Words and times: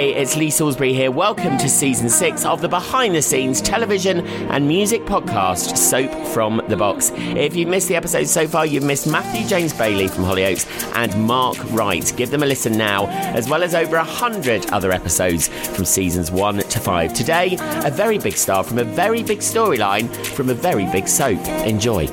It's 0.00 0.34
Lee 0.34 0.48
Salisbury 0.48 0.94
here. 0.94 1.10
Welcome 1.10 1.58
to 1.58 1.68
season 1.68 2.08
six 2.08 2.46
of 2.46 2.62
the 2.62 2.68
behind 2.68 3.14
the 3.14 3.20
scenes 3.20 3.60
television 3.60 4.26
and 4.48 4.66
music 4.66 5.02
podcast, 5.02 5.76
Soap 5.76 6.10
from 6.28 6.62
the 6.68 6.76
Box. 6.76 7.12
If 7.14 7.54
you've 7.54 7.68
missed 7.68 7.88
the 7.88 7.96
episode 7.96 8.26
so 8.26 8.48
far, 8.48 8.64
you've 8.64 8.82
missed 8.82 9.06
Matthew 9.06 9.46
James 9.46 9.74
Bailey 9.74 10.08
from 10.08 10.24
Hollyoaks 10.24 10.66
and 10.96 11.26
Mark 11.26 11.58
Wright. 11.72 12.10
Give 12.16 12.30
them 12.30 12.42
a 12.42 12.46
listen 12.46 12.78
now, 12.78 13.08
as 13.08 13.50
well 13.50 13.62
as 13.62 13.74
over 13.74 13.96
a 13.96 14.04
hundred 14.04 14.70
other 14.70 14.90
episodes 14.90 15.48
from 15.48 15.84
seasons 15.84 16.30
one 16.30 16.56
to 16.56 16.80
five. 16.80 17.12
Today, 17.12 17.58
a 17.60 17.90
very 17.90 18.18
big 18.18 18.38
star 18.38 18.64
from 18.64 18.78
a 18.78 18.84
very 18.84 19.22
big 19.22 19.40
storyline 19.40 20.08
from 20.28 20.48
a 20.48 20.54
very 20.54 20.86
big 20.86 21.08
soap. 21.08 21.46
Enjoy. 21.66 22.06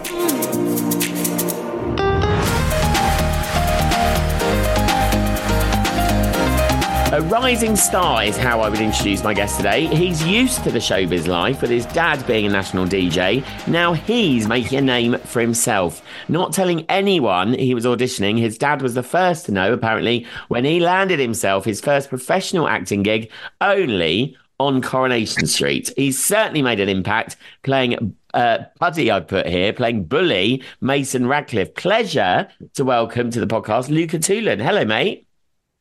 Rising 7.27 7.75
star 7.75 8.23
is 8.23 8.37
how 8.37 8.61
I 8.61 8.69
would 8.69 8.79
introduce 8.79 9.21
my 9.21 9.33
guest 9.33 9.57
today. 9.57 9.87
He's 9.87 10.25
used 10.25 10.63
to 10.63 10.71
the 10.71 10.79
showbiz 10.79 11.27
life 11.27 11.61
with 11.61 11.69
his 11.69 11.86
dad 11.87 12.25
being 12.25 12.45
a 12.45 12.50
national 12.50 12.86
DJ. 12.86 13.45
Now 13.67 13.91
he's 13.91 14.47
making 14.47 14.79
a 14.79 14.81
name 14.81 15.17
for 15.19 15.41
himself. 15.41 16.01
Not 16.29 16.53
telling 16.53 16.86
anyone 16.89 17.53
he 17.53 17.73
was 17.73 17.83
auditioning, 17.83 18.39
his 18.39 18.57
dad 18.57 18.81
was 18.81 18.93
the 18.93 19.03
first 19.03 19.45
to 19.47 19.51
know, 19.51 19.73
apparently, 19.73 20.25
when 20.47 20.63
he 20.63 20.79
landed 20.79 21.19
himself 21.19 21.65
his 21.65 21.81
first 21.81 22.07
professional 22.07 22.69
acting 22.69 23.03
gig 23.03 23.29
only 23.59 24.37
on 24.57 24.81
Coronation 24.81 25.47
Street. 25.47 25.91
He's 25.97 26.23
certainly 26.23 26.61
made 26.61 26.79
an 26.79 26.87
impact 26.87 27.36
playing 27.64 28.15
uh, 28.33 28.59
Puddy, 28.79 29.11
I 29.11 29.19
put 29.19 29.47
here, 29.47 29.73
playing 29.73 30.05
Bully, 30.05 30.64
Mason 30.79 31.28
Radcliffe. 31.28 31.75
Pleasure 31.75 32.47
to 32.75 32.86
welcome 32.86 33.31
to 33.31 33.39
the 33.41 33.47
podcast 33.47 33.89
Luca 33.89 34.17
Toolan. 34.17 34.61
Hello, 34.61 34.86
mate. 34.86 35.27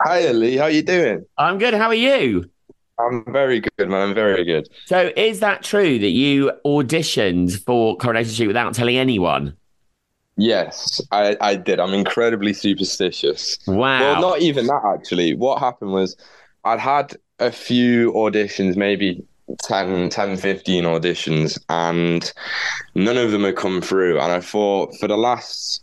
Hi, 0.02 0.30
Lee. 0.30 0.56
How 0.56 0.64
are 0.64 0.70
you 0.70 0.82
doing? 0.82 1.24
I'm 1.38 1.58
good. 1.58 1.72
How 1.72 1.88
are 1.88 1.94
you? 1.94 2.50
I'm 2.98 3.24
very 3.32 3.60
good, 3.60 3.88
man. 3.88 4.08
I'm 4.08 4.14
very 4.14 4.44
good. 4.44 4.68
So, 4.86 5.10
is 5.16 5.40
that 5.40 5.62
true 5.62 5.98
that 5.98 6.10
you 6.10 6.52
auditioned 6.64 7.62
for 7.64 7.96
Coronation 7.96 8.32
Street 8.32 8.46
without 8.48 8.74
telling 8.74 8.96
anyone? 8.96 9.56
Yes, 10.36 11.00
I, 11.12 11.36
I 11.40 11.56
did. 11.56 11.80
I'm 11.80 11.94
incredibly 11.94 12.52
superstitious. 12.52 13.58
Wow. 13.66 14.00
Well, 14.00 14.20
not 14.20 14.40
even 14.40 14.66
that, 14.66 14.82
actually. 14.84 15.34
What 15.34 15.60
happened 15.60 15.92
was 15.92 16.16
I'd 16.64 16.78
had 16.78 17.16
a 17.38 17.50
few 17.50 18.12
auditions, 18.12 18.76
maybe 18.76 19.24
10, 19.62 20.10
10, 20.10 20.36
15 20.36 20.84
auditions, 20.84 21.58
and 21.70 22.30
none 22.94 23.16
of 23.16 23.30
them 23.30 23.44
had 23.44 23.56
come 23.56 23.80
through. 23.80 24.20
And 24.20 24.30
I 24.30 24.40
thought 24.40 24.94
for 24.96 25.08
the 25.08 25.16
last 25.16 25.82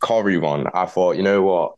Corrie 0.00 0.38
one, 0.38 0.66
I 0.74 0.86
thought, 0.86 1.16
you 1.16 1.22
know 1.22 1.42
what? 1.42 1.74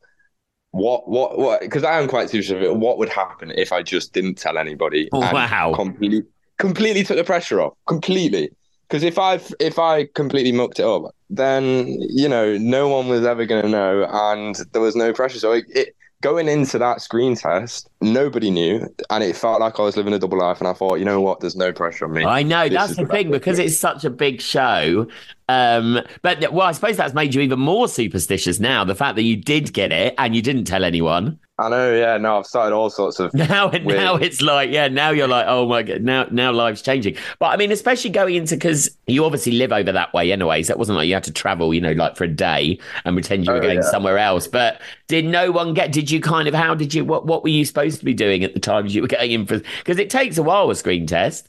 What 0.74 1.08
what 1.08 1.38
what 1.38 1.60
because 1.60 1.84
I 1.84 2.00
am 2.00 2.08
quite 2.08 2.30
superstitious. 2.30 2.74
What 2.74 2.98
would 2.98 3.08
happen 3.08 3.52
if 3.52 3.72
I 3.72 3.82
just 3.82 4.12
didn't 4.12 4.34
tell 4.34 4.58
anybody? 4.58 5.08
Oh, 5.12 5.20
wow. 5.20 5.72
Completely 5.74 6.24
completely 6.58 7.04
took 7.04 7.16
the 7.16 7.24
pressure 7.24 7.60
off. 7.60 7.74
Completely. 7.86 8.50
Because 8.88 9.04
if 9.04 9.18
I 9.18 9.40
if 9.60 9.78
I 9.78 10.06
completely 10.14 10.52
mucked 10.52 10.80
it 10.80 10.84
up, 10.84 11.14
then 11.30 11.86
you 12.00 12.28
know 12.28 12.58
no 12.58 12.88
one 12.88 13.08
was 13.08 13.24
ever 13.24 13.46
going 13.46 13.62
to 13.62 13.68
know, 13.68 14.08
and 14.10 14.56
there 14.72 14.82
was 14.82 14.96
no 14.96 15.12
pressure. 15.12 15.38
So 15.38 15.52
it, 15.52 15.64
it 15.68 15.96
going 16.24 16.48
into 16.48 16.78
that 16.78 17.02
screen 17.02 17.36
test, 17.36 17.88
nobody 18.00 18.50
knew, 18.50 18.88
and 19.10 19.22
it 19.22 19.36
felt 19.36 19.60
like 19.60 19.78
I 19.78 19.82
was 19.82 19.96
living 19.96 20.12
a 20.12 20.18
double 20.18 20.38
life. 20.38 20.58
And 20.58 20.66
I 20.66 20.72
thought, 20.72 20.96
you 20.96 21.04
know 21.04 21.20
what, 21.20 21.40
there's 21.40 21.54
no 21.54 21.72
pressure 21.72 22.06
on 22.06 22.12
me. 22.12 22.24
I 22.24 22.42
know 22.42 22.68
This 22.68 22.78
that's 22.78 22.96
the 22.96 23.06
thing 23.06 23.30
because 23.30 23.58
it's 23.58 23.78
such 23.78 24.04
a 24.04 24.10
big 24.10 24.40
show. 24.40 25.06
Um, 25.48 26.00
but 26.22 26.52
well, 26.52 26.66
I 26.66 26.72
suppose 26.72 26.96
that's 26.96 27.14
made 27.14 27.34
you 27.34 27.40
even 27.42 27.60
more 27.60 27.88
superstitious 27.88 28.60
now. 28.60 28.84
The 28.84 28.94
fact 28.94 29.16
that 29.16 29.22
you 29.22 29.36
did 29.36 29.72
get 29.72 29.92
it 29.92 30.14
and 30.18 30.34
you 30.34 30.42
didn't 30.42 30.64
tell 30.64 30.84
anyone. 30.84 31.38
I 31.56 31.68
know, 31.68 31.94
yeah. 31.94 32.16
No, 32.16 32.38
I've 32.38 32.46
started 32.46 32.74
all 32.74 32.90
sorts 32.90 33.20
of. 33.20 33.32
Now, 33.34 33.70
Weird. 33.84 33.84
now 33.84 34.16
it's 34.16 34.40
like, 34.42 34.70
yeah, 34.70 34.88
now 34.88 35.10
you're 35.10 35.28
like, 35.28 35.46
oh 35.48 35.68
my 35.68 35.82
god, 35.82 36.02
now 36.02 36.26
now 36.30 36.50
life's 36.52 36.82
changing. 36.82 37.16
But 37.38 37.46
I 37.46 37.56
mean, 37.56 37.70
especially 37.70 38.10
going 38.10 38.34
into 38.34 38.56
because 38.56 38.96
you 39.06 39.24
obviously 39.24 39.52
live 39.52 39.72
over 39.72 39.92
that 39.92 40.12
way, 40.14 40.32
anyways. 40.32 40.66
That 40.68 40.78
wasn't 40.78 40.98
like 40.98 41.06
you 41.08 41.14
had 41.14 41.24
to 41.24 41.32
travel, 41.32 41.72
you 41.72 41.80
know, 41.80 41.92
like 41.92 42.16
for 42.16 42.24
a 42.24 42.28
day 42.28 42.78
and 43.04 43.14
pretend 43.16 43.46
you 43.46 43.52
were 43.52 43.58
Oh, 43.58 43.60
going 43.60 43.82
yeah. 43.82 43.82
somewhere 43.82 44.18
else. 44.18 44.48
But 44.48 44.80
did 45.08 45.24
no 45.26 45.52
one 45.52 45.74
get? 45.74 45.92
Did 45.92 46.10
you 46.10 46.20
kind 46.20 46.48
of? 46.48 46.54
How 46.54 46.74
did 46.74 46.92
you? 46.94 47.04
What 47.04 47.26
what 47.26 47.42
were 47.44 47.48
you 47.50 47.64
supposed 47.64 47.98
to 48.00 48.04
be 48.04 48.14
doing 48.14 48.42
at 48.44 48.54
the 48.54 48.60
times 48.60 48.94
you 48.94 49.02
were 49.02 49.08
getting 49.16 49.30
in 49.32 49.46
for? 49.46 49.58
Because 49.78 49.98
it 49.98 50.10
takes 50.10 50.38
a 50.38 50.42
while 50.42 50.70
a 50.70 50.74
screen 50.74 51.06
test. 51.06 51.48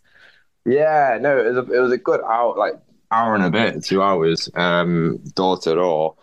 Yeah, 0.66 1.18
no, 1.22 1.38
it 1.38 1.54
was 1.54 1.58
a, 1.70 1.72
it 1.74 1.80
was 1.80 1.92
a 1.92 1.98
good 1.98 2.22
hour, 2.24 2.56
like 2.58 2.74
hour 3.16 3.36
and 3.36 3.44
a 3.46 3.50
bit, 3.50 3.84
two 3.84 4.02
hours, 4.02 4.50
um, 4.56 5.20
door 5.36 5.58
to 5.60 5.76
door. 5.76 6.16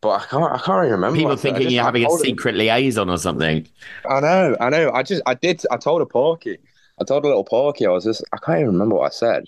But 0.00 0.10
I 0.10 0.24
can't, 0.26 0.52
I 0.52 0.58
can't 0.58 0.84
even 0.84 0.92
remember. 0.92 1.16
People 1.16 1.30
what 1.30 1.38
I 1.38 1.42
said. 1.42 1.48
I 1.48 1.52
thinking 1.58 1.74
you're 1.74 1.84
having 1.84 2.04
a 2.04 2.06
told 2.06 2.20
him- 2.20 2.26
secret 2.26 2.54
liaison 2.54 3.10
or 3.10 3.18
something. 3.18 3.66
I 4.08 4.20
know, 4.20 4.56
I 4.60 4.70
know. 4.70 4.90
I 4.92 5.02
just, 5.02 5.22
I 5.26 5.34
did, 5.34 5.62
I 5.70 5.76
told 5.76 6.02
a 6.02 6.06
porky, 6.06 6.58
I 7.00 7.04
told 7.04 7.24
a 7.24 7.28
little 7.28 7.44
porky. 7.44 7.86
I 7.86 7.90
was 7.90 8.04
just, 8.04 8.24
I 8.32 8.36
can't 8.38 8.60
even 8.60 8.72
remember 8.72 8.96
what 8.96 9.06
I 9.06 9.14
said. 9.14 9.44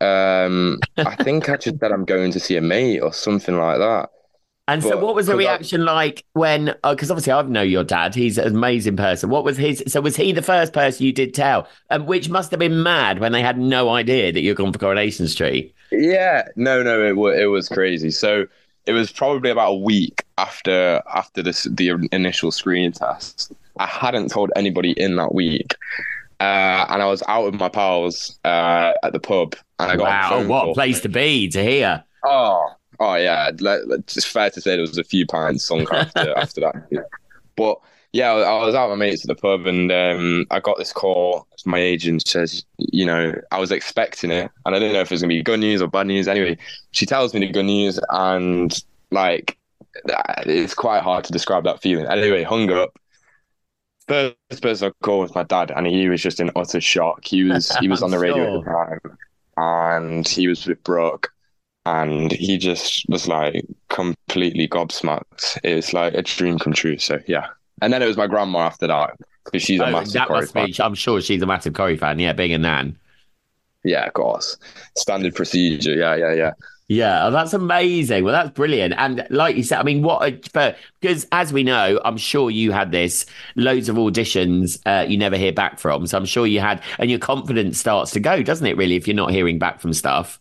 Um, 0.00 0.80
I 0.96 1.14
think 1.22 1.48
I 1.48 1.56
just 1.56 1.78
said 1.78 1.92
I'm 1.92 2.04
going 2.04 2.32
to 2.32 2.40
see 2.40 2.56
a 2.56 2.60
mate 2.60 3.00
or 3.00 3.12
something 3.12 3.56
like 3.56 3.78
that. 3.78 4.10
And 4.66 4.82
so, 4.82 4.96
what 4.98 5.14
was 5.14 5.26
the 5.26 5.32
'cause 5.32 5.40
I- 5.40 5.44
reaction 5.50 5.84
like 5.84 6.24
when? 6.32 6.74
Because 6.82 7.10
obviously, 7.10 7.32
I 7.34 7.42
know 7.42 7.60
your 7.62 7.84
dad. 7.84 8.14
He's 8.14 8.38
an 8.38 8.46
amazing 8.46 8.96
person. 8.96 9.28
What 9.28 9.44
was 9.44 9.58
his? 9.58 9.82
So, 9.88 10.00
was 10.00 10.16
he 10.16 10.32
the 10.32 10.40
first 10.42 10.72
person 10.72 11.04
you 11.04 11.12
did 11.12 11.34
tell? 11.34 11.68
And 11.90 12.06
which 12.06 12.30
must 12.30 12.50
have 12.50 12.60
been 12.60 12.82
mad 12.82 13.18
when 13.18 13.32
they 13.32 13.42
had 13.42 13.58
no 13.58 13.90
idea 13.90 14.32
that 14.32 14.40
you're 14.40 14.54
gone 14.54 14.72
for 14.72 14.78
Coronation 14.78 15.28
Street. 15.28 15.74
Yeah, 15.92 16.44
no, 16.56 16.82
no, 16.82 17.04
it 17.04 17.16
was 17.16 17.38
it 17.38 17.46
was 17.46 17.68
crazy. 17.68 18.10
So 18.10 18.46
it 18.86 18.92
was 18.92 19.12
probably 19.12 19.50
about 19.50 19.72
a 19.72 19.74
week 19.76 20.22
after 20.38 21.02
after 21.14 21.42
this 21.42 21.64
the 21.64 21.92
initial 22.12 22.50
screening 22.50 22.92
test. 22.92 23.52
I 23.78 23.86
hadn't 23.86 24.30
told 24.30 24.50
anybody 24.56 24.92
in 24.92 25.16
that 25.16 25.34
week, 25.34 25.74
uh, 26.40 26.86
and 26.88 27.02
I 27.02 27.06
was 27.06 27.22
out 27.28 27.44
with 27.44 27.54
my 27.60 27.68
pals 27.68 28.38
uh, 28.46 28.92
at 29.02 29.12
the 29.12 29.20
pub, 29.20 29.56
and 29.78 29.92
I 29.92 29.96
got 29.96 30.32
a 30.32 30.36
Wow, 30.38 30.48
what 30.48 30.62
call. 30.62 30.70
a 30.70 30.74
place 30.74 31.00
to 31.00 31.08
be 31.10 31.48
to 31.50 31.62
hear. 31.62 32.02
Oh, 32.24 32.66
oh 33.00 33.14
yeah. 33.14 33.50
Like, 33.60 33.80
like, 33.86 34.00
it's 34.00 34.24
fair 34.24 34.50
to 34.50 34.60
say 34.60 34.72
there 34.72 34.80
was 34.80 34.98
a 34.98 35.04
few 35.04 35.26
pints 35.26 35.64
sunk 35.64 35.92
after 35.92 36.32
after 36.38 36.60
that. 36.60 37.06
But 37.56 37.78
yeah, 38.14 38.30
I 38.30 38.64
was 38.64 38.76
out 38.76 38.88
with 38.88 38.98
my 38.98 39.06
mates 39.06 39.24
at 39.24 39.28
the 39.28 39.40
pub, 39.40 39.66
and 39.66 39.90
um, 39.90 40.46
I 40.52 40.60
got 40.60 40.78
this 40.78 40.92
call. 40.92 41.48
My 41.66 41.80
agent 41.80 42.24
says, 42.28 42.64
you 42.78 43.04
know, 43.04 43.34
I 43.50 43.58
was 43.58 43.72
expecting 43.72 44.30
it, 44.30 44.52
and 44.64 44.74
I 44.74 44.78
didn't 44.78 44.92
know 44.92 45.00
if 45.00 45.10
it 45.10 45.14
was 45.14 45.22
gonna 45.22 45.34
be 45.34 45.42
good 45.42 45.58
news 45.58 45.82
or 45.82 45.88
bad 45.88 46.06
news. 46.06 46.28
Anyway, 46.28 46.56
she 46.92 47.06
tells 47.06 47.34
me 47.34 47.40
the 47.40 47.50
good 47.50 47.64
news, 47.64 47.98
and 48.10 48.72
like, 49.10 49.58
it's 50.46 50.74
quite 50.74 51.02
hard 51.02 51.24
to 51.24 51.32
describe 51.32 51.64
that 51.64 51.82
feeling. 51.82 52.06
Anyway, 52.06 52.44
hung 52.44 52.70
up. 52.70 52.96
First 54.06 54.62
person 54.62 54.88
I 54.90 55.04
called 55.04 55.22
was 55.22 55.34
my 55.34 55.42
dad, 55.42 55.72
and 55.72 55.84
he 55.84 56.08
was 56.08 56.22
just 56.22 56.38
in 56.38 56.52
utter 56.54 56.80
shock. 56.80 57.24
He 57.24 57.42
was 57.42 57.74
he 57.78 57.88
was 57.88 58.00
on 58.00 58.12
the 58.12 58.20
radio 58.20 58.58
at 58.58 58.64
the 58.64 58.70
time, 59.06 59.18
and 59.56 60.28
he 60.28 60.46
was 60.46 60.64
with 60.68 60.84
Brooke, 60.84 61.33
and 61.86 62.32
he 62.32 62.58
just 62.58 63.06
was 63.08 63.28
like 63.28 63.64
completely 63.88 64.68
gobsmacked. 64.68 65.58
It's 65.64 65.92
like 65.92 66.14
a 66.14 66.22
dream 66.22 66.58
come 66.58 66.72
true. 66.72 66.98
So 66.98 67.20
yeah, 67.26 67.48
and 67.82 67.92
then 67.92 68.02
it 68.02 68.06
was 68.06 68.16
my 68.16 68.26
grandma 68.26 68.60
after 68.60 68.86
that 68.86 69.16
because 69.44 69.62
she's 69.62 69.80
a 69.80 69.86
Oh, 69.86 69.86
massive 69.86 70.12
that 70.12 70.30
must 70.30 70.52
fan. 70.52 70.68
be. 70.68 70.74
I'm 70.80 70.94
sure 70.94 71.20
she's 71.20 71.42
a 71.42 71.46
massive 71.46 71.74
Corrie 71.74 71.96
fan. 71.96 72.18
Yeah, 72.18 72.32
being 72.32 72.52
a 72.52 72.58
nan. 72.58 72.98
Yeah, 73.84 74.06
of 74.06 74.14
course, 74.14 74.56
standard 74.96 75.34
procedure. 75.34 75.94
Yeah, 75.94 76.14
yeah, 76.16 76.32
yeah. 76.32 76.52
Yeah, 76.86 77.26
oh, 77.26 77.30
that's 77.30 77.54
amazing. 77.54 78.24
Well, 78.24 78.34
that's 78.34 78.50
brilliant. 78.50 78.92
And 78.98 79.26
like 79.30 79.56
you 79.56 79.62
said, 79.62 79.78
I 79.78 79.82
mean, 79.84 80.02
what 80.02 80.22
a 80.22 80.38
for 80.50 80.76
because 81.00 81.26
as 81.32 81.50
we 81.50 81.62
know, 81.62 81.98
I'm 82.04 82.18
sure 82.18 82.50
you 82.50 82.72
had 82.72 82.90
this 82.92 83.24
loads 83.56 83.88
of 83.88 83.96
auditions 83.96 84.78
uh, 84.84 85.06
you 85.08 85.16
never 85.16 85.36
hear 85.38 85.52
back 85.52 85.78
from. 85.78 86.06
So 86.06 86.18
I'm 86.18 86.26
sure 86.26 86.46
you 86.46 86.60
had, 86.60 86.82
and 86.98 87.08
your 87.08 87.18
confidence 87.18 87.78
starts 87.78 88.10
to 88.12 88.20
go, 88.20 88.42
doesn't 88.42 88.66
it? 88.66 88.76
Really, 88.76 88.96
if 88.96 89.08
you're 89.08 89.16
not 89.16 89.30
hearing 89.30 89.58
back 89.58 89.80
from 89.80 89.94
stuff. 89.94 90.38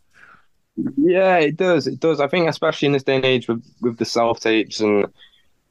Yeah, 0.98 1.38
it 1.38 1.58
does. 1.58 1.88
It 1.88 2.00
does. 2.00 2.20
I 2.20 2.28
think, 2.28 2.50
especially 2.50 2.88
in 2.88 2.92
this 2.94 3.04
day 3.04 3.16
and 3.18 3.26
age 3.26 3.48
with 3.48 3.64
with 3.82 3.98
the 3.98 4.06
self 4.06 4.40
tapes 4.40 4.80
and 4.80 5.06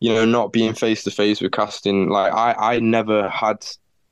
you 0.01 0.13
know 0.15 0.25
not 0.25 0.53
being 0.53 0.75
face 0.75 1.03
to 1.05 1.11
face 1.11 1.41
with 1.41 1.53
casting, 1.53 2.09
like 2.09 2.33
I 2.33 2.55
I 2.77 2.79
never 2.79 3.29
had 3.29 3.67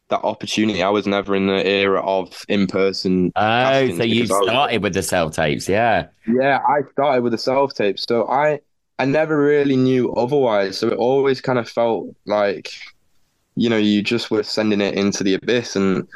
that 0.09 0.25
opportunity. 0.25 0.83
I 0.83 0.89
was 0.89 1.07
never 1.07 1.37
in 1.37 1.47
the 1.47 1.65
era 1.65 2.01
of 2.03 2.45
in 2.49 2.67
person. 2.67 3.31
Oh, 3.37 3.87
so 3.97 4.03
you 4.03 4.23
I 4.25 4.39
was- 4.39 4.49
started 4.49 4.83
with 4.83 4.95
the 4.95 5.03
self 5.03 5.37
tapes, 5.37 5.69
yeah. 5.69 6.07
Yeah, 6.27 6.59
I 6.69 6.81
started 6.91 7.23
with 7.23 7.33
the 7.33 7.39
self 7.39 7.75
tapes. 7.75 8.05
so 8.09 8.27
I 8.29 8.59
I 8.99 9.05
never 9.05 9.39
really 9.41 9.77
knew 9.77 10.13
otherwise. 10.15 10.77
So 10.79 10.89
it 10.89 10.99
always 10.99 11.41
kind 11.41 11.59
of 11.61 11.69
felt 11.69 12.15
like, 12.27 12.71
you 13.55 13.71
know, 13.71 13.77
you 13.79 14.03
just 14.03 14.31
were 14.31 14.43
sending 14.43 14.81
it 14.81 14.95
into 14.95 15.23
the 15.23 15.35
abyss, 15.35 15.77
and 15.77 16.09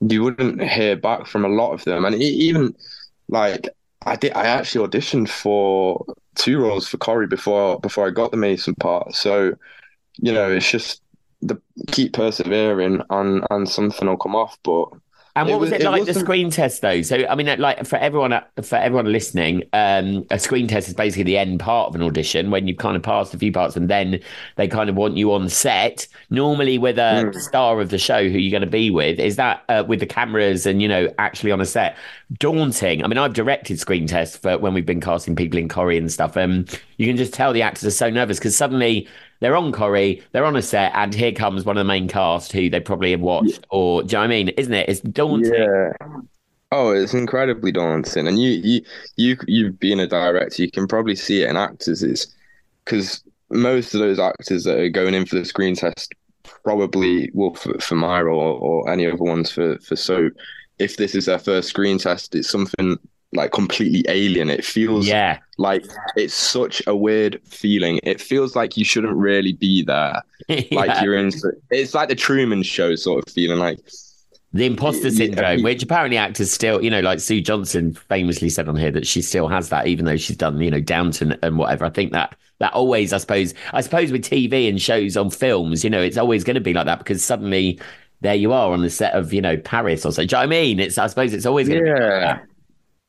you 0.00 0.22
wouldn't 0.22 0.62
hear 0.62 0.94
back 0.96 1.26
from 1.26 1.44
a 1.44 1.48
lot 1.48 1.72
of 1.72 1.82
them. 1.84 2.04
And 2.04 2.14
even 2.14 2.74
like 3.28 3.68
I 4.06 4.16
did, 4.16 4.32
I 4.32 4.44
actually 4.46 4.86
auditioned 4.88 5.28
for 5.28 6.04
two 6.34 6.58
roles 6.58 6.88
for 6.88 6.96
Corrie 6.96 7.26
before 7.26 7.78
before 7.80 8.06
I 8.06 8.10
got 8.10 8.30
the 8.30 8.36
Mason 8.36 8.74
part. 8.74 9.14
So, 9.14 9.54
you 10.18 10.32
know, 10.32 10.50
it's 10.50 10.70
just 10.70 11.02
the 11.42 11.60
keep 11.88 12.14
persevering, 12.14 13.02
and 13.10 13.44
and 13.50 13.68
something 13.68 14.08
will 14.08 14.16
come 14.16 14.36
off. 14.36 14.58
But 14.62 14.88
And 15.36 15.48
It 15.48 15.52
what 15.52 15.60
was, 15.60 15.70
was- 15.70 15.80
it 15.80 15.82
it 15.82 15.90
like 15.90 16.02
the 16.02 16.08
wasn't- 16.08 16.26
screen 16.26 16.50
test 16.50 16.82
though? 16.82 17.02
So 17.02 17.24
I 17.28 17.34
mean, 17.36 17.46
like 17.60 17.86
for 17.86 17.96
everyone 17.96 18.40
for 18.62 18.76
everyone 18.76 19.12
listening, 19.12 19.62
um, 19.72 20.26
a 20.30 20.38
screen 20.38 20.66
test 20.66 20.88
is 20.88 20.94
basically 20.94 21.22
the 21.22 21.38
end 21.38 21.60
part 21.60 21.88
of 21.88 21.94
an 21.94 22.02
audition 22.02 22.50
when 22.50 22.66
you've 22.66 22.78
kind 22.78 22.96
of 22.96 23.02
passed 23.02 23.32
a 23.32 23.38
few 23.38 23.52
parts, 23.52 23.76
and 23.76 23.88
then 23.88 24.20
they 24.56 24.66
kind 24.66 24.90
of 24.90 24.96
want 24.96 25.16
you 25.16 25.32
on 25.32 25.48
set. 25.48 26.08
Normally 26.30 26.78
with 26.78 26.98
a 26.98 27.30
Hmm. 27.32 27.38
star 27.38 27.80
of 27.80 27.90
the 27.90 27.98
show 27.98 28.28
who 28.28 28.38
you're 28.38 28.50
going 28.50 28.60
to 28.62 28.66
be 28.70 28.90
with. 28.90 29.20
Is 29.20 29.36
that 29.36 29.62
uh, 29.68 29.84
with 29.86 30.00
the 30.00 30.06
cameras 30.06 30.66
and 30.66 30.82
you 30.82 30.88
know 30.88 31.08
actually 31.18 31.52
on 31.52 31.60
a 31.60 31.66
set 31.66 31.96
daunting? 32.38 33.04
I 33.04 33.06
mean, 33.06 33.18
I've 33.18 33.32
directed 33.34 33.78
screen 33.78 34.06
tests 34.06 34.36
for 34.36 34.58
when 34.58 34.74
we've 34.74 34.86
been 34.86 35.00
casting 35.00 35.36
people 35.36 35.58
in 35.58 35.68
Corrie 35.68 35.98
and 35.98 36.10
stuff. 36.10 36.36
Um, 36.36 36.64
you 36.96 37.06
can 37.06 37.16
just 37.16 37.32
tell 37.32 37.52
the 37.52 37.62
actors 37.62 37.84
are 37.84 37.90
so 37.90 38.10
nervous 38.10 38.38
because 38.38 38.56
suddenly 38.56 39.08
they're 39.40 39.56
on 39.56 39.72
Corrie, 39.72 40.22
they're 40.32 40.44
on 40.44 40.56
a 40.56 40.62
set, 40.62 40.92
and 40.94 41.14
here 41.14 41.32
comes 41.32 41.64
one 41.64 41.76
of 41.76 41.80
the 41.80 41.88
main 41.88 42.08
cast 42.08 42.52
who 42.52 42.70
they 42.70 42.80
probably 42.80 43.10
have 43.10 43.20
watched. 43.20 43.66
Or 43.70 44.02
do 44.02 44.08
you 44.08 44.12
know 44.12 44.20
what 44.20 44.24
I 44.24 44.28
mean? 44.28 44.48
Isn't 44.50 44.72
it? 44.72 44.88
It's 44.88 45.00
daunting. 45.00 45.52
Yeah. 45.52 45.92
Oh, 46.72 46.90
it's 46.90 47.14
incredibly 47.14 47.72
daunting, 47.72 48.28
and 48.28 48.40
you 48.40 48.50
you 48.50 48.82
you 49.16 49.36
you 49.48 49.72
being 49.72 49.98
a 49.98 50.06
director, 50.06 50.62
you 50.62 50.70
can 50.70 50.86
probably 50.86 51.16
see 51.16 51.42
it 51.42 51.50
in 51.50 51.56
actors 51.56 52.02
is 52.02 52.32
because 52.84 53.24
most 53.50 53.94
of 53.94 54.00
those 54.00 54.20
actors 54.20 54.64
that 54.64 54.78
are 54.78 54.88
going 54.88 55.14
in 55.14 55.26
for 55.26 55.36
the 55.36 55.44
screen 55.44 55.74
test 55.74 56.14
probably 56.62 57.30
will 57.34 57.54
for, 57.54 57.76
for 57.80 57.96
my 57.96 58.22
role 58.22 58.58
or 58.60 58.88
any 58.88 59.06
other 59.06 59.16
ones 59.16 59.50
for 59.50 59.78
for 59.78 59.96
soap. 59.96 60.32
If 60.78 60.96
this 60.96 61.14
is 61.14 61.26
their 61.26 61.38
first 61.38 61.68
screen 61.68 61.98
test, 61.98 62.34
it's 62.34 62.48
something 62.48 62.98
like 63.32 63.52
completely 63.52 64.04
alien. 64.08 64.50
It 64.50 64.64
feels 64.64 65.06
Yeah. 65.06 65.38
like 65.58 65.84
it's 66.16 66.34
such 66.34 66.82
a 66.86 66.96
weird 66.96 67.40
feeling. 67.44 68.00
It 68.02 68.20
feels 68.20 68.56
like 68.56 68.76
you 68.76 68.84
shouldn't 68.84 69.14
really 69.16 69.52
be 69.52 69.82
there. 69.84 70.22
Like 70.48 70.70
Yeah. 70.70 71.02
you're 71.04 71.16
in. 71.16 71.30
It's 71.70 71.94
like 71.94 72.08
the 72.08 72.16
Truman 72.16 72.62
Show 72.62 72.96
sort 72.96 73.24
of 73.26 73.32
feeling. 73.32 73.58
Like 73.58 73.78
the 74.52 74.66
imposter 74.66 75.08
Yeah, 75.08 75.14
syndrome, 75.16 75.58
yeah. 75.58 75.64
which 75.64 75.82
apparently 75.84 76.16
actors 76.16 76.50
still, 76.50 76.82
you 76.82 76.90
know, 76.90 76.98
like 77.00 77.20
Sue 77.20 77.40
Johnston 77.40 77.94
famously 77.94 78.48
said 78.48 78.68
on 78.68 78.74
here 78.74 78.90
that 78.90 79.06
she 79.06 79.22
still 79.22 79.46
has 79.46 79.68
that, 79.68 79.86
even 79.86 80.06
though 80.06 80.16
she's 80.16 80.36
done, 80.36 80.60
you 80.60 80.70
know, 80.72 80.80
Downton 80.80 81.38
and 81.42 81.56
whatever. 81.56 81.84
I 81.84 81.90
think 81.90 82.10
that 82.12 82.34
that 82.58 82.72
always, 82.72 83.12
I 83.12 83.18
suppose, 83.18 83.54
I 83.72 83.80
suppose 83.80 84.10
with 84.10 84.22
TV 84.22 84.68
and 84.68 84.82
shows 84.82 85.16
on 85.16 85.30
films, 85.30 85.84
you 85.84 85.90
know, 85.90 86.02
it's 86.02 86.16
always 86.16 86.42
going 86.42 86.56
to 86.56 86.60
be 86.60 86.72
like 86.74 86.86
that 86.86 86.98
because 86.98 87.22
suddenly 87.24 87.78
there 88.22 88.34
you 88.34 88.52
are 88.52 88.72
on 88.72 88.82
the 88.82 88.90
set 88.90 89.14
of, 89.14 89.32
you 89.32 89.40
know, 89.40 89.56
Paris 89.56 90.04
or 90.04 90.10
so. 90.12 90.22
Do 90.22 90.24
you 90.24 90.26
know 90.32 90.38
what 90.38 90.42
I 90.42 90.46
mean? 90.46 90.80
It's, 90.80 90.98
I 90.98 91.06
suppose, 91.06 91.32
it's 91.32 91.46
always 91.46 91.68
going 91.68 91.84
to 91.84 91.94
be 91.94 92.00
like 92.00 92.40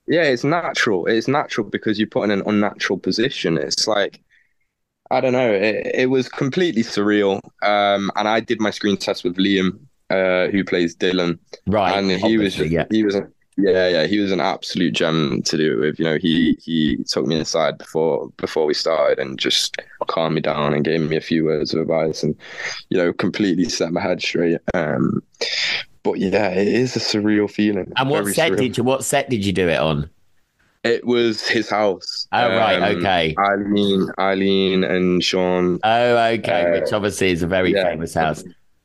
yeah. 0.07 0.23
it's 0.23 0.43
natural. 0.43 1.05
It's 1.05 1.27
natural 1.27 1.67
because 1.67 1.99
you're 1.99 2.07
put 2.07 2.23
in 2.23 2.31
an 2.31 2.43
unnatural 2.45 2.99
position. 2.99 3.57
It's 3.57 3.87
like 3.87 4.21
I 5.11 5.19
don't 5.19 5.33
know. 5.33 5.51
It, 5.51 5.91
it 5.93 6.09
was 6.09 6.29
completely 6.29 6.83
surreal. 6.83 7.41
Um, 7.61 8.11
and 8.15 8.27
I 8.27 8.39
did 8.39 8.61
my 8.61 8.71
screen 8.71 8.95
test 8.95 9.25
with 9.25 9.35
Liam, 9.35 9.79
uh, 10.09 10.47
who 10.47 10.63
plays 10.63 10.95
Dylan, 10.95 11.37
right. 11.67 11.97
and 11.97 12.09
he 12.09 12.37
was 12.37 12.57
yeah. 12.57 12.85
he 12.89 13.03
was 13.03 13.15
yeah 13.57 13.89
yeah 13.89 14.07
he 14.07 14.19
was 14.19 14.31
an 14.31 14.39
absolute 14.39 14.93
gem 14.93 15.41
to 15.43 15.57
do 15.57 15.73
it 15.73 15.79
with. 15.81 15.99
You 15.99 16.05
know, 16.05 16.17
he 16.17 16.57
he 16.63 16.97
took 17.09 17.25
me 17.25 17.39
aside 17.39 17.77
before 17.77 18.29
before 18.37 18.65
we 18.65 18.73
started 18.73 19.19
and 19.19 19.37
just 19.37 19.75
calmed 20.07 20.35
me 20.35 20.41
down 20.41 20.73
and 20.73 20.85
gave 20.85 21.01
me 21.01 21.17
a 21.17 21.21
few 21.21 21.43
words 21.43 21.73
of 21.73 21.81
advice 21.81 22.23
and 22.23 22.33
you 22.89 22.97
know 22.97 23.11
completely 23.11 23.65
set 23.65 23.91
my 23.91 24.01
head 24.01 24.21
straight. 24.21 24.59
Um, 24.73 25.21
but 26.03 26.13
yeah, 26.19 26.49
it 26.49 26.67
is 26.67 26.95
a 26.95 26.99
surreal 26.99 27.49
feeling. 27.49 27.91
And 27.97 28.09
what 28.09 28.23
Very 28.23 28.33
set 28.33 28.51
surreal. 28.53 28.57
did 28.57 28.77
you, 28.77 28.83
what 28.83 29.03
set 29.03 29.29
did 29.29 29.45
you 29.45 29.53
do 29.53 29.67
it 29.67 29.79
on? 29.79 30.09
It 30.83 31.05
was 31.05 31.47
his 31.47 31.69
house. 31.69 32.27
Oh, 32.31 32.49
right. 32.49 32.81
Um, 32.81 32.97
Okay. 32.97 33.35
Eileen, 33.37 34.09
Eileen, 34.17 34.83
and 34.83 35.23
Sean. 35.23 35.79
Oh, 35.83 36.17
okay. 36.17 36.65
Uh, 36.65 36.81
Which 36.81 36.91
obviously 36.91 37.31
is 37.31 37.43
a 37.43 37.47
very 37.47 37.73
yeah. 37.73 37.83
famous 37.83 38.13
house. 38.15 38.43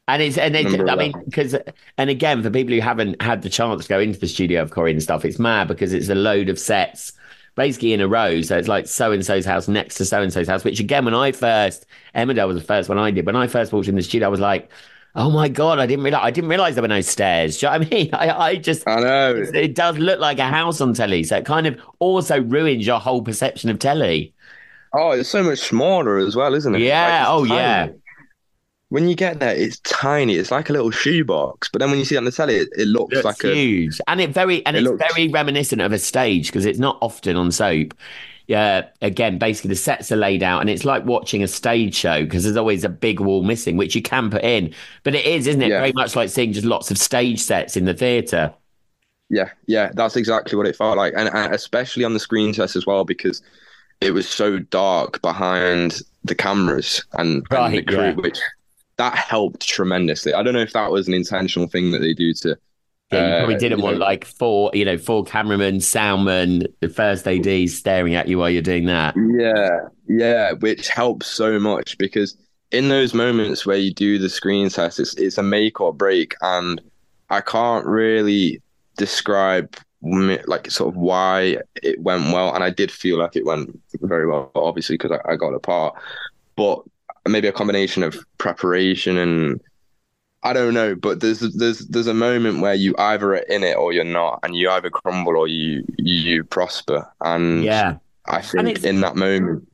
And 0.09 0.23
it's 0.23 0.39
and 0.39 0.55
it's, 0.55 0.73
I 0.89 0.95
mean 0.95 1.13
because 1.25 1.57
and 1.99 2.11
again 2.11 2.41
for 2.41 2.49
people 2.49 2.73
who 2.73 2.81
haven't 2.81 3.21
had 3.21 3.43
the 3.43 3.49
chance 3.51 3.83
to 3.83 3.89
go 3.89 3.99
into 3.99 4.21
the 4.21 4.29
studio 4.29 4.63
of 4.63 4.71
Corrie 4.71 4.93
and 4.93 5.03
stuff, 5.03 5.25
it's 5.25 5.41
mad 5.41 5.67
because 5.67 5.93
it's 5.93 6.09
a 6.09 6.15
load 6.15 6.49
of 6.49 6.61
sets 6.61 7.13
basically 7.57 7.93
in 7.93 8.01
a 8.01 8.07
row. 8.07 8.41
So 8.43 8.57
it's 8.57 8.69
like 8.69 8.87
so 8.87 9.11
and 9.11 9.27
so's 9.27 9.45
house 9.45 9.67
next 9.67 9.97
to 9.97 10.05
so 10.05 10.23
and 10.23 10.33
so's 10.33 10.47
house. 10.47 10.63
Which 10.63 10.79
again, 10.79 11.05
when 11.05 11.15
I 11.15 11.33
first 11.33 11.87
Emmerdale 12.15 12.47
was 12.47 12.59
the 12.59 12.65
first 12.65 12.89
one 12.89 12.99
I 12.99 13.11
did. 13.11 13.27
When 13.27 13.35
I 13.35 13.49
first 13.49 13.73
walked 13.73 13.89
in 13.89 13.97
the 13.97 14.03
studio, 14.03 14.29
I 14.29 14.31
was 14.31 14.39
like, 14.39 14.71
oh 15.17 15.31
my 15.31 15.49
god, 15.49 15.79
I 15.79 15.87
didn't 15.87 16.05
realize 16.05 16.23
I 16.25 16.31
didn't 16.31 16.51
realize 16.51 16.75
there 16.75 16.83
were 16.83 16.89
no 16.89 17.01
stairs. 17.01 17.59
Do 17.59 17.67
you 17.67 17.73
know 17.73 17.79
what 17.79 17.87
I 17.87 17.91
mean? 17.91 18.11
I, 18.15 18.31
I 18.31 18.57
just 18.57 18.87
I 18.87 19.01
know. 19.01 19.35
it 19.55 19.75
does 19.75 19.99
look 19.99 20.21
like 20.21 20.39
a 20.39 20.45
house 20.47 20.81
on 20.81 20.95
telly, 20.95 21.25
so 21.25 21.37
it 21.39 21.45
kind 21.47 21.67
of 21.67 21.81
also 21.99 22.41
ruins 22.43 22.87
your 22.87 23.01
whole 23.01 23.23
perception 23.23 23.71
of 23.71 23.79
telly. 23.79 24.33
Oh, 24.95 25.11
it's 25.11 25.29
so 25.29 25.43
much 25.43 25.59
smaller 25.59 26.19
as 26.19 26.37
well, 26.37 26.55
isn't 26.55 26.75
it? 26.75 26.81
Yeah, 26.81 27.23
it's 27.23 27.29
oh, 27.31 27.45
tiny. 27.47 27.55
yeah. 27.57 27.89
When 28.89 29.09
you 29.09 29.17
get 29.17 29.41
there, 29.41 29.55
it's 29.55 29.81
tiny. 29.81 30.37
It's 30.37 30.53
like 30.53 30.71
a 30.71 30.73
little 30.73 30.93
shoebox. 30.93 31.69
But 31.73 31.81
then 31.81 31.91
when 31.91 31.99
you 31.99 32.05
see 32.05 32.15
it 32.15 32.19
on 32.19 32.25
the 32.25 32.31
telly, 32.31 32.55
it, 32.57 32.69
it 32.79 32.87
looks 32.87 33.25
like 33.25 33.43
a 33.43 33.53
huge, 33.53 34.01
and 34.07 34.21
it 34.21 34.31
very 34.31 34.65
and 34.65 34.77
It 34.77 34.81
it's 34.81 34.89
looks- 34.89 35.03
very 35.13 35.29
reminiscent 35.29 35.83
of 35.83 35.93
a 35.93 35.99
stage 35.99 36.47
because 36.47 36.65
it's 36.65 36.79
not 36.79 36.99
often 37.03 37.37
on 37.37 37.51
soap. 37.51 37.95
Yeah, 38.49 38.89
again, 39.03 39.39
basically 39.39 39.71
the 39.71 39.77
sets 39.77 40.13
are 40.13 40.17
laid 40.17 40.43
out, 40.43 40.61
and 40.61 40.71
it's 40.71 40.85
like 40.85 41.05
watching 41.05 41.43
a 41.43 41.49
stage 41.49 41.95
show 41.95 42.23
because 42.23 42.45
there's 42.45 42.57
always 42.57 42.85
a 42.85 42.89
big 42.89 43.19
wall 43.19 43.43
missing, 43.43 43.77
which 43.77 43.95
you 43.97 44.03
can 44.03 44.31
put 44.31 44.45
in. 44.45 44.73
But 45.03 45.17
it 45.17 45.27
is, 45.27 45.47
isn't 45.49 45.63
it? 45.63 45.71
Yeah. 45.71 45.81
Very 45.81 45.93
much 45.93 46.15
like 46.15 46.29
seeing 46.29 46.53
just 46.53 46.67
lots 46.67 46.91
of 46.91 46.99
stage 46.99 47.41
sets 47.41 47.77
in 47.77 47.87
the 47.87 47.95
theatre. 47.95 48.55
Yeah, 49.29 49.51
yeah, 49.67 49.91
that's 49.95 50.15
exactly 50.15 50.57
what 50.57 50.69
it 50.69 50.77
felt 50.77 50.97
like, 50.97 51.13
and, 51.17 51.29
and 51.35 51.53
especially 51.53 52.05
on 52.05 52.13
the 52.13 52.21
screen 52.21 52.53
test 52.53 52.77
as 52.77 52.87
well 52.87 53.05
because 53.05 53.43
it 54.01 54.13
was 54.13 54.29
so 54.29 54.59
dark 54.59 55.21
behind 55.23 56.03
the 56.25 56.35
cameras 56.35 57.05
and, 57.15 57.45
and 57.51 57.75
the 57.75 57.83
crew, 57.83 57.99
yeah. 57.99 58.15
which 58.15 58.39
that 58.97 59.17
helped 59.17 59.67
tremendously. 59.67 60.35
I 60.35 60.43
don't 60.43 60.55
know 60.55 60.61
if 60.61 60.73
that 60.73 60.91
was 60.91 61.09
an 61.09 61.15
intentional 61.15 61.69
thing 61.69 61.91
that 61.91 61.99
they 61.99 62.15
do 62.15 62.33
to. 62.35 62.57
Yeah, 63.13 63.27
you 63.27 63.37
probably 63.39 63.55
uh, 63.55 63.59
didn't 63.59 63.79
you 63.79 63.85
want 63.85 63.99
know, 63.99 64.05
like 64.05 64.25
four, 64.25 64.71
you 64.75 64.85
know, 64.85 64.99
four 64.99 65.25
cameramen, 65.25 65.77
soundmen, 65.77 66.67
the 66.81 66.89
first 66.89 67.27
AD 67.27 67.69
staring 67.71 68.15
at 68.15 68.27
you 68.27 68.39
while 68.39 68.51
you're 68.51 68.63
doing 68.63 68.87
that. 68.87 69.15
Yeah, 69.17 69.89
yeah, 70.09 70.53
which 70.53 70.89
helps 70.89 71.27
so 71.27 71.59
much 71.61 71.97
because 71.99 72.37
in 72.73 72.89
those 72.89 73.15
moments 73.15 73.65
where 73.65 73.77
you 73.77 73.95
do 73.95 74.19
the 74.19 74.29
screen 74.29 74.69
test, 74.69 74.99
it's 74.99 75.15
it's 75.17 75.39
a 75.39 75.43
make 75.43 75.81
or 75.81 75.93
break, 75.95 76.35
and 76.41 76.81
I 77.31 77.41
can't 77.41 77.87
really 77.87 78.61
describe 78.97 79.77
like 80.03 80.71
sort 80.71 80.93
of 80.93 80.97
why 80.97 81.59
it 81.83 82.01
went 82.01 82.33
well, 82.33 82.55
and 82.55 82.65
I 82.65 82.71
did 82.71 82.91
feel 82.91 83.19
like 83.19 83.37
it 83.37 83.45
went 83.45 83.79
very 84.01 84.27
well, 84.27 84.51
obviously 84.55 84.97
because 84.97 85.13
I, 85.13 85.33
I 85.33 85.37
got 85.37 85.55
a 85.55 85.61
part, 85.61 85.95
but 86.57 86.83
maybe 87.29 87.49
a 87.49 87.53
combination 87.53 88.03
of 88.03 88.19
preparation 88.39 89.17
and 89.17 89.61
I 90.49 90.53
don't 90.53 90.75
know, 90.75 90.95
but 90.95 91.21
there's 91.21 91.41
there's 91.41 91.81
there's 91.89 92.07
a 92.07 92.15
moment 92.15 92.61
where 92.61 92.75
you 92.75 92.95
either 92.99 93.33
are 93.35 93.37
in 93.37 93.63
it 93.65 93.77
or 93.77 93.93
you're 93.93 94.05
not, 94.05 94.41
and 94.43 94.55
you 94.57 94.71
either 94.71 94.91
crumble 94.91 95.37
or 95.37 95.49
you 95.49 95.85
you, 95.99 96.45
prosper, 96.45 97.11
and 97.21 97.65
Yeah. 97.65 97.99
I 98.27 98.41
think 98.43 98.85
in 98.85 99.01
that 99.01 99.17
moment, 99.17 99.69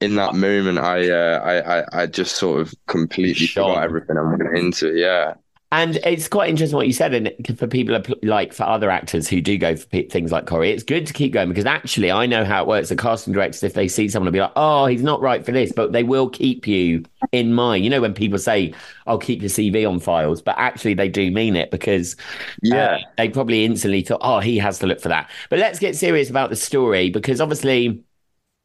in 0.00 0.16
that 0.16 0.34
moment, 0.34 0.78
I, 0.78 1.08
uh, 1.10 1.40
I, 1.40 1.78
I, 1.80 2.02
I 2.02 2.06
just 2.06 2.36
sort 2.36 2.60
of 2.60 2.74
completely 2.86 3.46
Shone. 3.46 3.74
forgot 3.74 3.84
everything 3.84 4.16
I 4.18 4.22
went 4.22 4.56
into. 4.56 4.94
Yeah, 4.94 5.34
And 5.70 5.96
it's 5.96 6.28
quite 6.28 6.48
interesting 6.48 6.76
what 6.76 6.86
you 6.86 6.94
said. 6.94 7.12
And 7.12 7.58
for 7.58 7.66
people 7.66 8.00
like 8.22 8.54
for 8.54 8.62
other 8.62 8.90
actors 8.90 9.28
who 9.28 9.42
do 9.42 9.58
go 9.58 9.76
for 9.76 9.86
things 9.86 10.32
like 10.32 10.46
Corrie, 10.46 10.70
it's 10.70 10.82
good 10.82 11.06
to 11.06 11.12
keep 11.12 11.32
going 11.34 11.50
because 11.50 11.66
actually 11.66 12.10
I 12.10 12.24
know 12.24 12.42
how 12.42 12.62
it 12.62 12.68
works. 12.68 12.88
The 12.88 12.96
casting 12.96 13.34
directors, 13.34 13.62
if 13.62 13.74
they 13.74 13.86
see 13.86 14.08
someone, 14.08 14.28
will 14.28 14.32
be 14.32 14.40
like, 14.40 14.52
"Oh, 14.56 14.86
he's 14.86 15.02
not 15.02 15.20
right 15.20 15.44
for 15.44 15.52
this," 15.52 15.70
but 15.70 15.92
they 15.92 16.02
will 16.02 16.30
keep 16.30 16.66
you 16.66 17.04
in 17.32 17.52
mind. 17.52 17.84
You 17.84 17.90
know, 17.90 18.00
when 18.00 18.14
people 18.14 18.38
say, 18.38 18.72
"I'll 19.06 19.18
keep 19.18 19.42
your 19.42 19.50
CV 19.50 19.84
on 19.84 20.00
files," 20.00 20.40
but 20.40 20.54
actually 20.56 20.94
they 20.94 21.10
do 21.10 21.30
mean 21.30 21.54
it 21.54 21.70
because 21.70 22.16
yeah, 22.62 22.92
uh, 22.94 22.98
they 23.18 23.28
probably 23.28 23.66
instantly 23.66 24.00
thought, 24.00 24.20
"Oh, 24.22 24.40
he 24.40 24.56
has 24.56 24.78
to 24.78 24.86
look 24.86 25.00
for 25.00 25.08
that." 25.08 25.30
But 25.50 25.58
let's 25.58 25.78
get 25.78 25.96
serious 25.96 26.30
about 26.30 26.48
the 26.48 26.56
story 26.56 27.10
because 27.10 27.42
obviously 27.42 28.02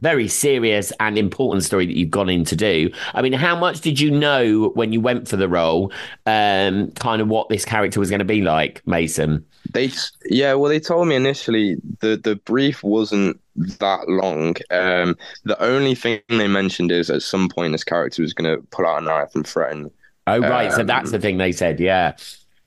very 0.01 0.27
serious 0.27 0.91
and 0.99 1.17
important 1.17 1.63
story 1.63 1.85
that 1.85 1.95
you've 1.97 2.09
gone 2.11 2.29
in 2.29 2.43
to 2.45 2.55
do. 2.55 2.89
I 3.13 3.21
mean, 3.21 3.33
how 3.33 3.55
much 3.57 3.81
did 3.81 3.99
you 3.99 4.11
know 4.11 4.69
when 4.75 4.91
you 4.91 4.99
went 5.01 5.27
for 5.27 5.37
the 5.37 5.47
role, 5.47 5.91
um, 6.25 6.91
kind 6.91 7.21
of 7.21 7.27
what 7.29 7.49
this 7.49 7.65
character 7.65 7.99
was 7.99 8.09
going 8.09 8.19
to 8.19 8.25
be 8.25 8.41
like, 8.41 8.85
Mason? 8.85 9.45
they, 9.73 9.91
yeah. 10.25 10.53
Well, 10.53 10.69
they 10.69 10.79
told 10.79 11.07
me 11.07 11.15
initially 11.15 11.77
the 11.99 12.17
the 12.21 12.35
brief 12.37 12.83
wasn't 12.83 13.39
that 13.55 14.07
long. 14.09 14.55
Um, 14.71 15.15
the 15.45 15.61
only 15.61 15.95
thing 15.95 16.21
they 16.29 16.47
mentioned 16.47 16.91
is 16.91 17.09
at 17.09 17.21
some 17.21 17.49
point 17.49 17.71
this 17.71 17.83
character 17.83 18.21
was 18.21 18.33
going 18.33 18.55
to 18.55 18.61
pull 18.67 18.85
out 18.85 19.01
a 19.01 19.05
knife 19.05 19.35
and 19.35 19.47
threaten. 19.47 19.89
Oh, 20.27 20.39
right. 20.41 20.71
so 20.71 20.83
Um, 20.83 20.87
that's 20.87 21.11
the 21.11 21.19
thing 21.19 21.37
they 21.37 21.51
said. 21.51 21.79
Yeah. 21.79 22.13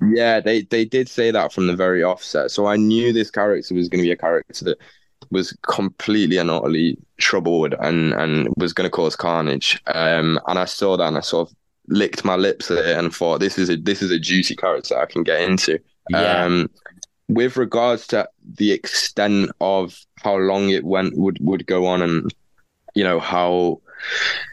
Yeah, 0.00 0.40
they 0.40 0.62
they 0.62 0.84
did 0.84 1.08
say 1.08 1.30
that 1.30 1.52
from 1.52 1.66
the 1.66 1.74
very 1.76 2.02
offset. 2.02 2.50
So 2.50 2.66
I 2.66 2.76
knew 2.76 3.12
this 3.12 3.30
character 3.30 3.74
was 3.74 3.88
going 3.88 4.00
to 4.02 4.06
be 4.06 4.12
a 4.12 4.16
character 4.16 4.64
that 4.66 4.78
was 5.30 5.56
completely 5.62 6.38
and 6.38 6.50
utterly 6.50 6.96
troubled 7.18 7.74
and 7.80 8.12
and 8.14 8.48
was 8.56 8.72
going 8.72 8.86
to 8.88 8.94
cause 8.94 9.16
carnage. 9.16 9.80
Um, 9.86 10.40
and 10.46 10.58
I 10.58 10.64
saw 10.64 10.96
that 10.96 11.06
and 11.06 11.16
I 11.16 11.20
sort 11.20 11.48
of 11.48 11.56
licked 11.88 12.24
my 12.24 12.36
lips 12.36 12.70
at 12.70 12.78
it 12.78 12.96
and 12.98 13.14
thought 13.14 13.40
this 13.40 13.58
is 13.58 13.70
a 13.70 13.76
this 13.76 14.02
is 14.02 14.10
a 14.10 14.18
juicy 14.18 14.56
character 14.56 14.98
I 14.98 15.06
can 15.06 15.22
get 15.22 15.40
into. 15.40 15.78
Yeah. 16.10 16.44
Um, 16.44 16.70
with 17.28 17.56
regards 17.56 18.06
to 18.08 18.28
the 18.54 18.72
extent 18.72 19.50
of 19.60 19.98
how 20.22 20.36
long 20.36 20.70
it 20.70 20.84
went 20.84 21.16
would 21.16 21.38
would 21.40 21.66
go 21.66 21.86
on 21.86 22.02
and 22.02 22.32
you 22.94 23.02
know 23.04 23.20
how 23.20 23.80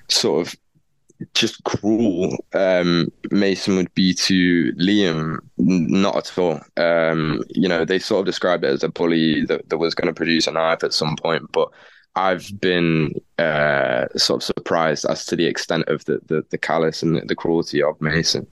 sort 0.09 0.47
of 0.47 0.55
just 1.33 1.63
cruel 1.63 2.37
um, 2.53 3.09
Mason 3.31 3.75
would 3.75 3.93
be 3.95 4.13
to 4.13 4.73
Liam, 4.73 5.37
not 5.57 6.15
at 6.15 6.37
all. 6.37 6.61
Um, 6.77 7.43
you 7.49 7.67
know, 7.67 7.85
they 7.85 7.99
sort 7.99 8.21
of 8.21 8.25
described 8.25 8.63
it 8.63 8.67
as 8.67 8.83
a 8.83 8.89
bully 8.89 9.45
that, 9.45 9.69
that 9.69 9.77
was 9.77 9.95
going 9.95 10.07
to 10.07 10.13
produce 10.13 10.47
a 10.47 10.51
knife 10.51 10.83
at 10.83 10.93
some 10.93 11.15
point, 11.15 11.51
but 11.51 11.69
I've 12.15 12.49
been 12.61 13.13
uh, 13.39 14.05
sort 14.15 14.41
of 14.41 14.43
surprised 14.43 15.05
as 15.05 15.25
to 15.27 15.35
the 15.35 15.45
extent 15.45 15.85
of 15.87 16.05
the 16.05 16.19
the, 16.25 16.43
the 16.49 16.57
callous 16.57 17.01
and 17.01 17.15
the, 17.15 17.21
the 17.21 17.35
cruelty 17.35 17.81
of 17.81 17.99
Mason 18.01 18.47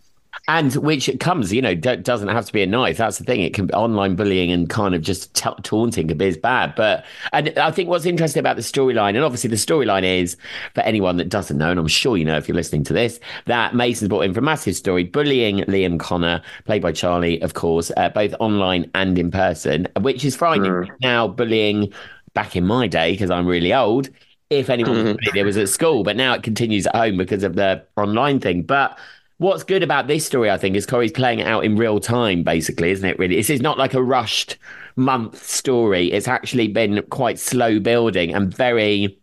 and 0.47 0.73
which 0.75 1.09
comes, 1.19 1.53
you 1.53 1.61
know, 1.61 1.75
d- 1.75 1.97
doesn't 1.97 2.27
have 2.27 2.45
to 2.45 2.53
be 2.53 2.61
a 2.61 2.67
knife. 2.67 2.97
That's 2.97 3.17
the 3.17 3.23
thing. 3.23 3.41
It 3.41 3.53
can 3.53 3.67
be 3.67 3.73
online 3.73 4.15
bullying 4.15 4.51
and 4.51 4.69
kind 4.69 4.95
of 4.95 5.01
just 5.01 5.33
t- 5.33 5.50
taunting 5.63 6.07
can 6.07 6.17
be 6.17 6.27
as 6.27 6.38
bad. 6.38 6.73
But 6.75 7.05
and 7.31 7.57
I 7.57 7.71
think 7.71 7.89
what's 7.89 8.05
interesting 8.05 8.39
about 8.39 8.55
the 8.55 8.61
storyline, 8.61 9.09
and 9.09 9.19
obviously 9.19 9.50
the 9.50 9.55
storyline 9.55 10.03
is 10.03 10.38
for 10.73 10.81
anyone 10.81 11.17
that 11.17 11.29
doesn't 11.29 11.57
know, 11.57 11.71
and 11.71 11.79
I'm 11.79 11.88
sure 11.88 12.17
you 12.17 12.25
know 12.25 12.38
if 12.38 12.47
you're 12.47 12.55
listening 12.55 12.83
to 12.85 12.93
this, 12.93 13.19
that 13.45 13.75
Mason's 13.75 14.09
brought 14.09 14.21
in 14.21 14.33
for 14.33 14.39
a 14.39 14.43
massive 14.43 14.75
story 14.75 15.03
bullying 15.03 15.59
Liam 15.65 16.00
Connor, 16.00 16.41
played 16.65 16.81
by 16.81 16.91
Charlie, 16.91 17.41
of 17.41 17.53
course, 17.53 17.91
uh, 17.97 18.09
both 18.09 18.33
online 18.39 18.89
and 18.95 19.17
in 19.19 19.31
person, 19.31 19.88
which 20.00 20.25
is 20.25 20.35
frightening. 20.35 20.71
Mm. 20.71 20.89
Now 21.01 21.27
bullying 21.27 21.93
back 22.33 22.55
in 22.55 22.65
my 22.65 22.88
day 22.88 23.11
because 23.11 23.29
I'm 23.29 23.45
really 23.45 23.73
old. 23.73 24.09
If 24.50 24.69
anyone 24.69 24.95
mm-hmm. 24.95 25.38
it 25.38 25.45
was 25.45 25.55
at 25.55 25.69
school, 25.69 26.03
but 26.03 26.17
now 26.17 26.33
it 26.33 26.43
continues 26.43 26.85
at 26.85 26.95
home 26.95 27.17
because 27.17 27.43
of 27.43 27.55
the 27.55 27.85
online 27.95 28.41
thing. 28.41 28.63
But 28.63 29.00
what's 29.41 29.63
good 29.63 29.81
about 29.81 30.05
this 30.05 30.24
story, 30.24 30.51
I 30.51 30.57
think, 30.57 30.75
is 30.75 30.86
Corrie's 30.86 31.12
playing 31.12 31.39
it 31.39 31.48
out 31.48 31.65
in 31.65 31.75
real 31.75 32.00
time, 32.00 32.43
basically, 32.43 32.91
isn't 32.91 33.10
it? 33.10 33.17
Really, 33.17 33.36
this 33.36 33.50
is 33.50 33.60
not 33.60 33.77
like 33.77 33.95
a 33.95 34.03
rushed 34.03 34.57
month 34.95 35.43
story. 35.43 36.12
It's 36.12 36.27
actually 36.27 36.67
been 36.67 37.01
quite 37.10 37.39
slow 37.39 37.79
building 37.79 38.36
and 38.36 38.55
very 38.55 39.17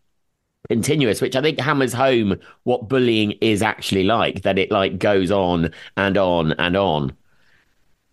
continuous, 0.69 1.21
which 1.21 1.37
I 1.37 1.41
think 1.41 1.61
hammers 1.61 1.93
home 1.93 2.37
what 2.65 2.89
bullying 2.89 3.33
is 3.41 3.63
actually 3.63 4.03
like. 4.03 4.43
That 4.43 4.59
it 4.59 4.73
like 4.73 4.99
goes 4.99 5.31
on 5.31 5.71
and 5.97 6.19
on 6.19 6.53
and 6.55 6.77
on. 6.77 7.17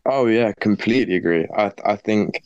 Oh 0.06 0.28
yeah, 0.28 0.54
completely 0.60 1.16
agree. 1.16 1.48
I 1.58 1.72
I 1.84 1.96
think 1.96 2.44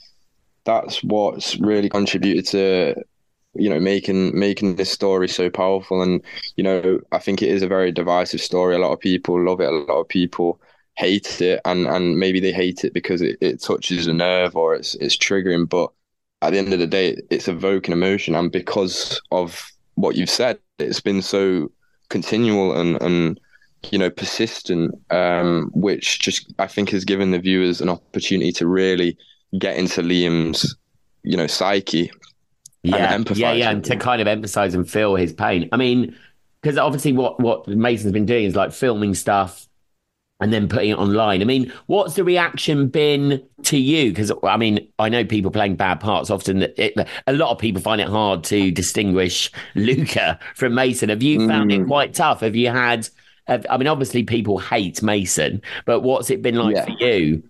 that's 0.63 1.03
what's 1.03 1.57
really 1.57 1.89
contributed 1.89 2.45
to 2.47 3.03
you 3.53 3.69
know 3.69 3.79
making 3.79 4.37
making 4.37 4.75
this 4.75 4.91
story 4.91 5.27
so 5.27 5.49
powerful. 5.49 6.01
And 6.01 6.23
you 6.55 6.63
know 6.63 6.99
i 7.11 7.19
think 7.19 7.41
it 7.41 7.49
is 7.49 7.61
a 7.61 7.67
very 7.67 7.91
divisive 7.91 8.41
story. 8.41 8.75
A 8.75 8.79
lot 8.79 8.93
of 8.93 8.99
people 8.99 9.43
love 9.43 9.61
it. 9.61 9.69
A 9.69 9.71
lot 9.71 9.99
of 10.01 10.07
people 10.07 10.59
hate 10.95 11.41
it. 11.41 11.61
And 11.65 11.87
and 11.87 12.17
maybe 12.19 12.39
they 12.39 12.53
hate 12.53 12.83
it 12.83 12.93
because 12.93 13.21
it, 13.21 13.37
it 13.41 13.61
touches 13.61 14.07
a 14.07 14.13
nerve 14.13 14.55
or 14.55 14.75
it's 14.75 14.95
it's 14.95 15.17
triggering. 15.17 15.67
But 15.69 15.91
at 16.41 16.51
the 16.51 16.57
end 16.57 16.73
of 16.73 16.79
the 16.79 16.87
day 16.87 17.17
it's 17.29 17.47
evoking 17.47 17.93
emotion. 17.93 18.35
And 18.35 18.51
because 18.51 19.21
of 19.31 19.71
what 19.95 20.15
you've 20.15 20.29
said 20.29 20.59
it's 20.79 21.01
been 21.01 21.21
so 21.21 21.69
continual 22.09 22.79
and 22.79 23.01
and 23.01 23.39
you 23.91 23.97
know 23.97 24.09
persistent 24.09 24.93
um 25.11 25.69
which 25.73 26.19
just 26.19 26.53
i 26.59 26.67
think 26.67 26.89
has 26.89 27.05
given 27.05 27.31
the 27.31 27.39
viewers 27.39 27.81
an 27.81 27.89
opportunity 27.89 28.51
to 28.51 28.67
really 28.67 29.17
get 29.57 29.77
into 29.77 30.01
liam's 30.01 30.75
you 31.23 31.37
know 31.37 31.47
psyche 31.47 32.11
yeah, 32.83 33.21
yeah, 33.33 33.51
yeah, 33.51 33.71
and 33.71 33.83
to 33.85 33.95
kind 33.95 34.21
of 34.21 34.27
emphasize 34.27 34.73
and 34.73 34.89
feel 34.89 35.15
his 35.15 35.33
pain. 35.33 35.69
I 35.71 35.77
mean, 35.77 36.15
because 36.61 36.77
obviously, 36.77 37.13
what 37.13 37.39
what 37.39 37.67
Mason's 37.67 38.13
been 38.13 38.25
doing 38.25 38.45
is 38.45 38.55
like 38.55 38.71
filming 38.71 39.13
stuff 39.13 39.67
and 40.39 40.53
then 40.53 40.69
putting 40.69 40.91
it 40.91 40.97
online. 40.97 41.41
I 41.41 41.45
mean, 41.45 41.73
what's 41.87 42.15
the 42.15 42.23
reaction 42.23 42.87
been 42.87 43.43
to 43.63 43.77
you? 43.77 44.11
Because 44.11 44.31
I 44.43 44.57
mean, 44.57 44.87
I 44.97 45.09
know 45.09 45.25
people 45.25 45.51
playing 45.51 45.75
bad 45.75 45.99
parts 45.99 46.29
often. 46.29 46.63
It, 46.77 46.93
a 47.27 47.33
lot 47.33 47.51
of 47.51 47.59
people 47.59 47.81
find 47.81 47.99
it 47.99 48.07
hard 48.07 48.43
to 48.45 48.71
distinguish 48.71 49.51
Luca 49.75 50.39
from 50.55 50.75
Mason. 50.75 51.09
Have 51.09 51.23
you 51.23 51.47
found 51.47 51.71
mm. 51.71 51.81
it 51.81 51.87
quite 51.87 52.13
tough? 52.13 52.41
Have 52.41 52.55
you 52.55 52.69
had? 52.69 53.09
Have, 53.47 53.65
I 53.69 53.77
mean, 53.77 53.87
obviously, 53.87 54.23
people 54.23 54.59
hate 54.59 55.01
Mason, 55.03 55.61
but 55.85 56.01
what's 56.01 56.29
it 56.29 56.41
been 56.41 56.55
like 56.55 56.75
yeah. 56.75 56.85
for 56.85 56.91
you? 56.91 57.43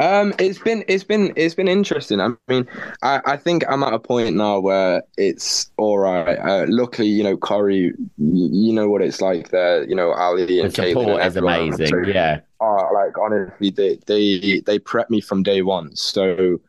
Um, 0.00 0.34
it's 0.40 0.58
been 0.58 0.84
it's 0.88 1.04
been 1.04 1.32
it's 1.36 1.54
been 1.54 1.68
interesting. 1.68 2.20
I 2.20 2.30
mean, 2.48 2.66
I, 3.02 3.20
I 3.26 3.36
think 3.36 3.64
I'm 3.68 3.84
at 3.84 3.92
a 3.92 3.98
point 3.98 4.34
now 4.34 4.58
where 4.58 5.02
it's 5.16 5.70
all 5.76 5.98
right. 5.98 6.36
Uh, 6.36 6.66
luckily, 6.68 7.08
you 7.08 7.22
know, 7.22 7.36
Corrie, 7.36 7.92
you 8.18 8.72
know 8.72 8.88
what 8.88 9.02
it's 9.02 9.20
like 9.20 9.50
there. 9.50 9.88
You 9.88 9.94
know, 9.94 10.12
Ali 10.12 10.60
and 10.60 10.72
the 10.72 10.74
support 10.74 11.20
and 11.20 11.28
is 11.28 11.36
amazing. 11.36 11.86
So, 11.86 12.02
yeah. 12.06 12.40
Oh, 12.60 12.90
like 12.92 13.16
honestly, 13.18 13.70
they 13.70 13.98
they 14.06 14.60
they 14.66 14.80
prepped 14.80 15.10
me 15.10 15.20
from 15.20 15.44
day 15.44 15.62
one. 15.62 15.94
So 15.94 16.60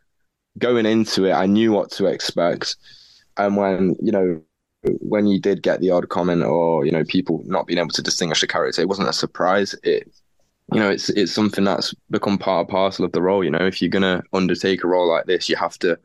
going 0.59 0.85
into 0.85 1.25
it, 1.25 1.33
I 1.33 1.47
knew 1.47 1.71
what 1.71 1.89
to 1.91 2.05
expect. 2.05 2.75
And 3.37 3.57
when 3.57 3.95
you 4.01 4.11
know 4.11 4.41
when 5.01 5.25
you 5.25 5.39
did 5.39 5.63
get 5.63 5.81
the 5.81 5.89
odd 5.89 6.09
comment 6.09 6.43
or 6.43 6.85
you 6.85 6.91
know 6.91 7.03
people 7.03 7.41
not 7.47 7.65
being 7.65 7.79
able 7.79 7.89
to 7.89 8.03
distinguish 8.03 8.41
the 8.41 8.47
character, 8.47 8.83
it 8.83 8.87
wasn't 8.87 9.09
a 9.09 9.13
surprise. 9.13 9.73
It 9.81 10.11
you 10.73 10.79
know, 10.79 10.89
it's 10.89 11.09
it's 11.09 11.31
something 11.31 11.63
that's 11.63 11.93
become 12.09 12.37
part 12.37 12.61
and 12.61 12.69
parcel 12.69 13.05
of 13.05 13.11
the 13.11 13.21
role. 13.21 13.43
You 13.43 13.51
know, 13.51 13.65
if 13.65 13.81
you're 13.81 13.89
gonna 13.89 14.23
undertake 14.33 14.83
a 14.83 14.87
role 14.87 15.07
like 15.07 15.25
this, 15.25 15.47
you 15.47 15.55
have 15.55 15.77
to 15.79 15.97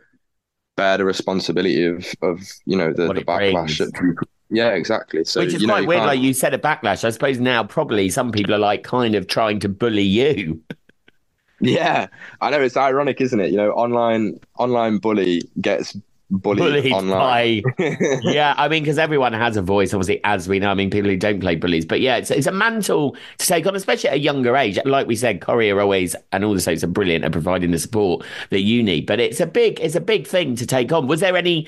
bear 0.77 0.99
the 0.99 1.05
responsibility 1.05 1.85
of 1.85 2.07
of 2.23 2.41
you 2.67 2.77
know 2.77 2.93
the, 2.93 3.13
the 3.13 3.23
backlash. 3.23 3.81
yeah, 4.51 4.71
exactly. 4.71 5.25
So 5.25 5.41
which 5.41 5.55
is 5.55 5.65
quite 5.65 5.87
weird. 5.87 6.03
Like 6.03 6.21
you 6.21 6.35
said, 6.35 6.53
a 6.53 6.59
backlash. 6.59 7.05
I 7.05 7.11
suppose 7.11 7.41
now 7.41 7.65
probably 7.65 8.11
some 8.11 8.33
people 8.33 8.55
are 8.55 8.59
like 8.59 8.83
kind 8.83 9.15
of 9.15 9.27
trying 9.27 9.61
to 9.61 9.69
bully 9.69 10.03
you. 10.03 10.63
Yeah, 11.63 12.07
I 12.41 12.49
know 12.49 12.63
it's 12.63 12.79
ironic, 12.79 13.21
isn't 13.21 13.39
it? 13.39 13.51
You 13.51 13.59
know, 13.59 13.73
online 13.73 14.41
online 14.59 14.97
bully 14.97 15.43
gets 15.61 15.95
bullied, 16.31 16.59
bullied 16.59 16.93
online. 16.93 17.63
By, 17.79 17.87
yeah, 18.23 18.55
I 18.57 18.69
mean, 18.69 18.83
because 18.83 18.99
everyone 18.99 19.33
has 19.33 19.57
a 19.57 19.63
voice, 19.63 19.93
obviously, 19.93 20.21
as 20.25 20.49
we 20.49 20.59
know. 20.59 20.71
I 20.71 20.75
mean, 20.75 20.91
people 20.91 21.11
who 21.11 21.17
don't 21.17 21.41
play 21.41 21.57
bullies, 21.57 21.85
but 21.85 22.01
yeah, 22.01 22.17
it's, 22.17 22.31
it's 22.31 22.47
a 22.47 22.53
mantle 22.53 23.17
to 23.39 23.47
take 23.47 23.67
on, 23.67 23.75
especially 23.77 24.11
at 24.11 24.17
a 24.17 24.21
younger 24.21 24.57
age. 24.57 24.79
Like 24.85 25.07
we 25.07 25.17
said, 25.17 25.41
Corrie 25.41 25.71
are 25.71 25.81
always 25.81 26.17
and 26.33 26.45
all 26.45 26.55
the 26.55 26.61
soaps 26.61 26.85
are 26.85 26.89
brilliant 26.89 27.25
at 27.25 27.33
providing 27.33 27.71
the 27.71 27.79
support 27.79 28.25
that 28.51 28.61
you 28.61 28.83
need. 28.83 29.07
But 29.07 29.21
it's 29.21 29.41
a 29.41 29.47
big, 29.47 29.81
it's 29.81 29.95
a 29.95 30.01
big 30.01 30.27
thing 30.27 30.57
to 30.57 30.67
take 30.67 30.93
on. 30.93 31.07
Was 31.07 31.21
there 31.21 31.37
any? 31.37 31.67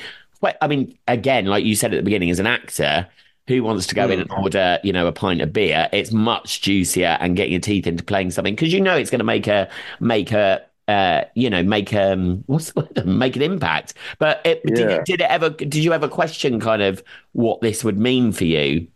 I 0.61 0.67
mean, 0.67 0.99
again, 1.07 1.47
like 1.47 1.65
you 1.65 1.77
said 1.77 1.95
at 1.95 1.99
the 1.99 2.03
beginning, 2.03 2.31
as 2.31 2.41
an 2.41 2.49
actor, 2.49 3.09
who 3.49 3.63
wants 3.63 3.87
to 3.89 3.95
go 3.95 4.09
in 4.09 4.21
and 4.21 4.29
mm. 4.29 4.43
order, 4.43 4.79
you 4.83 4.93
know, 4.93 5.07
a 5.07 5.13
pint 5.13 5.41
of 5.41 5.53
beer? 5.53 5.89
It's 5.93 6.13
much 6.13 6.63
juicier 6.63 7.17
and 7.21 7.37
get 7.37 7.51
your 7.51 7.61
teeth 7.61 7.87
into 7.87 8.03
playing 8.03 8.31
something 8.31 8.55
because 8.55 8.73
you 8.73 8.81
know 8.81 8.97
it's 8.97 9.11
going 9.11 9.21
to 9.21 9.25
make 9.25 9.47
a 9.47 9.69
make 10.01 10.33
a 10.33 10.65
uh, 10.93 11.25
you 11.35 11.51
know, 11.51 11.63
make 11.63 11.93
um, 11.95 12.45
what's 12.47 12.73
make 13.05 13.37
an 13.37 13.43
impact. 13.43 13.95
But 14.19 14.41
it, 14.45 14.61
yeah. 14.65 14.75
did, 14.75 15.05
did 15.05 15.21
it 15.23 15.31
ever? 15.31 15.51
Did 15.51 15.77
you 15.77 15.93
ever 15.93 16.09
question 16.09 16.61
kind 16.61 16.83
of 16.83 17.03
what 17.33 17.61
this 17.61 17.83
would 17.83 17.99
mean 17.99 18.33
for 18.33 18.45
you? 18.45 18.87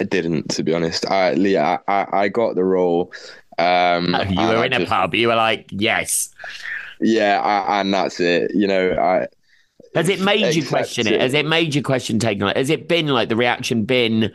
I 0.00 0.04
didn't, 0.04 0.48
to 0.50 0.62
be 0.62 0.74
honest. 0.74 1.08
I, 1.08 1.32
yeah, 1.32 1.78
I, 1.86 2.06
I 2.12 2.28
got 2.28 2.56
the 2.56 2.64
role. 2.64 3.12
Um, 3.58 4.14
oh, 4.14 4.22
you 4.22 4.40
were 4.40 4.64
in 4.64 4.72
I 4.72 4.76
a 4.76 4.80
just, 4.80 4.90
pub. 4.90 5.14
You 5.14 5.28
were 5.28 5.36
like, 5.36 5.68
yes. 5.70 6.30
Yeah, 7.00 7.40
I, 7.40 7.80
and 7.80 7.94
that's 7.94 8.18
it. 8.20 8.52
You 8.54 8.66
know, 8.66 8.92
I. 8.92 9.28
Has 9.94 10.08
it 10.08 10.20
made 10.20 10.56
you 10.56 10.66
question 10.66 11.06
it? 11.06 11.20
Has 11.20 11.34
it 11.34 11.46
made 11.46 11.74
you 11.74 11.82
question 11.82 12.18
taking 12.18 12.46
it? 12.48 12.56
Has 12.56 12.70
it 12.70 12.88
been 12.88 13.06
like 13.06 13.28
the 13.28 13.36
reaction 13.36 13.84
been? 13.84 14.34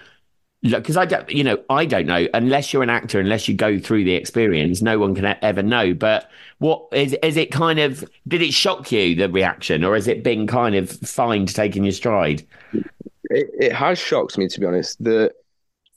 Because 0.61 0.97
I 0.97 1.05
don't, 1.05 1.29
you 1.29 1.43
know, 1.43 1.57
I 1.69 1.85
don't 1.85 2.05
know 2.05 2.27
unless 2.33 2.73
you're 2.73 2.83
an 2.83 2.89
actor, 2.89 3.19
unless 3.19 3.47
you 3.47 3.53
go 3.53 3.79
through 3.79 4.03
the 4.03 4.13
experience, 4.13 4.81
no 4.81 4.99
one 4.99 5.15
can 5.15 5.37
ever 5.41 5.63
know. 5.63 5.93
But 5.93 6.29
what 6.57 6.87
is 6.91 7.13
is 7.23 7.37
it 7.37 7.51
kind 7.51 7.79
of? 7.79 8.03
Did 8.27 8.41
it 8.41 8.53
shock 8.53 8.91
you 8.91 9.15
the 9.15 9.29
reaction, 9.29 9.83
or 9.83 9.95
has 9.95 10.07
it 10.07 10.23
been 10.23 10.47
kind 10.47 10.75
of 10.75 10.89
fine 10.89 11.45
to 11.45 11.53
take 11.53 11.75
in 11.75 11.83
your 11.83 11.93
stride? 11.93 12.45
It, 12.73 13.47
it 13.59 13.73
has 13.73 13.97
shocked 13.99 14.37
me 14.37 14.47
to 14.47 14.59
be 14.59 14.65
honest. 14.65 15.01
The 15.01 15.33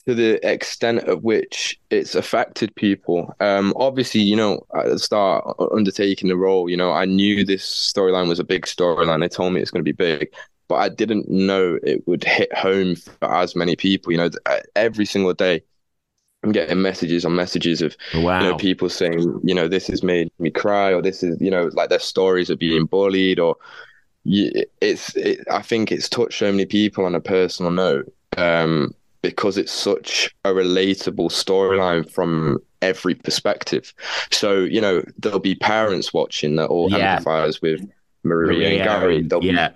to 0.06 0.14
the 0.14 0.44
extent 0.48 1.04
of 1.08 1.22
which 1.22 1.78
it's 1.90 2.14
affected 2.14 2.74
people. 2.74 3.34
Um, 3.38 3.72
obviously, 3.76 4.20
you 4.20 4.34
know, 4.34 4.66
at 4.76 4.86
the 4.86 4.98
start 4.98 5.44
undertaking 5.72 6.28
the 6.28 6.36
role, 6.36 6.68
you 6.68 6.76
know, 6.76 6.90
I 6.90 7.04
knew 7.04 7.44
this 7.44 7.64
storyline 7.64 8.28
was 8.28 8.40
a 8.40 8.44
big 8.44 8.66
storyline. 8.66 9.20
They 9.20 9.28
told 9.28 9.52
me 9.52 9.60
it's 9.60 9.70
going 9.70 9.84
to 9.84 9.84
be 9.84 9.92
big 9.92 10.32
but 10.68 10.76
I 10.76 10.88
didn't 10.88 11.28
know 11.28 11.78
it 11.82 12.06
would 12.06 12.24
hit 12.24 12.52
home 12.54 12.96
for 12.96 13.32
as 13.32 13.54
many 13.54 13.76
people. 13.76 14.12
You 14.12 14.18
know, 14.18 14.30
uh, 14.46 14.60
every 14.76 15.04
single 15.04 15.34
day, 15.34 15.62
I'm 16.42 16.52
getting 16.52 16.82
messages 16.82 17.24
on 17.24 17.36
messages 17.36 17.82
of 17.82 17.96
wow. 18.14 18.40
you 18.40 18.48
know 18.48 18.56
people 18.56 18.88
saying, 18.88 19.40
you 19.44 19.54
know, 19.54 19.68
this 19.68 19.86
has 19.88 20.02
made 20.02 20.30
me 20.38 20.50
cry, 20.50 20.92
or 20.92 21.02
this 21.02 21.22
is, 21.22 21.40
you 21.40 21.50
know, 21.50 21.70
like 21.72 21.88
their 21.88 21.98
stories 21.98 22.50
of 22.50 22.58
being 22.58 22.86
bullied, 22.86 23.38
or 23.38 23.56
it's. 24.24 25.14
It, 25.16 25.40
I 25.50 25.62
think 25.62 25.92
it's 25.92 26.08
touched 26.08 26.38
so 26.38 26.50
many 26.50 26.66
people 26.66 27.04
on 27.04 27.14
a 27.14 27.20
personal 27.20 27.70
note 27.70 28.12
um, 28.36 28.94
because 29.20 29.56
it's 29.56 29.72
such 29.72 30.34
a 30.44 30.50
relatable 30.50 31.30
storyline 31.30 32.10
from 32.10 32.58
every 32.80 33.14
perspective. 33.14 33.94
So 34.30 34.60
you 34.60 34.80
know, 34.80 35.02
there'll 35.18 35.38
be 35.38 35.54
parents 35.54 36.12
watching 36.12 36.56
that 36.56 36.66
all 36.66 36.90
yeah. 36.90 37.18
empathize 37.18 37.62
with 37.62 37.80
Maria, 38.24 38.46
Maria 38.46 38.68
and 38.68 38.84
Gary. 38.84 39.22
There'll 39.22 39.44
yeah. 39.44 39.68
be 39.68 39.74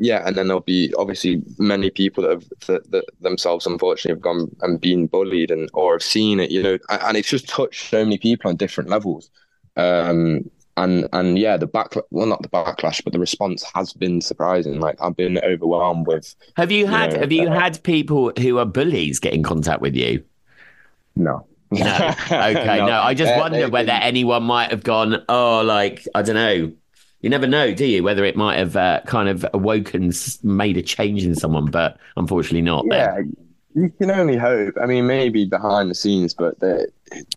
yeah, 0.00 0.22
and 0.26 0.34
then 0.34 0.48
there'll 0.48 0.60
be 0.60 0.92
obviously 0.98 1.42
many 1.58 1.90
people 1.90 2.22
that 2.24 2.30
have 2.30 2.48
that, 2.66 2.90
that, 2.90 3.04
themselves 3.20 3.66
unfortunately 3.66 4.16
have 4.16 4.22
gone 4.22 4.54
and 4.62 4.80
been 4.80 5.06
bullied 5.06 5.50
and 5.50 5.68
or 5.74 5.92
have 5.92 6.02
seen 6.02 6.40
it, 6.40 6.50
you 6.50 6.62
know, 6.62 6.78
and 6.88 7.16
it's 7.16 7.28
just 7.28 7.48
touched 7.48 7.90
so 7.90 8.04
many 8.04 8.18
people 8.18 8.48
on 8.48 8.56
different 8.56 8.90
levels. 8.90 9.30
Um, 9.76 10.50
and 10.76 11.08
and 11.12 11.38
yeah, 11.38 11.56
the 11.56 11.66
back 11.66 11.94
well 12.10 12.26
not 12.26 12.42
the 12.42 12.48
backlash, 12.48 13.04
but 13.04 13.12
the 13.12 13.18
response 13.18 13.64
has 13.74 13.92
been 13.92 14.20
surprising. 14.20 14.80
Like 14.80 14.96
I've 15.00 15.16
been 15.16 15.38
overwhelmed 15.38 16.06
with. 16.06 16.34
Have 16.56 16.72
you 16.72 16.86
had 16.86 17.10
you 17.10 17.16
know, 17.16 17.20
Have 17.20 17.32
you 17.32 17.48
uh, 17.48 17.60
had 17.60 17.82
people 17.82 18.32
who 18.38 18.58
are 18.58 18.64
bullies 18.64 19.20
get 19.20 19.34
in 19.34 19.42
contact 19.42 19.82
with 19.82 19.94
you? 19.94 20.24
No. 21.16 21.46
No. 21.70 22.14
Okay. 22.30 22.78
no. 22.78 22.86
no. 22.86 23.00
I 23.00 23.14
just 23.14 23.36
wonder 23.36 23.68
whether 23.68 23.92
anyone 23.92 24.42
might 24.44 24.70
have 24.70 24.82
gone, 24.82 25.22
oh, 25.28 25.62
like, 25.62 26.06
I 26.14 26.22
don't 26.22 26.34
know. 26.34 26.72
You 27.20 27.30
never 27.30 27.46
know, 27.46 27.74
do 27.74 27.84
you? 27.84 28.02
Whether 28.02 28.24
it 28.24 28.36
might 28.36 28.58
have 28.58 28.76
uh, 28.76 29.00
kind 29.06 29.28
of 29.28 29.44
awoken, 29.52 30.12
made 30.42 30.76
a 30.76 30.82
change 30.82 31.24
in 31.24 31.34
someone, 31.34 31.66
but 31.66 31.98
unfortunately 32.16 32.62
not. 32.62 32.84
Yeah. 32.88 33.14
Then. 33.16 33.36
You 33.74 33.92
can 33.98 34.10
only 34.10 34.36
hope. 34.36 34.74
I 34.82 34.86
mean, 34.86 35.06
maybe 35.06 35.44
behind 35.44 35.90
the 35.90 35.94
scenes, 35.94 36.34
but 36.34 36.58
the 36.58 36.88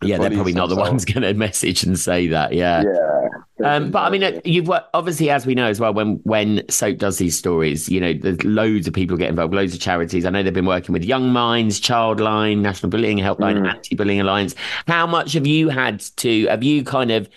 yeah, 0.02 0.18
they're 0.18 0.32
probably 0.32 0.54
not 0.54 0.70
the 0.70 0.76
ones 0.76 1.06
going 1.14 1.22
to 1.22 1.34
message 1.36 1.84
and 1.84 1.98
say 1.98 2.28
that. 2.28 2.54
Yeah, 2.54 2.84
yeah. 2.84 3.76
Um, 3.76 3.92
but 3.92 4.00
I 4.00 4.10
mean, 4.10 4.42
you've 4.44 4.70
obviously, 4.94 5.30
as 5.30 5.46
we 5.46 5.54
know 5.54 5.68
as 5.68 5.80
well, 5.80 5.94
when 5.94 6.16
when 6.24 6.68
Soap 6.70 6.98
does 6.98 7.18
these 7.20 7.38
stories, 7.38 7.88
you 7.88 8.00
know, 8.00 8.14
there's 8.14 8.44
loads 8.44 8.88
of 8.88 8.96
people 8.96 9.16
get 9.16 9.30
involved, 9.30 9.54
loads 9.54 9.76
of 9.76 9.80
charities. 9.80 10.26
I 10.26 10.32
know 10.32 10.42
they've 10.42 10.54
been 10.54 10.66
working 10.66 10.94
with 10.94 11.04
Young 11.04 11.32
Minds, 11.32 11.80
Childline, 11.80 12.60
National 12.60 12.90
Bullying 12.90 13.20
Helpline, 13.20 13.60
mm. 13.60 13.70
Anti 13.70 13.96
Bullying 13.96 14.20
Alliance. 14.20 14.56
How 14.88 15.06
much 15.06 15.34
have 15.34 15.46
you 15.46 15.70
had 15.70 16.00
to? 16.18 16.48
Have 16.48 16.64
you 16.64 16.84
kind 16.84 17.12
of 17.12 17.30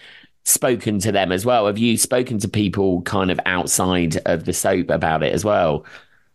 spoken 0.46 0.98
to 1.00 1.12
them 1.12 1.32
as 1.32 1.44
well? 1.44 1.66
Have 1.66 1.78
you 1.78 1.98
spoken 1.98 2.38
to 2.38 2.48
people 2.48 3.02
kind 3.02 3.30
of 3.30 3.40
outside 3.46 4.18
of 4.26 4.44
the 4.44 4.52
soap 4.52 4.90
about 4.90 5.22
it 5.22 5.34
as 5.34 5.44
well? 5.44 5.84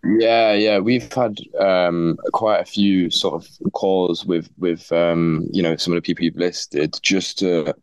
Yeah, 0.04 0.54
yeah, 0.54 0.80
we've 0.80 1.12
had 1.14 1.38
um, 1.60 2.18
quite 2.34 2.60
a 2.60 2.66
few 2.66 3.10
sort 3.12 3.36
of 3.36 3.72
calls 3.74 4.26
with 4.26 4.50
with 4.58 4.92
um, 4.92 5.48
you 5.52 5.62
know 5.62 5.76
some 5.76 5.94
of 5.94 5.98
the 5.98 6.02
people 6.02 6.26
you've 6.26 6.36
listed 6.36 6.98
just 7.04 7.38
to 7.40 7.74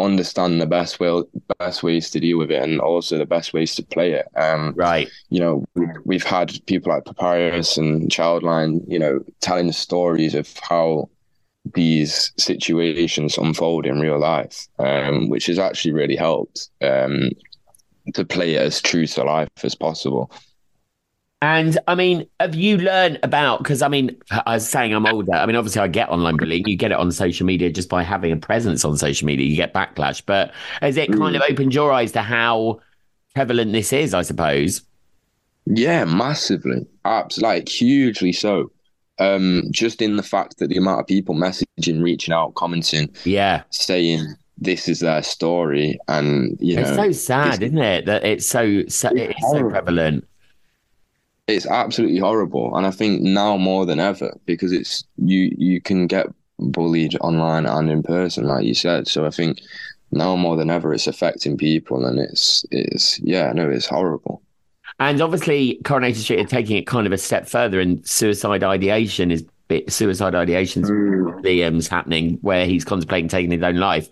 understand 0.00 0.60
the 0.60 0.66
best 0.66 0.98
way 0.98 1.22
best 1.58 1.82
ways 1.82 2.10
to 2.10 2.20
deal 2.20 2.38
with 2.38 2.50
it 2.50 2.62
and 2.62 2.80
also 2.80 3.18
the 3.18 3.26
best 3.26 3.52
ways 3.52 3.74
to 3.76 3.84
play 3.84 4.12
it. 4.12 4.26
Um, 4.34 4.74
right. 4.76 5.08
You 5.28 5.40
know, 5.40 5.64
we've 6.04 6.24
had 6.24 6.58
people 6.66 6.92
like 6.92 7.04
Papyrus 7.04 7.76
and 7.76 8.10
Childline, 8.10 8.82
you 8.88 8.98
know, 8.98 9.20
telling 9.40 9.68
the 9.68 9.72
stories 9.72 10.34
of 10.34 10.52
how 10.68 11.08
these 11.74 12.32
situations 12.38 13.38
unfold 13.38 13.86
in 13.86 14.00
real 14.00 14.18
life, 14.18 14.66
um, 14.78 15.28
which 15.28 15.46
has 15.46 15.58
actually 15.58 15.92
really 15.92 16.16
helped 16.16 16.70
um, 16.82 17.30
to 18.14 18.24
play 18.24 18.54
it 18.54 18.62
as 18.62 18.80
true 18.80 19.06
to 19.06 19.24
life 19.24 19.48
as 19.62 19.74
possible. 19.74 20.30
And 21.42 21.78
I 21.88 21.94
mean, 21.94 22.26
have 22.38 22.54
you 22.54 22.76
learned 22.76 23.18
about? 23.22 23.60
Because 23.60 23.80
I 23.80 23.88
mean, 23.88 24.14
I 24.30 24.54
was 24.54 24.68
saying 24.68 24.92
I'm 24.92 25.06
older. 25.06 25.32
I 25.32 25.46
mean, 25.46 25.56
obviously, 25.56 25.80
I 25.80 25.88
get 25.88 26.10
online 26.10 26.36
bullying. 26.36 26.68
You 26.68 26.76
get 26.76 26.92
it 26.92 26.98
on 26.98 27.10
social 27.12 27.46
media 27.46 27.70
just 27.70 27.88
by 27.88 28.02
having 28.02 28.30
a 28.30 28.36
presence 28.36 28.84
on 28.84 28.98
social 28.98 29.24
media. 29.24 29.46
You 29.46 29.56
get 29.56 29.72
backlash. 29.72 30.22
But 30.24 30.52
has 30.82 30.98
it 30.98 31.10
kind 31.16 31.34
of 31.36 31.42
mm. 31.42 31.50
opened 31.50 31.74
your 31.74 31.92
eyes 31.92 32.12
to 32.12 32.20
how 32.20 32.80
prevalent 33.34 33.72
this 33.72 33.90
is? 33.90 34.12
I 34.12 34.20
suppose. 34.20 34.82
Yeah, 35.64 36.04
massively, 36.04 36.86
apps 37.06 37.40
like 37.40 37.68
hugely 37.70 38.32
so. 38.32 38.70
Um, 39.20 39.64
just 39.70 40.00
in 40.02 40.16
the 40.16 40.22
fact 40.22 40.58
that 40.58 40.68
the 40.68 40.78
amount 40.78 41.00
of 41.00 41.06
people 41.06 41.34
messaging, 41.34 42.02
reaching 42.02 42.34
out, 42.34 42.54
commenting, 42.54 43.14
yeah, 43.24 43.62
saying 43.70 44.34
this 44.56 44.88
is 44.88 45.00
their 45.00 45.22
story, 45.22 45.98
and 46.08 46.56
you 46.58 46.76
know, 46.76 46.82
it's 46.82 46.96
so 46.96 47.12
sad, 47.12 47.62
isn't 47.62 47.78
it? 47.78 48.06
That 48.06 48.24
it's 48.24 48.46
so, 48.46 48.82
so 48.88 49.10
it's, 49.10 49.36
it's 49.38 49.50
so 49.50 49.68
prevalent. 49.68 50.26
It's 51.46 51.66
absolutely 51.66 52.18
horrible 52.18 52.76
and 52.76 52.86
i 52.86 52.92
think 52.92 53.22
now 53.22 53.56
more 53.56 53.84
than 53.84 53.98
ever 53.98 54.38
because 54.46 54.72
it's 54.72 55.02
you 55.16 55.52
you 55.58 55.80
can 55.80 56.06
get 56.06 56.26
bullied 56.60 57.16
online 57.20 57.66
and 57.66 57.90
in 57.90 58.04
person 58.04 58.44
like 58.44 58.64
you 58.64 58.74
said 58.74 59.08
so 59.08 59.26
i 59.26 59.30
think 59.30 59.60
now 60.12 60.36
more 60.36 60.56
than 60.56 60.70
ever 60.70 60.92
it's 60.92 61.06
affecting 61.06 61.56
people 61.56 62.04
and 62.04 62.18
it's 62.18 62.64
it's 62.70 63.18
yeah 63.20 63.52
no 63.52 63.68
it's 63.68 63.86
horrible 63.86 64.42
and 65.00 65.20
obviously 65.20 65.80
coronation 65.84 66.22
street 66.22 66.40
are 66.40 66.48
taking 66.48 66.76
it 66.76 66.86
kind 66.86 67.06
of 67.06 67.12
a 67.12 67.18
step 67.18 67.48
further 67.48 67.80
and 67.80 68.06
suicide 68.06 68.62
ideation 68.62 69.30
is 69.30 69.44
suicide 69.88 70.34
ideation's 70.34 70.90
mm. 70.90 71.42
liam's 71.42 71.88
happening 71.88 72.38
where 72.42 72.66
he's 72.66 72.84
contemplating 72.84 73.28
taking 73.28 73.50
his 73.50 73.62
own 73.62 73.76
life 73.76 74.08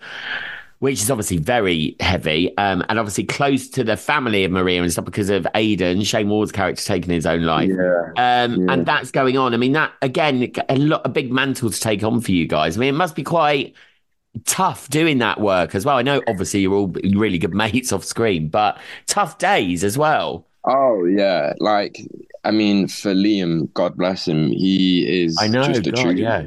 which 0.81 1.03
is 1.03 1.11
obviously 1.11 1.39
very 1.39 1.97
heavy 2.01 2.57
um, 2.57 2.85
and 2.89 2.99
obviously 2.99 3.25
close 3.25 3.69
to 3.69 3.83
the 3.83 3.97
family 3.97 4.45
of 4.45 4.53
Maria 4.53 4.81
and 4.81 4.93
stuff 4.93 5.05
because 5.05 5.29
of 5.29 5.47
Aidan, 5.55 6.03
Shayne 6.05 6.29
Ward's 6.29 6.53
character 6.53 6.85
taking 6.85 7.11
his 7.11 7.27
own 7.27 7.43
life. 7.43 7.69
Yeah. 7.69 8.45
Um, 8.45 8.63
yeah. 8.63 8.73
And 8.73 8.87
that's 8.87 9.11
going 9.11 9.37
on. 9.37 9.55
I 9.55 9.57
mean, 9.57 9.73
that 9.73 9.93
again, 10.03 10.53
a 10.69 10.77
lot, 10.77 11.03
a 11.05 11.09
big 11.09 11.33
mantle 11.33 11.71
to 11.71 11.81
take 11.81 12.05
on 12.05 12.21
for 12.21 12.31
you 12.31 12.47
guys. 12.47 12.77
I 12.77 12.81
mean, 12.81 12.91
it 12.91 12.97
must 12.97 13.17
be 13.17 13.25
quite 13.25 13.75
tough 14.45 14.89
doing 14.89 15.19
that 15.19 15.41
work 15.41 15.75
as 15.75 15.85
well. 15.85 15.97
I 15.97 16.03
know, 16.03 16.23
obviously, 16.29 16.61
you're 16.61 16.75
all 16.75 16.89
really 16.89 17.39
good 17.39 17.55
mates 17.55 17.93
off 17.93 18.05
screen, 18.05 18.49
but 18.49 18.79
tough 19.07 19.39
days 19.39 19.83
as 19.83 19.99
well. 19.99 20.48
Oh 20.69 21.05
yeah, 21.07 21.55
like 21.59 21.99
I 22.45 22.51
mean, 22.51 22.89
for 22.89 23.15
Liam, 23.15 23.73
God 23.73 23.97
bless 23.97 24.29
him, 24.29 24.49
he 24.49 25.25
is 25.25 25.37
I 25.41 25.49
know, 25.49 25.63
just 25.65 25.87
a 25.87 25.91
God, 25.93 26.03
true 26.03 26.13
yeah. 26.13 26.47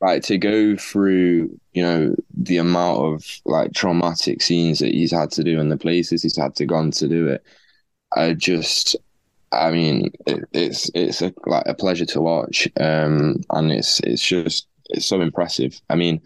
Like 0.00 0.22
to 0.24 0.38
go 0.38 0.76
through 0.76 1.60
you 1.72 1.82
know 1.82 2.14
the 2.36 2.56
amount 2.56 3.00
of 3.00 3.24
like 3.44 3.72
traumatic 3.72 4.42
scenes 4.42 4.78
that 4.80 4.92
he's 4.92 5.12
had 5.12 5.30
to 5.32 5.44
do 5.44 5.60
and 5.60 5.70
the 5.70 5.76
places 5.76 6.22
he's 6.22 6.36
had 6.36 6.54
to 6.56 6.66
go 6.66 6.74
on 6.74 6.90
to 6.92 7.08
do 7.08 7.28
it 7.28 7.44
i 8.16 8.32
just 8.32 8.96
i 9.52 9.70
mean 9.70 10.10
it, 10.26 10.44
it's 10.52 10.90
it's 10.94 11.22
a, 11.22 11.32
like 11.46 11.64
a 11.66 11.74
pleasure 11.74 12.06
to 12.06 12.20
watch 12.20 12.66
um 12.80 13.36
and 13.50 13.70
it's 13.72 14.00
it's 14.00 14.26
just 14.26 14.66
it's 14.92 15.06
so 15.06 15.20
impressive. 15.20 15.80
I 15.88 15.94
mean 15.94 16.20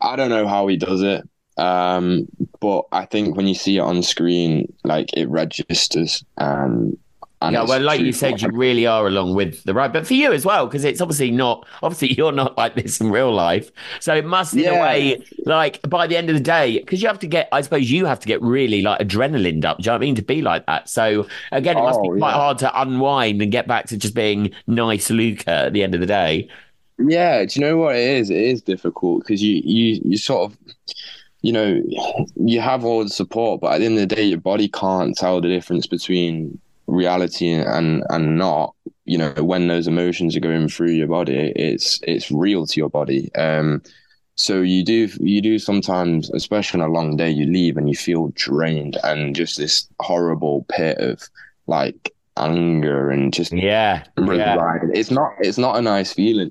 i 0.00 0.14
don't 0.16 0.28
know 0.28 0.46
how 0.46 0.66
he 0.66 0.76
does 0.76 1.02
it 1.02 1.26
um 1.58 2.26
but 2.60 2.84
i 2.92 3.04
think 3.04 3.36
when 3.36 3.46
you 3.46 3.54
see 3.54 3.78
it 3.78 3.80
on 3.80 4.02
screen 4.02 4.72
like 4.84 5.12
it 5.14 5.28
registers 5.28 6.24
and 6.36 6.98
and 7.42 7.52
yeah, 7.52 7.64
well, 7.64 7.80
like 7.82 8.00
you 8.00 8.12
said, 8.12 8.40
you 8.40 8.48
really 8.50 8.86
are 8.86 9.06
along 9.06 9.34
with 9.34 9.62
the 9.64 9.74
right, 9.74 9.92
but 9.92 10.06
for 10.06 10.14
you 10.14 10.32
as 10.32 10.46
well, 10.46 10.66
because 10.66 10.84
it's 10.84 11.02
obviously 11.02 11.30
not. 11.30 11.66
Obviously, 11.82 12.12
you're 12.16 12.32
not 12.32 12.56
like 12.56 12.74
this 12.74 12.98
in 12.98 13.10
real 13.10 13.30
life, 13.32 13.70
so 14.00 14.14
it 14.14 14.24
must, 14.24 14.54
in 14.54 14.60
yeah. 14.60 14.70
a 14.72 14.80
way, 14.80 15.22
like 15.44 15.80
by 15.82 16.06
the 16.06 16.16
end 16.16 16.30
of 16.30 16.34
the 16.34 16.42
day, 16.42 16.78
because 16.78 17.02
you 17.02 17.08
have 17.08 17.18
to 17.18 17.26
get. 17.26 17.48
I 17.52 17.60
suppose 17.60 17.90
you 17.90 18.06
have 18.06 18.20
to 18.20 18.26
get 18.26 18.40
really 18.40 18.80
like 18.80 19.00
adrenaline 19.00 19.62
up. 19.66 19.78
Do 19.78 19.82
you 19.82 19.86
know 19.88 19.92
what 19.92 19.98
I 19.98 20.00
mean 20.00 20.14
to 20.14 20.22
be 20.22 20.40
like 20.40 20.64
that? 20.64 20.88
So 20.88 21.26
again, 21.52 21.76
it 21.76 21.82
must 21.82 22.00
oh, 22.00 22.14
be 22.14 22.18
quite 22.18 22.30
yeah. 22.30 22.36
hard 22.36 22.58
to 22.58 22.80
unwind 22.80 23.42
and 23.42 23.52
get 23.52 23.66
back 23.66 23.86
to 23.88 23.98
just 23.98 24.14
being 24.14 24.52
nice, 24.66 25.10
Luca, 25.10 25.50
at 25.50 25.74
the 25.74 25.82
end 25.82 25.94
of 25.94 26.00
the 26.00 26.06
day. 26.06 26.48
Yeah, 26.98 27.44
do 27.44 27.60
you 27.60 27.66
know 27.66 27.76
what 27.76 27.96
it 27.96 28.02
is? 28.02 28.30
It 28.30 28.38
is 28.38 28.62
difficult 28.62 29.20
because 29.20 29.42
you 29.42 29.60
you 29.62 30.00
you 30.06 30.16
sort 30.16 30.50
of 30.50 30.58
you 31.46 31.52
know, 31.52 31.80
you 32.34 32.60
have 32.60 32.84
all 32.84 33.04
the 33.04 33.08
support, 33.08 33.60
but 33.60 33.74
at 33.74 33.78
the 33.78 33.86
end 33.86 33.98
of 33.98 34.08
the 34.08 34.16
day, 34.16 34.24
your 34.24 34.40
body 34.40 34.66
can't 34.66 35.16
tell 35.16 35.40
the 35.40 35.48
difference 35.48 35.86
between 35.86 36.58
reality 36.88 37.50
and 37.50 38.02
and 38.10 38.36
not 38.38 38.72
you 39.04 39.18
know 39.18 39.32
when 39.42 39.66
those 39.66 39.88
emotions 39.88 40.36
are 40.36 40.40
going 40.40 40.68
through 40.68 40.90
your 40.90 41.08
body 41.08 41.52
it's 41.56 42.00
it's 42.02 42.30
real 42.30 42.66
to 42.66 42.80
your 42.80 42.88
body. 42.88 43.32
Um 43.36 43.80
so 44.34 44.60
you 44.60 44.84
do 44.84 45.08
you 45.20 45.40
do 45.40 45.58
sometimes 45.60 46.30
especially 46.30 46.80
on 46.80 46.88
a 46.88 46.92
long 46.92 47.16
day 47.16 47.30
you 47.30 47.46
leave 47.46 47.76
and 47.76 47.88
you 47.88 47.96
feel 47.96 48.32
drained 48.34 48.98
and 49.04 49.36
just 49.36 49.56
this 49.56 49.88
horrible 50.00 50.66
pit 50.68 50.98
of 50.98 51.28
like 51.68 52.12
anger 52.36 53.10
and 53.10 53.32
just 53.32 53.52
yeah, 53.52 54.02
yeah. 54.18 54.78
it's 54.92 55.12
not 55.12 55.32
it's 55.40 55.58
not 55.58 55.76
a 55.76 55.82
nice 55.82 56.12
feeling 56.12 56.50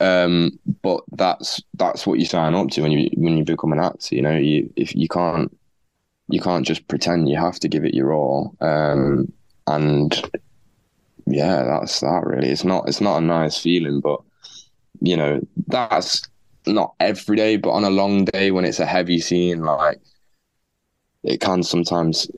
um 0.00 0.58
but 0.82 1.02
that's 1.12 1.62
that's 1.74 2.06
what 2.06 2.18
you 2.18 2.26
sign 2.26 2.54
up 2.54 2.68
to 2.68 2.82
when 2.82 2.92
you 2.92 3.08
when 3.16 3.36
you 3.36 3.44
become 3.44 3.72
an 3.72 3.78
actor 3.78 4.14
you 4.14 4.22
know 4.22 4.36
you 4.36 4.72
if 4.76 4.94
you 4.94 5.08
can't 5.08 5.56
you 6.28 6.40
can't 6.40 6.66
just 6.66 6.86
pretend 6.88 7.28
you 7.28 7.36
have 7.36 7.60
to 7.60 7.68
give 7.68 7.84
it 7.84 7.94
your 7.94 8.12
all 8.12 8.56
um 8.60 9.32
and 9.66 10.30
yeah, 11.26 11.62
that's 11.64 12.00
that 12.00 12.22
really. 12.24 12.48
It's 12.48 12.64
not 12.64 12.88
it's 12.88 13.00
not 13.00 13.18
a 13.18 13.20
nice 13.20 13.58
feeling, 13.58 14.00
but 14.00 14.20
you 15.00 15.16
know, 15.16 15.40
that's 15.66 16.22
not 16.66 16.94
every 17.00 17.36
day, 17.36 17.56
but 17.56 17.70
on 17.70 17.84
a 17.84 17.90
long 17.90 18.24
day 18.26 18.50
when 18.50 18.64
it's 18.64 18.80
a 18.80 18.86
heavy 18.86 19.18
scene, 19.20 19.62
like 19.62 20.00
it 21.22 21.40
can 21.40 21.62
sometimes 21.62 22.28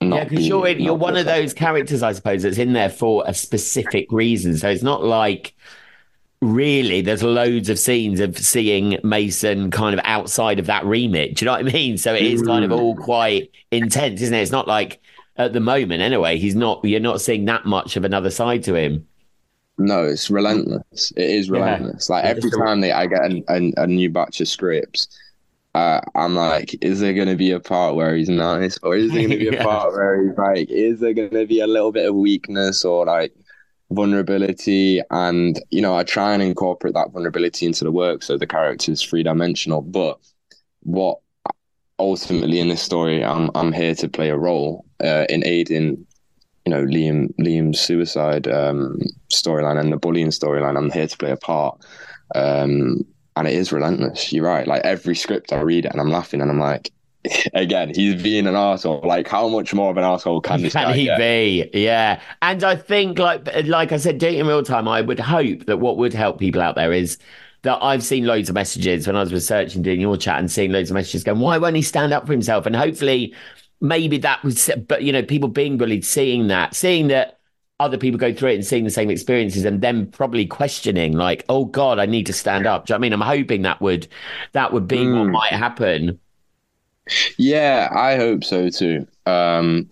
yeah, 0.00 0.24
because 0.24 0.48
you're 0.48 0.66
in, 0.66 0.80
you're 0.80 0.94
one 0.94 1.16
of 1.16 1.26
those 1.26 1.52
characters, 1.52 2.02
I 2.02 2.12
suppose, 2.12 2.42
that's 2.42 2.56
in 2.56 2.72
there 2.72 2.88
for 2.88 3.22
a 3.26 3.34
specific 3.34 4.10
reason. 4.10 4.56
So 4.56 4.70
it's 4.70 4.82
not 4.82 5.04
like 5.04 5.54
really 6.42 7.02
there's 7.02 7.22
loads 7.22 7.68
of 7.68 7.78
scenes 7.78 8.20
of 8.20 8.38
seeing 8.38 8.98
Mason 9.02 9.70
kind 9.70 9.98
of 9.98 10.00
outside 10.04 10.58
of 10.58 10.66
that 10.66 10.84
remit. 10.84 11.36
Do 11.36 11.44
you 11.44 11.46
know 11.46 11.52
what 11.52 11.66
I 11.66 11.72
mean? 11.72 11.98
So 11.98 12.14
it 12.14 12.22
is 12.22 12.42
kind 12.42 12.64
of 12.64 12.72
all 12.72 12.96
quite 12.96 13.50
intense, 13.70 14.20
isn't 14.22 14.34
it? 14.34 14.40
It's 14.40 14.50
not 14.50 14.66
like 14.66 15.00
at 15.40 15.54
the 15.54 15.60
moment 15.60 16.02
anyway 16.02 16.36
he's 16.36 16.54
not 16.54 16.84
you're 16.84 17.00
not 17.00 17.20
seeing 17.20 17.46
that 17.46 17.64
much 17.64 17.96
of 17.96 18.04
another 18.04 18.30
side 18.30 18.62
to 18.62 18.74
him 18.74 19.06
no 19.78 20.04
it's 20.04 20.30
relentless 20.30 21.12
it 21.16 21.30
is 21.30 21.48
relentless 21.48 22.08
yeah. 22.08 22.16
like 22.16 22.24
every 22.24 22.50
time 22.50 22.80
they, 22.80 22.92
i 22.92 23.06
get 23.06 23.32
a, 23.32 23.42
a, 23.48 23.72
a, 23.78 23.86
new 23.86 24.10
batch 24.10 24.40
of 24.42 24.48
scripts 24.48 25.08
uh, 25.74 26.00
i'm 26.14 26.34
like 26.34 26.76
is 26.84 27.00
there 27.00 27.14
going 27.14 27.28
to 27.28 27.36
be 27.36 27.52
a 27.52 27.60
part 27.60 27.94
where 27.94 28.14
he's 28.14 28.28
nice 28.28 28.76
or 28.82 28.94
is 28.96 29.10
there 29.12 29.26
going 29.26 29.30
to 29.30 29.38
be 29.38 29.48
a 29.48 29.52
yeah. 29.58 29.62
part 29.62 29.92
where 29.92 30.22
he's 30.22 30.36
like 30.36 30.68
is 30.68 31.00
there 31.00 31.14
going 31.14 31.30
to 31.30 31.46
be 31.46 31.60
a 31.60 31.66
little 31.66 31.92
bit 31.92 32.06
of 32.06 32.14
weakness 32.14 32.84
or 32.84 33.06
like 33.06 33.32
vulnerability 33.90 35.00
and 35.10 35.60
you 35.70 35.82
know 35.82 35.96
i 35.96 36.04
try 36.04 36.32
and 36.32 36.42
incorporate 36.42 36.94
that 36.94 37.10
vulnerability 37.10 37.66
into 37.66 37.84
the 37.84 37.90
work 37.90 38.22
so 38.22 38.38
the 38.38 38.46
character 38.46 38.92
is 38.92 39.02
three-dimensional 39.02 39.80
but 39.80 40.18
what 40.82 41.18
ultimately 42.00 42.58
in 42.58 42.68
this 42.68 42.82
story, 42.82 43.24
I'm 43.24 43.50
I'm 43.54 43.72
here 43.72 43.94
to 43.96 44.08
play 44.08 44.30
a 44.30 44.36
role 44.36 44.84
uh, 45.04 45.26
in 45.28 45.46
aiding, 45.46 46.06
you 46.64 46.70
know, 46.70 46.84
Liam 46.84 47.32
Liam's 47.38 47.78
suicide 47.78 48.48
um, 48.48 48.98
storyline 49.32 49.78
and 49.78 49.92
the 49.92 49.98
bullying 49.98 50.28
storyline. 50.28 50.76
I'm 50.76 50.90
here 50.90 51.06
to 51.06 51.16
play 51.16 51.30
a 51.30 51.36
part, 51.36 51.78
um, 52.34 53.04
and 53.36 53.46
it 53.46 53.54
is 53.54 53.70
relentless. 53.70 54.32
You're 54.32 54.46
right. 54.46 54.66
Like 54.66 54.82
every 54.84 55.14
script 55.14 55.52
I 55.52 55.60
read 55.60 55.84
it, 55.84 55.92
and 55.92 56.00
I'm 56.00 56.10
laughing, 56.10 56.40
and 56.40 56.50
I'm 56.50 56.58
like, 56.58 56.90
again, 57.54 57.92
he's 57.94 58.22
being 58.22 58.46
an 58.46 58.54
asshole. 58.56 59.00
Like, 59.04 59.28
how 59.28 59.48
much 59.48 59.74
more 59.74 59.90
of 59.90 59.96
an 59.96 60.04
asshole 60.04 60.40
can 60.40 60.62
this 60.62 60.72
Can 60.72 60.94
he 60.94 61.04
get? 61.04 61.18
be? 61.18 61.68
Yeah. 61.74 62.20
And 62.42 62.64
I 62.64 62.76
think, 62.76 63.18
like, 63.18 63.46
like 63.66 63.92
I 63.92 63.96
said, 63.98 64.18
doing 64.18 64.36
it 64.36 64.40
in 64.40 64.46
real 64.46 64.62
time, 64.62 64.88
I 64.88 65.00
would 65.02 65.20
hope 65.20 65.66
that 65.66 65.78
what 65.78 65.96
would 65.98 66.14
help 66.14 66.38
people 66.38 66.62
out 66.62 66.76
there 66.76 66.92
is 66.92 67.18
that 67.62 67.78
I've 67.82 68.02
seen 68.02 68.24
loads 68.26 68.48
of 68.48 68.54
messages 68.54 69.06
when 69.06 69.16
I 69.16 69.20
was 69.20 69.32
researching, 69.34 69.82
doing 69.82 70.00
your 70.00 70.16
chat, 70.16 70.38
and 70.38 70.50
seeing 70.50 70.72
loads 70.72 70.90
of 70.90 70.94
messages 70.94 71.24
going, 71.24 71.40
why 71.40 71.58
won't 71.58 71.76
he 71.76 71.82
stand 71.82 72.12
up 72.14 72.26
for 72.26 72.32
himself? 72.32 72.64
And 72.64 72.74
hopefully, 72.74 73.34
maybe 73.82 74.16
that 74.18 74.42
was, 74.42 74.70
but 74.88 75.02
you 75.02 75.12
know, 75.12 75.22
people 75.22 75.48
being 75.48 75.76
bullied, 75.76 76.04
seeing 76.04 76.48
that, 76.48 76.74
seeing 76.74 77.08
that 77.08 77.38
other 77.78 77.96
people 77.96 78.18
go 78.18 78.32
through 78.32 78.50
it 78.50 78.54
and 78.56 78.64
seeing 78.66 78.84
the 78.84 78.90
same 78.90 79.10
experiences 79.10 79.64
and 79.64 79.80
then 79.80 80.06
probably 80.10 80.44
questioning 80.44 81.14
like 81.14 81.46
oh 81.48 81.64
god 81.64 81.98
i 81.98 82.04
need 82.04 82.26
to 82.26 82.32
stand 82.34 82.66
up 82.66 82.84
do 82.84 82.92
you 82.92 82.94
know 82.94 82.98
what 82.98 83.00
i 83.00 83.08
mean 83.08 83.12
i'm 83.14 83.20
hoping 83.22 83.62
that 83.62 83.80
would 83.80 84.06
that 84.52 84.70
would 84.70 84.86
be 84.86 85.08
what 85.08 85.26
Mm. 85.28 85.32
might 85.32 85.52
happen 85.52 86.20
Yeah, 87.38 87.88
I 87.92 88.16
hope 88.16 88.44
so 88.44 88.68
too. 88.70 89.06
Um, 89.26 89.88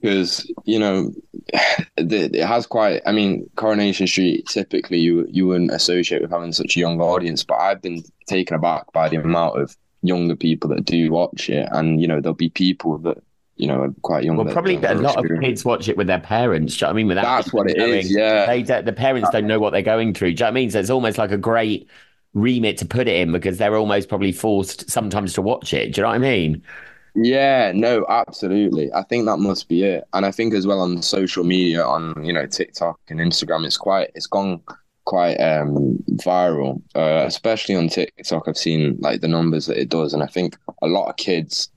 because 0.00 0.50
you 0.64 0.78
know, 0.78 1.12
it 1.96 2.42
has 2.42 2.66
quite. 2.66 3.02
I 3.06 3.12
mean, 3.12 3.48
Coronation 3.56 4.06
Street 4.06 4.46
typically 4.46 4.98
you 4.98 5.26
you 5.30 5.46
wouldn't 5.46 5.72
associate 5.72 6.22
with 6.22 6.30
having 6.30 6.52
such 6.52 6.76
a 6.76 6.80
young 6.80 7.00
audience, 7.00 7.44
but 7.44 7.56
I've 7.56 7.82
been 7.82 8.02
taken 8.26 8.56
aback 8.56 8.90
by 8.92 9.08
the 9.08 9.16
amount 9.16 9.60
of 9.60 9.76
younger 10.02 10.36
people 10.36 10.70
that 10.70 10.84
do 10.84 11.10
watch 11.12 11.50
it, 11.50 11.68
and 11.72 12.00
you 12.00 12.06
know, 12.08 12.20
there'll 12.20 12.34
be 12.34 12.48
people 12.48 12.98
that 12.98 13.18
you 13.56 13.66
know 13.66 13.82
are 13.82 13.94
quite 14.00 14.24
young. 14.24 14.38
well 14.38 14.50
probably 14.50 14.76
a 14.76 14.94
lot 14.94 15.18
of 15.18 15.40
kids 15.42 15.66
watch 15.66 15.86
it 15.86 15.94
with 15.98 16.06
their 16.06 16.18
parents 16.18 16.78
do 16.78 16.78
you 16.78 16.86
know 16.86 16.88
what 16.88 16.94
i 16.94 16.96
mean 16.96 17.06
without 17.08 17.24
That's 17.24 17.52
what 17.52 17.68
it 17.70 17.76
knowing. 17.76 17.98
is. 17.98 18.10
Yeah, 18.10 18.46
they 18.46 18.62
the 18.62 18.92
parents 18.94 19.28
don't 19.28 19.46
know 19.46 19.60
what 19.60 19.74
they're 19.74 19.82
going 19.82 20.14
through. 20.14 20.28
Do 20.32 20.32
you 20.32 20.36
know 20.38 20.46
what 20.46 20.50
I 20.52 20.54
mean? 20.54 20.70
So 20.70 20.80
it's 20.80 20.88
almost 20.88 21.18
like 21.18 21.30
a 21.30 21.36
great 21.36 21.86
remit 22.34 22.78
to 22.78 22.84
put 22.86 23.08
it 23.08 23.16
in 23.16 23.32
because 23.32 23.58
they're 23.58 23.76
almost 23.76 24.08
probably 24.08 24.32
forced 24.32 24.88
sometimes 24.90 25.32
to 25.34 25.42
watch 25.42 25.74
it. 25.74 25.92
Do 25.94 26.00
you 26.00 26.02
know 26.04 26.08
what 26.10 26.14
I 26.16 26.18
mean? 26.18 26.62
Yeah, 27.16 27.72
no, 27.74 28.06
absolutely. 28.08 28.92
I 28.92 29.02
think 29.02 29.26
that 29.26 29.38
must 29.38 29.68
be 29.68 29.82
it. 29.82 30.04
And 30.12 30.24
I 30.24 30.30
think 30.30 30.54
as 30.54 30.66
well 30.66 30.80
on 30.80 31.02
social 31.02 31.42
media, 31.42 31.84
on 31.84 32.14
you 32.24 32.32
know 32.32 32.46
TikTok 32.46 33.00
and 33.08 33.18
Instagram, 33.18 33.66
it's 33.66 33.76
quite 33.76 34.10
it's 34.14 34.28
gone 34.28 34.60
quite 35.06 35.34
um 35.38 35.96
viral. 36.12 36.80
Uh, 36.94 37.24
especially 37.26 37.74
on 37.74 37.88
TikTok, 37.88 38.46
I've 38.46 38.56
seen 38.56 38.96
like 39.00 39.22
the 39.22 39.28
numbers 39.28 39.66
that 39.66 39.76
it 39.80 39.88
does, 39.88 40.14
and 40.14 40.22
I 40.22 40.26
think 40.26 40.56
a 40.82 40.86
lot 40.86 41.08
of 41.08 41.16
kids 41.16 41.68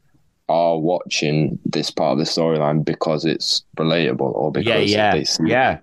are 0.50 0.78
watching 0.78 1.58
this 1.66 1.90
part 1.90 2.12
of 2.14 2.18
the 2.20 2.26
storyline 2.26 2.86
because 2.86 3.26
it's 3.26 3.64
relatable 3.78 4.20
or 4.36 4.52
because 4.52 4.92
Yeah, 4.92 4.98
yeah, 4.98 5.12
they 5.16 5.24
see. 5.24 5.44
it. 5.44 5.50
yeah. 5.50 5.80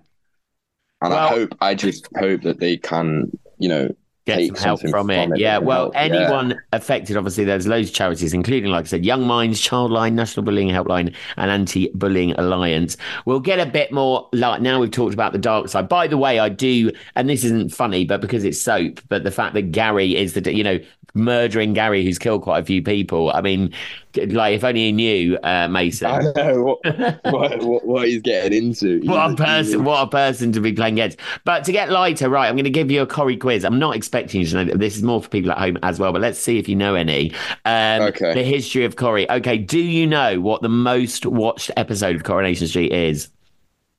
And 1.01 1.11
Well- 1.11 1.19
I 1.19 1.27
hope, 1.27 1.55
I 1.59 1.73
just 1.75 2.07
hope 2.17 2.43
that 2.43 2.59
they 2.59 2.77
can, 2.77 3.31
you 3.57 3.67
know, 3.67 3.89
Get 4.25 4.45
some 4.47 4.55
help 4.55 4.81
from 4.81 5.09
it. 5.09 5.25
from 5.25 5.33
it 5.33 5.39
Yeah. 5.39 5.57
Well, 5.57 5.91
help, 5.91 5.95
yeah. 5.95 6.01
anyone 6.01 6.61
affected, 6.73 7.17
obviously, 7.17 7.43
there's 7.43 7.67
loads 7.67 7.89
of 7.89 7.95
charities, 7.95 8.33
including, 8.33 8.69
like 8.69 8.85
I 8.85 8.87
said, 8.87 9.05
Young 9.05 9.25
Minds, 9.25 9.61
Childline, 9.61 10.13
National 10.13 10.43
Bullying 10.43 10.69
Helpline, 10.69 11.15
and 11.37 11.51
Anti 11.51 11.89
Bullying 11.95 12.33
Alliance. 12.33 12.97
We'll 13.25 13.39
get 13.39 13.59
a 13.59 13.65
bit 13.65 13.91
more 13.91 14.29
like 14.33 14.61
now 14.61 14.79
we've 14.79 14.91
talked 14.91 15.13
about 15.13 15.31
the 15.31 15.39
dark 15.39 15.69
side. 15.69 15.89
By 15.89 16.07
the 16.07 16.17
way, 16.17 16.39
I 16.39 16.49
do, 16.49 16.91
and 17.15 17.29
this 17.29 17.43
isn't 17.43 17.73
funny, 17.73 18.05
but 18.05 18.21
because 18.21 18.43
it's 18.43 18.61
soap, 18.61 18.99
but 19.09 19.23
the 19.23 19.31
fact 19.31 19.55
that 19.55 19.71
Gary 19.71 20.15
is 20.15 20.33
the, 20.33 20.53
you 20.53 20.63
know, 20.63 20.79
murdering 21.13 21.73
Gary, 21.73 22.03
who's 22.03 22.19
killed 22.19 22.43
quite 22.43 22.59
a 22.59 22.65
few 22.65 22.81
people. 22.81 23.31
I 23.31 23.41
mean, 23.41 23.73
like, 24.15 24.55
if 24.55 24.63
only 24.63 24.85
he 24.85 24.91
knew, 24.91 25.37
uh, 25.37 25.67
Mason. 25.67 26.07
I 26.07 26.19
know 26.35 26.63
what, 26.63 26.79
what, 27.25 27.63
what, 27.63 27.85
what 27.85 28.07
he's 28.07 28.21
getting 28.21 28.65
into. 28.65 29.01
What 29.01 29.31
a 29.31 29.35
person! 29.35 29.83
What 29.83 30.03
a 30.03 30.07
person 30.07 30.51
to 30.53 30.61
be 30.61 30.73
playing 30.73 30.95
against. 30.95 31.19
But 31.43 31.63
to 31.65 31.71
get 31.71 31.89
lighter, 31.89 32.29
right? 32.29 32.47
I'm 32.47 32.55
going 32.55 32.63
to 32.65 32.69
give 32.69 32.91
you 32.91 33.01
a 33.01 33.07
Corrie 33.07 33.37
quiz. 33.37 33.65
I'm 33.65 33.79
not 33.79 33.95
expecting 33.95 34.10
you 34.13 34.45
to 34.45 34.65
know. 34.65 34.73
This 34.75 34.95
is 34.95 35.03
more 35.03 35.21
for 35.21 35.29
people 35.29 35.51
at 35.51 35.57
home 35.57 35.77
as 35.83 35.99
well. 35.99 36.11
But 36.11 36.21
let's 36.21 36.39
see 36.39 36.57
if 36.59 36.67
you 36.69 36.75
know 36.75 36.95
any. 36.95 37.33
Um, 37.65 38.01
Okay. 38.01 38.33
The 38.33 38.43
history 38.43 38.85
of 38.85 38.95
Corrie. 38.95 39.29
Okay. 39.29 39.57
Do 39.57 39.79
you 39.79 40.07
know 40.07 40.39
what 40.41 40.61
the 40.61 40.69
most 40.69 41.25
watched 41.25 41.71
episode 41.77 42.15
of 42.15 42.23
Coronation 42.23 42.67
Street 42.67 42.91
is? 42.91 43.29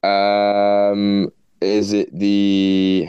Um, 0.02 1.32
is 1.60 1.92
it 1.92 2.16
the 2.18 3.08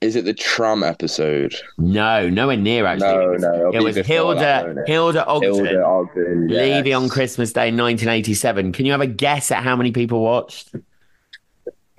is 0.00 0.16
it 0.16 0.24
the 0.24 0.34
tram 0.34 0.82
episode? 0.82 1.54
No, 1.78 2.28
nowhere 2.28 2.56
near 2.56 2.84
actually. 2.86 3.08
No, 3.08 3.34
no, 3.36 3.70
It 3.72 3.82
was 3.82 3.94
before 3.96 4.34
that, 4.34 4.64
Hilda 4.66 4.80
it? 4.80 4.88
Hilda 4.88 5.26
Ogden 5.26 5.54
Hilda 5.54 5.84
Ogden, 5.84 6.48
yes. 6.50 6.94
on 6.94 7.08
Christmas 7.08 7.52
Day, 7.52 7.66
1987. 7.72 8.72
Can 8.72 8.84
you 8.86 8.92
have 8.92 9.00
a 9.00 9.06
guess 9.06 9.50
at 9.50 9.62
how 9.62 9.76
many 9.76 9.92
people 9.92 10.20
watched? 10.20 10.74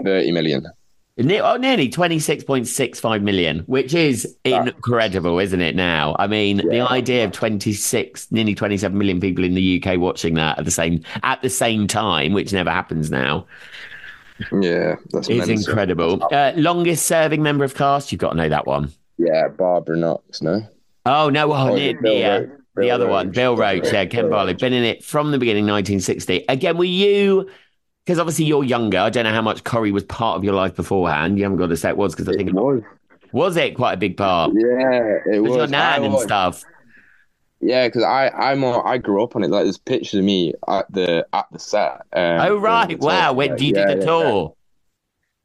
thirty 0.03 0.31
million. 0.31 0.67
Ne- 1.17 1.39
oh, 1.39 1.55
nearly 1.55 1.87
26.65 1.89 3.21
million, 3.21 3.59
which 3.67 3.93
is 3.93 4.35
incredible, 4.43 5.39
isn't 5.39 5.61
it? 5.61 5.73
Now, 5.73 6.13
I 6.19 6.27
mean, 6.27 6.57
the 6.57 6.81
idea 6.81 7.23
of 7.23 7.31
26, 7.31 8.31
nearly 8.33 8.53
27 8.53 8.97
million 8.97 9.21
people 9.21 9.45
in 9.45 9.53
the 9.53 9.81
UK 9.81 9.97
watching 9.97 10.33
that 10.33 10.59
at 10.59 10.65
the 10.65 10.71
same 10.71 11.03
at 11.23 11.41
the 11.41 11.49
same 11.49 11.87
time, 11.87 12.33
which 12.33 12.51
never 12.51 12.69
happens 12.69 13.09
now, 13.11 13.45
Yeah, 14.61 14.95
that's 15.11 15.29
is 15.29 15.47
incredible. 15.47 16.21
Uh, 16.33 16.51
longest 16.57 17.05
serving 17.05 17.41
member 17.41 17.63
of 17.63 17.75
cast, 17.75 18.11
you've 18.11 18.19
got 18.19 18.31
to 18.31 18.37
know 18.37 18.49
that 18.49 18.67
one. 18.67 18.91
Yeah, 19.17 19.47
Barbara 19.47 19.95
Knox. 19.95 20.41
No, 20.41 20.67
Oh 21.05 21.29
no, 21.29 21.53
oh, 21.53 21.69
Oh, 21.71 21.75
near, 21.75 21.93
Bill 22.01 22.13
near. 22.13 22.41
Roache. 22.41 22.57
the 22.75 22.81
Bill 22.81 22.91
other 22.91 23.07
one, 23.07 23.27
Roache. 23.29 23.35
Bill 23.35 23.55
Roache, 23.55 23.93
yeah, 23.93 24.03
Ken 24.05 24.23
Bill 24.25 24.31
Barlow, 24.31 24.53
been 24.53 24.73
in 24.73 24.83
it 24.83 25.01
from 25.01 25.31
the 25.31 25.37
beginning, 25.37 25.63
1960. 25.63 26.43
Again, 26.49 26.77
were 26.77 26.83
you? 26.83 27.49
Because 28.05 28.19
obviously 28.19 28.45
you're 28.45 28.63
younger. 28.63 28.99
I 28.99 29.09
don't 29.09 29.23
know 29.23 29.33
how 29.33 29.41
much 29.41 29.63
Corrie 29.63 29.91
was 29.91 30.03
part 30.03 30.37
of 30.37 30.43
your 30.43 30.53
life 30.53 30.75
beforehand. 30.75 31.37
You 31.37 31.43
haven't 31.43 31.57
got 31.57 31.67
to 31.67 31.77
say 31.77 31.89
it 31.89 31.97
was 31.97 32.13
because 32.13 32.29
I 32.29 32.33
think 32.33 32.49
it 32.49 32.55
was. 32.55 32.83
was 33.31 33.57
it 33.57 33.75
quite 33.75 33.93
a 33.93 33.97
big 33.97 34.17
part? 34.17 34.53
Yeah, 34.53 35.17
it 35.35 35.39
was. 35.43 35.55
your 35.55 35.67
nan 35.67 36.03
and 36.03 36.19
stuff. 36.19 36.65
Yeah, 37.61 37.87
because 37.87 38.03
I 38.03 38.29
I'm 38.29 38.63
a, 38.63 38.81
I 38.81 38.97
grew 38.97 39.23
up 39.23 39.35
on 39.35 39.43
it. 39.43 39.49
Like 39.49 39.63
there's 39.63 39.77
pictures 39.77 40.19
of 40.19 40.23
me 40.25 40.53
at 40.67 40.91
the 40.91 41.25
at 41.33 41.47
the 41.51 41.59
set. 41.59 42.01
Um, 42.13 42.39
Oh 42.39 42.57
right! 42.57 42.97
Wow. 42.99 43.33
When 43.33 43.57
you 43.57 43.71
Yeah, 43.71 43.73
did 43.73 43.87
the 43.87 43.95
yeah, 43.95 44.05
yeah. 44.19 44.33
tour? 44.33 44.55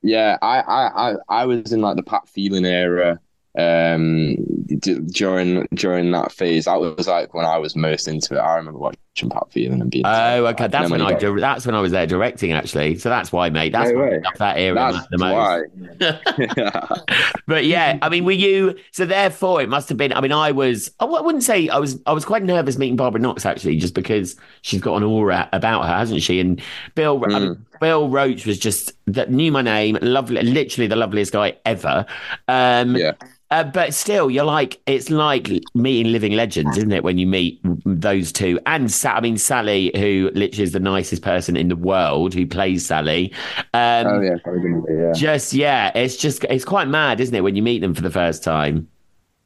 Yeah, 0.03 0.39
I, 0.41 0.61
I, 0.61 1.11
I, 1.13 1.15
I 1.29 1.45
was 1.47 1.73
in 1.73 1.81
like 1.83 1.97
the 1.97 2.03
Pat 2.03 2.29
Phelan 2.29 2.65
era 2.65 3.21
um 3.59 4.37
d- 4.67 5.01
during 5.13 5.67
during 5.75 6.11
that 6.13 6.33
phase. 6.33 6.67
That 6.67 6.81
was 6.81 7.09
like 7.09 7.35
when 7.35 7.45
I 7.47 7.59
was 7.59 7.77
most 7.77 8.09
into 8.09 8.37
it. 8.37 8.39
I 8.39 8.57
remember 8.57 8.79
watching 8.79 9.01
Pat 9.17 9.51
Phelan 9.53 9.83
and 9.83 9.91
being 9.91 10.05
Oh, 10.07 10.47
okay. 10.47 10.65
And 10.65 10.73
That's 10.73 10.89
then 10.91 10.91
when 10.91 11.03
I 11.03 11.19
dir- 11.19 11.41
that's 11.41 11.67
when 11.67 11.75
I 11.75 11.81
was 11.81 11.93
there 11.93 12.07
directing 12.07 12.53
actually. 12.53 12.97
So 12.97 13.09
that's 13.11 13.31
why, 13.33 13.51
mate. 13.51 13.73
That's 13.73 13.91
No 13.91 13.99
why 13.99 14.07
I 14.07 14.11
way. 14.11 14.23
that 14.39 14.59
era 14.59 14.75
that's 14.75 15.07
the 15.09 15.19
most. 15.19 15.71
why. 15.99 17.05
But 17.47 17.65
yeah, 17.67 17.99
I 18.03 18.09
mean, 18.09 18.25
were 18.25 18.31
you? 18.33 18.77
So 18.93 19.05
therefore, 19.05 19.61
it 19.61 19.69
must 19.69 19.89
have 19.89 19.99
been. 19.99 20.13
I 20.13 20.21
mean, 20.21 20.33
I 20.33 20.53
was. 20.53 20.91
I 21.01 21.05
wouldn't 21.05 21.43
say 21.43 21.69
I 21.69 21.79
was. 21.79 22.01
I 22.07 22.13
was 22.13 22.25
quite 22.25 22.43
nervous 22.45 22.79
meeting 22.79 22.97
Barbara 22.97 23.21
Knox 23.21 23.45
actually, 23.45 23.77
just 23.77 23.95
because 23.95 24.37
she's 24.63 24.81
got 24.81 24.97
an 24.97 25.03
aura 25.03 25.49
about 25.53 25.83
her, 25.87 25.97
hasn't 25.97 26.23
she? 26.23 26.39
And 26.41 26.63
Bill, 26.95 27.23
I 27.25 27.29
mean, 27.41 27.67
Bill 27.81 28.09
Roache 28.09 28.47
was 28.47 28.59
just 28.59 28.93
that 29.07 29.31
knew 29.31 29.51
my 29.51 29.63
name, 29.63 29.99
lovely, 30.01 30.41
literally 30.43 30.87
the 30.87 30.97
loveliest 30.97 31.33
guy 31.33 31.57
ever. 31.65 32.07
Um, 32.47 32.97
yeah, 32.97 33.13
Uh, 33.51 33.65
but 33.65 33.93
still, 33.95 34.31
you're 34.31 34.45
like 34.45 34.81
it's 34.87 35.11
like 35.11 35.49
meeting 35.75 36.13
living 36.13 36.33
legends, 36.33 36.77
isn't 36.77 36.93
it? 36.93 37.03
When 37.03 37.19
you 37.19 37.27
meet 37.27 37.61
those 37.85 38.31
two, 38.31 38.61
and 38.67 38.93
Sa- 39.01 39.15
I 39.15 39.21
mean 39.21 39.39
Sally, 39.39 39.91
who 39.97 40.31
literally 40.35 40.63
is 40.63 40.73
the 40.73 40.81
nicest 40.81 41.23
person 41.23 41.57
in 41.57 41.69
the 41.69 41.77
world, 41.77 42.35
who 42.35 42.47
plays 42.47 42.87
Sally. 42.87 43.33
Um, 43.75 44.07
oh 44.07 44.21
yeah, 44.21 44.37
probably, 44.45 44.73
yeah. 44.95 45.13
Just 45.13 45.53
yeah, 45.53 45.91
it's 45.95 46.17
just 46.17 46.45
it's 46.45 46.65
quite 46.65 46.89
mad, 46.89 47.21
isn't 47.21 47.35
it, 47.35 47.43
when 47.43 47.57
you 47.57 47.63
meet 47.63 47.81
them 47.81 47.95
for 47.95 48.03
the 48.03 48.11
first 48.11 48.45
time? 48.45 48.89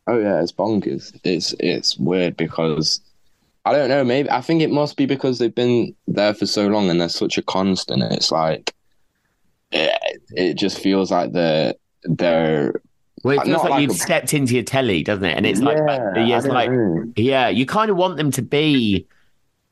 Oh 0.07 0.19
yeah, 0.19 0.43
it's 0.43 0.53
bonkers. 0.53 1.19
It's 1.25 1.55
it's 1.61 1.97
weird 1.99 2.37
because 2.37 3.01
I 3.64 3.73
don't 3.73 3.88
know. 3.88 4.05
Maybe 4.05 4.31
I 4.31 4.40
think 4.43 4.61
it 4.61 4.71
must 4.71 4.97
be 4.97 5.07
because 5.07 5.38
they've 5.38 5.55
been 5.55 5.95
there 6.07 6.35
for 6.35 6.45
so 6.47 6.67
long 6.67 6.90
and 6.90 7.01
they're 7.01 7.09
such 7.09 7.38
a 7.38 7.43
constant. 7.43 8.03
It's 8.12 8.31
like 8.31 8.75
it, 9.73 10.23
it 10.33 10.55
just 10.55 10.79
feels 10.79 11.11
like 11.11 11.33
they're 11.33 11.75
they're 12.05 12.75
Well, 13.23 13.40
it 13.40 13.47
feels 13.47 13.62
like, 13.62 13.71
like 13.71 13.83
you've 13.83 13.93
a- 13.93 13.95
stepped 13.95 14.35
into 14.35 14.55
your 14.55 14.62
telly, 14.62 15.03
doesn't 15.03 15.25
it? 15.25 15.37
And 15.37 15.47
it's 15.47 15.61
like, 15.61 15.79
Yeah, 15.79 16.25
yeah, 16.25 16.37
it's 16.37 16.47
like, 16.47 16.71
yeah, 17.17 17.49
you 17.49 17.64
kind 17.64 17.90
of 17.90 17.97
want 17.97 18.19
them 18.19 18.31
to 18.33 18.43
be 18.43 19.07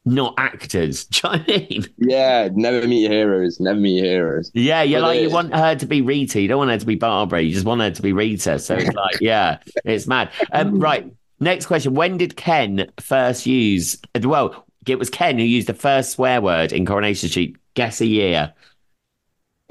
not 0.04 0.34
actors. 0.38 1.04
Do 1.06 1.28
you 1.28 1.32
know 1.32 1.38
what 1.38 1.50
I 1.50 1.66
mean? 1.70 1.86
yeah, 1.98 2.48
never 2.52 2.86
meet 2.86 3.02
your 3.02 3.12
heroes. 3.12 3.60
Never 3.60 3.78
meet 3.78 3.98
your 4.02 4.06
heroes. 4.06 4.50
Yeah, 4.54 4.82
you're 4.82 5.00
But 5.00 5.06
like, 5.06 5.20
you 5.20 5.30
want 5.30 5.54
her 5.54 5.74
to 5.76 5.86
be 5.86 6.02
Rita. 6.02 6.40
You 6.40 6.48
don't 6.48 6.58
want 6.58 6.70
her 6.70 6.78
to 6.78 6.86
be 6.86 6.96
Barbara. 6.96 7.42
You 7.42 7.52
just 7.52 7.66
want 7.66 7.80
her 7.80 7.90
to 7.90 8.02
be 8.02 8.12
Rita. 8.12 8.58
So 8.58 8.74
it's 8.76 8.92
like, 8.92 9.16
yeah, 9.20 9.58
it's 9.84 10.06
mad. 10.06 10.30
Um, 10.52 10.80
right. 10.80 11.10
Next 11.40 11.66
question. 11.66 11.94
When 11.94 12.18
did 12.18 12.36
Ken 12.36 12.86
first 13.00 13.46
use, 13.46 13.98
well, 14.22 14.66
it 14.86 14.98
was 14.98 15.10
Ken 15.10 15.38
who 15.38 15.44
used 15.44 15.68
the 15.68 15.74
first 15.74 16.12
swear 16.12 16.40
word 16.40 16.72
in 16.72 16.86
Coronation 16.86 17.28
Street. 17.28 17.56
Guess 17.74 18.00
a 18.00 18.06
year. 18.06 18.52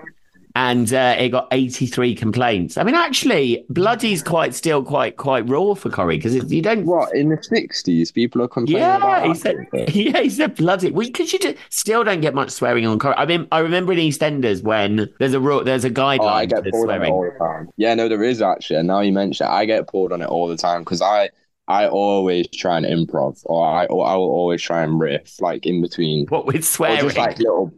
And 0.54 0.92
uh, 0.92 1.16
it 1.18 1.30
got 1.30 1.48
83 1.50 2.14
complaints. 2.14 2.76
I 2.76 2.84
mean, 2.84 2.94
actually, 2.94 3.64
Bloody's 3.68 4.22
quite 4.22 4.54
still 4.54 4.82
quite 4.84 5.16
quite 5.16 5.48
raw 5.48 5.74
for 5.74 5.90
Corrie 5.90 6.16
because 6.16 6.34
you 6.52 6.62
don't. 6.62 6.86
What 6.86 7.14
in 7.14 7.28
the 7.30 7.42
sixties? 7.42 8.12
People 8.12 8.42
are 8.42 8.48
complaining 8.48 8.80
Yeah, 8.80 8.96
about 8.96 9.22
he 9.26 9.34
said. 9.34 9.56
sort 9.56 9.64
of 9.64 9.68
thing? 9.70 9.88
Yeah, 9.88 10.20
he 10.20 10.30
said 10.30 10.54
bloody. 10.56 10.90
We 10.90 11.06
because 11.06 11.32
you 11.32 11.38
do, 11.38 11.54
still 11.70 12.04
don't 12.04 12.20
get 12.20 12.34
much 12.34 12.50
swearing 12.50 12.86
on 12.86 12.98
Corrie. 12.98 13.14
I 13.16 13.26
mean, 13.26 13.48
I 13.52 13.58
remember 13.60 13.92
in 13.92 13.98
EastEnders 13.98 14.62
when 14.62 15.12
there's 15.18 15.34
a 15.34 15.40
rule, 15.40 15.64
there's 15.64 15.84
a 15.84 15.90
guideline 15.90 16.18
Oh, 16.18 16.26
I 16.28 16.46
get 16.46 16.68
pulled 16.70 16.90
on 16.90 17.02
it 17.02 17.06
all 17.06 17.24
the 17.24 17.32
time. 17.38 17.68
Yeah, 17.76 17.94
no, 17.94 18.08
there 18.08 18.22
is 18.22 18.40
actually. 18.40 18.76
And 18.78 18.88
now 18.88 19.00
you 19.00 19.12
mention 19.12 19.46
it, 19.46 19.50
I 19.50 19.64
get 19.64 19.88
pulled 19.88 20.12
on 20.12 20.22
it 20.22 20.26
all 20.28 20.48
the 20.48 20.56
time 20.56 20.82
because 20.82 21.02
I 21.02 21.30
I 21.66 21.88
always 21.88 22.46
try 22.48 22.76
and 22.78 22.86
improv, 22.86 23.40
or 23.44 23.66
I 23.66 23.86
or 23.86 24.06
I 24.06 24.14
will 24.14 24.30
always 24.30 24.62
try 24.62 24.82
and 24.82 24.98
riff 25.00 25.40
like 25.40 25.66
in 25.66 25.82
between, 25.82 26.28
What 26.28 26.46
with 26.46 26.64
or 26.86 26.96
swearing? 26.96 26.98
just 26.98 27.16
like 27.16 27.38
little. 27.38 27.72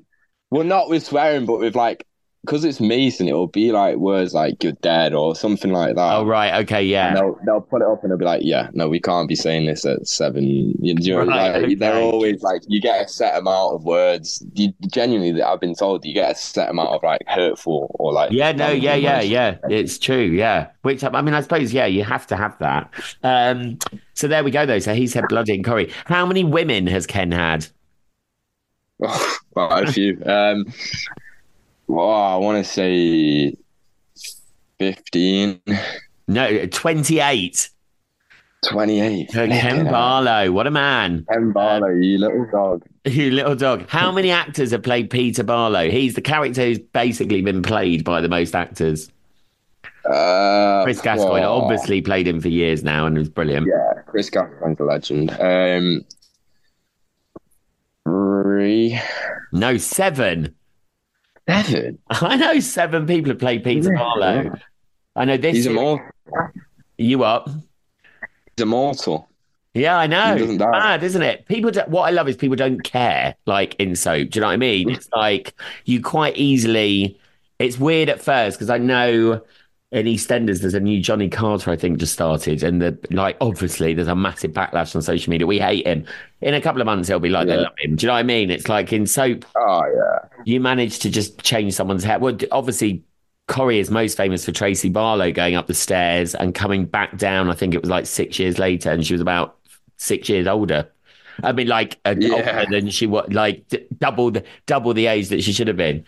Well, 0.51 0.65
not 0.65 0.89
with 0.89 1.05
swearing, 1.05 1.47
but 1.47 1.59
with 1.61 1.75
like 1.77 2.07
because 2.47 2.65
it's 2.65 2.81
Mason, 2.81 3.27
it 3.29 3.33
will 3.33 3.49
be 3.49 3.73
like 3.73 3.97
words 3.97 4.33
like 4.33 4.63
"you're 4.63 4.73
dead" 4.75 5.13
or 5.13 5.35
something 5.35 5.73
like 5.73 5.97
that. 5.97 6.15
oh 6.15 6.25
right, 6.25 6.63
okay, 6.63 6.81
And 6.81 6.89
yeah. 6.89 7.15
they'll 7.15 7.39
they'll 7.45 7.61
put 7.61 7.83
it 7.83 7.89
up 7.89 8.03
and 8.03 8.11
they'll 8.11 8.19
be 8.19 8.25
like, 8.25 8.43
yeah, 8.45 8.71
no, 8.73 8.89
we 8.89 9.01
can't 9.01 9.29
be 9.29 9.35
saying 9.35 9.67
this 9.67 9.85
at 9.85 10.07
seven. 10.07 10.45
You 10.47 10.95
Right, 11.17 11.63
like, 11.63 11.79
they're 11.79 12.01
always 12.01 12.43
like, 12.43 12.63
you 12.69 12.81
get 12.81 13.05
a 13.05 13.09
set 13.09 13.37
amount 13.37 13.75
of 13.75 13.85
words. 13.85 14.45
You 14.55 14.73
genuinely, 14.87 15.43
I've 15.43 15.61
been 15.61 15.75
told, 15.75 16.05
you 16.05 16.15
get 16.15 16.33
a 16.33 16.35
set 16.39 16.71
amount 16.71 16.91
of 16.91 17.03
like 17.03 17.23
hurtful 17.27 17.95
or 17.99 18.13
like. 18.13 18.31
Yeah, 18.31 18.53
no, 18.53 18.71
yeah, 18.71 18.95
yeah, 18.95 19.21
yeah. 19.21 19.57
It's 19.69 19.99
true, 19.99 20.23
yeah. 20.23 20.69
Which 20.83 21.03
I 21.03 21.21
mean, 21.21 21.35
I 21.35 21.41
suppose, 21.41 21.73
yeah, 21.75 21.87
you 21.87 22.05
have 22.05 22.27
to 22.29 22.37
have 22.37 22.57
that. 22.61 22.93
Um, 23.23 23.79
so 24.15 24.29
there 24.29 24.45
we 24.45 24.51
go, 24.53 24.65
though. 24.65 24.79
So 24.79 24.95
he 24.95 25.07
said 25.07 25.25
bloody 25.29 25.55
and 25.55 25.65
Corrie. 25.65 25.93
How 26.05 26.25
many 26.25 26.45
women 26.45 26.87
has 26.87 27.07
Ken 27.07 27.33
had? 27.33 27.67
well, 28.99 29.21
a 29.57 29.87
few. 29.93 30.23
Um, 30.25 30.67
well, 31.87 32.11
I 32.11 32.37
want 32.37 32.65
to 32.65 32.71
say 32.71 33.57
fifteen. 34.79 35.61
No, 36.29 36.67
twenty-eight. 36.67 37.71
28. 38.69 39.29
Ken 39.31 39.85
Barlow, 39.85 40.51
what 40.51 40.67
a 40.67 40.73
man! 40.73 41.25
Ken 41.31 41.53
Barlow, 41.53 41.91
you 41.91 42.19
little 42.19 42.47
dog. 42.51 42.83
You 43.05 43.31
little 43.31 43.55
dog. 43.55 43.89
How 43.89 44.11
many 44.11 44.33
actors 44.33 44.73
have 44.73 44.83
played 44.83 45.09
Peter 45.11 45.45
Barlow? 45.45 45.89
He's 45.89 46.15
the 46.15 46.21
character 46.21 46.65
who's 46.65 46.81
basically 46.81 47.41
been 47.43 47.63
played 47.63 48.03
by 48.03 48.21
the 48.21 48.29
most 48.29 48.57
actors. 48.57 49.09
Uh, 50.05 50.83
Chris 50.83 51.01
Gascoyne 51.01 51.45
obviously 51.45 52.03
played 52.03 52.27
him 52.27 52.41
for 52.41 52.49
years 52.49 52.83
now 52.83 53.07
and 53.07 53.17
was 53.17 53.29
brilliant. 53.29 53.69
Yeah, 53.69 54.03
Chris 54.07 54.29
Gascoyne's 54.31 54.81
a 54.81 54.85
legend. 54.85 55.31
Um, 55.39 56.05
three, 58.03 58.99
No, 59.53 59.77
seven. 59.77 60.56
Seven. 61.49 61.99
I 62.11 62.37
know 62.37 62.61
seven 62.61 63.07
people 63.07 63.31
have 63.31 63.39
played 63.39 63.65
Peter 63.65 63.93
Yeah. 63.93 63.99
Barlow. 63.99 64.59
I 65.15 65.25
know 65.25 65.37
this. 65.37 65.57
He's 65.57 65.67
immortal. 65.67 66.07
You 66.99 67.25
up? 67.25 67.49
He's 67.49 68.63
immortal. 68.63 69.29
Yeah, 69.75 69.99
I 69.99 70.07
know. 70.07 70.35
He 70.35 70.41
doesn't 70.41 70.59
die. 70.59 70.71
Mad, 70.71 71.03
isn't 71.03 71.23
it? 71.23 71.47
People. 71.47 71.71
Do, 71.71 71.83
what 71.87 72.03
I 72.03 72.11
love 72.11 72.29
is 72.29 72.37
people 72.37 72.57
don't 72.57 72.83
care. 72.83 73.35
Like 73.45 73.75
in 73.79 73.95
soap, 73.95 74.31
do 74.31 74.39
you 74.39 74.41
know 74.41 74.47
what 74.49 74.53
I 74.55 74.57
mean? 74.57 74.89
Mm. 74.89 74.97
It's 74.97 75.09
like 75.13 75.55
you 75.85 76.03
quite 76.03 76.37
easily. 76.37 77.19
It's 77.59 77.79
weird 77.79 78.09
at 78.09 78.21
first 78.21 78.59
because 78.59 78.71
I 78.71 78.79
know 78.79 79.43
in 79.93 80.07
EastEnders 80.07 80.61
there's 80.61 80.75
a 80.75 80.81
new 80.81 81.01
Johnny 81.01 81.29
Carter 81.29 81.71
I 81.71 81.77
think 81.77 81.99
just 81.99 82.13
started, 82.13 82.63
and 82.63 82.83
the 82.83 82.99
like 83.11 83.37
obviously 83.41 83.95
there's 83.95 84.09
a 84.09 84.17
massive 84.17 84.53
backlash 84.53 84.95
on 84.97 85.03
social 85.03 85.31
media. 85.31 85.47
We 85.47 85.59
hate 85.59 85.87
him. 85.87 86.07
In 86.41 86.55
a 86.55 86.61
couple 86.61 86.81
of 86.81 86.87
months 86.87 87.09
it'll 87.09 87.21
be 87.21 87.29
like 87.29 87.47
they 87.49 87.57
love 87.57 87.73
him. 87.79 87.97
Do 87.97 88.05
you 88.05 88.09
know 88.09 88.15
what 88.15 88.19
I 88.21 88.23
mean? 88.25 88.51
It's 88.51 88.69
like 88.69 88.93
in 88.93 89.07
soap 89.07 89.45
Oh 89.57 89.83
yeah. 89.87 90.29
you 90.45 90.61
manage 90.61 90.99
to 91.01 91.11
just 91.11 91.43
change 91.43 91.75
someone's 91.75 92.05
hair. 92.05 92.19
Well, 92.19 92.37
obviously, 92.53 93.05
Corrie 93.49 93.79
is 93.79 93.91
most 93.91 94.17
famous 94.17 94.45
for 94.45 94.53
Tracy 94.53 94.89
Barlow 94.89 95.33
going 95.33 95.55
up 95.55 95.67
the 95.67 95.75
stairs 95.75 96.35
and 96.35 96.55
coming 96.55 96.85
back 96.85 97.17
down. 97.17 97.51
I 97.51 97.55
think 97.55 97.75
it 97.75 97.81
was 97.81 97.91
like 97.91 98.07
six 98.07 98.39
years 98.39 98.59
later, 98.59 98.91
and 98.91 99.07
she 99.07 99.15
was 99.15 99.21
about 99.21 99.57
six 99.97 100.29
years 100.29 100.47
older. 100.47 100.91
I 101.43 101.53
mean, 101.53 101.69
like 101.69 101.99
Yeah. 102.07 102.35
older 102.35 102.67
than 102.71 102.91
she 102.91 103.07
was, 103.07 103.29
like 103.33 103.65
double 103.99 104.31
the 104.31 104.45
double 104.67 104.95
the 104.95 105.07
age 105.07 105.29
that 105.29 105.43
she 105.43 105.53
should 105.53 105.69
have 105.69 105.77
been. 105.77 106.05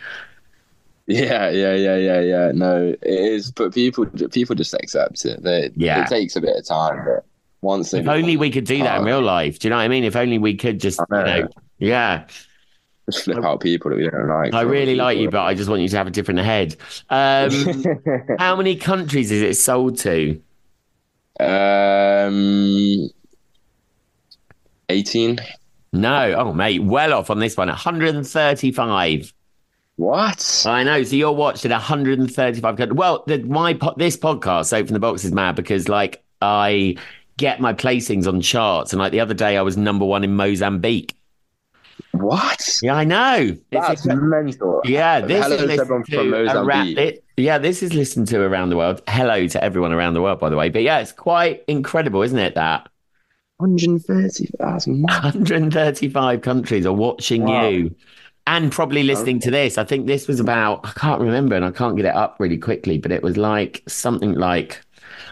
Yeah, 1.10 1.48
yeah, 1.48 1.74
yeah, 1.74 1.96
yeah, 1.96 2.20
yeah. 2.20 2.52
No, 2.54 2.88
it 2.90 2.98
is, 3.02 3.50
but 3.50 3.72
people 3.72 4.04
people 4.30 4.54
just 4.54 4.74
accept 4.74 5.24
it. 5.24 5.42
They, 5.42 5.70
Yeah. 5.74 6.02
It 6.02 6.08
takes 6.08 6.36
a 6.36 6.40
bit 6.42 6.54
of 6.54 6.66
time, 6.66 7.02
but 7.04 7.24
once 7.62 7.94
If 7.94 8.06
only 8.06 8.36
we 8.36 8.50
could 8.50 8.64
do 8.66 8.78
that 8.82 8.96
in 8.98 9.02
Oh. 9.02 9.06
real 9.06 9.22
life. 9.22 9.58
Do 9.58 9.66
you 9.68 9.70
know 9.70 9.76
what 9.76 9.82
I 9.84 9.88
mean? 9.88 10.04
If 10.04 10.14
only 10.16 10.36
we 10.38 10.54
could 10.54 10.78
just, 10.80 11.00
I 11.00 11.04
you 11.10 11.24
know. 11.24 11.40
know, 11.40 11.48
yeah. 11.78 12.26
just 13.10 13.24
flip 13.24 13.42
out 13.42 13.60
people 13.60 13.90
that 13.90 13.96
we 13.96 14.08
don't 14.08 14.28
like. 14.28 14.52
I 14.52 14.60
really 14.60 14.96
like 14.96 15.16
you, 15.18 15.30
but 15.30 15.40
I 15.44 15.54
just 15.54 15.70
want 15.70 15.80
you 15.80 15.88
to 15.88 15.96
have 15.96 16.06
a 16.06 16.10
different 16.10 16.40
head. 16.40 16.76
Um, 17.08 17.50
how 18.38 18.54
many 18.54 18.76
countries 18.76 19.30
is 19.30 19.40
it 19.40 19.54
sold 19.54 19.96
to? 20.00 20.38
um, 21.40 23.08
eighteen. 24.90 25.38
No, 25.92 26.34
oh 26.36 26.52
mate, 26.52 26.82
well 26.82 27.14
off 27.14 27.30
on 27.30 27.38
this 27.38 27.56
one. 27.56 27.68
135. 27.68 29.32
What? 29.98 30.62
I 30.64 30.84
know. 30.84 31.02
So 31.02 31.16
you're 31.16 31.32
watched 31.32 31.64
at 31.64 31.72
135 31.72 32.76
countries. 32.76 32.96
Well, 32.96 33.24
the, 33.26 33.38
my 33.42 33.74
po- 33.74 33.94
this 33.96 34.16
podcast, 34.16 34.72
Open 34.72 34.94
the 34.94 35.00
Box, 35.00 35.24
is 35.24 35.32
mad 35.32 35.56
because 35.56 35.88
like 35.88 36.22
I 36.40 36.96
get 37.36 37.60
my 37.60 37.72
placings 37.74 38.28
on 38.28 38.40
charts, 38.40 38.92
and 38.92 39.00
like 39.00 39.10
the 39.10 39.18
other 39.18 39.34
day 39.34 39.56
I 39.56 39.62
was 39.62 39.76
number 39.76 40.04
one 40.04 40.22
in 40.22 40.36
Mozambique. 40.36 41.16
What? 42.12 42.64
Yeah, 42.80 42.94
I 42.94 43.02
know. 43.02 43.56
That's 43.72 44.06
It's, 44.06 44.06
mental. 44.06 44.80
yeah, 44.84 45.20
this 45.20 45.42
Hello 45.44 45.56
is 45.56 45.80
everyone 45.80 46.04
to 46.04 46.12
from 46.16 46.32
around, 46.34 46.54
Mozambique. 46.54 46.98
it, 46.98 47.24
yeah, 47.36 47.58
this 47.58 47.82
is 47.82 47.92
listened 47.92 48.28
to 48.28 48.40
around 48.40 48.70
the 48.70 48.76
world. 48.76 49.02
Hello 49.08 49.48
to 49.48 49.64
everyone 49.64 49.92
around 49.92 50.14
the 50.14 50.22
world, 50.22 50.38
by 50.38 50.48
the 50.48 50.56
way. 50.56 50.68
But 50.68 50.82
yeah, 50.82 51.00
it's 51.00 51.10
quite 51.12 51.64
incredible, 51.66 52.22
isn't 52.22 52.38
it? 52.38 52.54
That 52.54 52.88
130,000. 53.56 55.02
135 55.08 56.40
countries 56.42 56.86
are 56.86 56.92
watching 56.92 57.42
Wow. 57.44 57.68
you 57.68 57.94
and 58.48 58.72
probably 58.72 59.02
listening 59.02 59.38
to 59.40 59.50
this. 59.50 59.76
I 59.76 59.84
think 59.84 60.06
this 60.06 60.26
was 60.26 60.40
about, 60.40 60.80
I 60.82 60.92
can't 60.92 61.20
remember 61.20 61.54
and 61.54 61.64
I 61.64 61.70
can't 61.70 61.96
get 61.96 62.06
it 62.06 62.14
up 62.14 62.36
really 62.38 62.56
quickly, 62.56 62.96
but 62.96 63.12
it 63.12 63.22
was 63.22 63.36
like 63.36 63.82
something 63.86 64.32
like, 64.32 64.82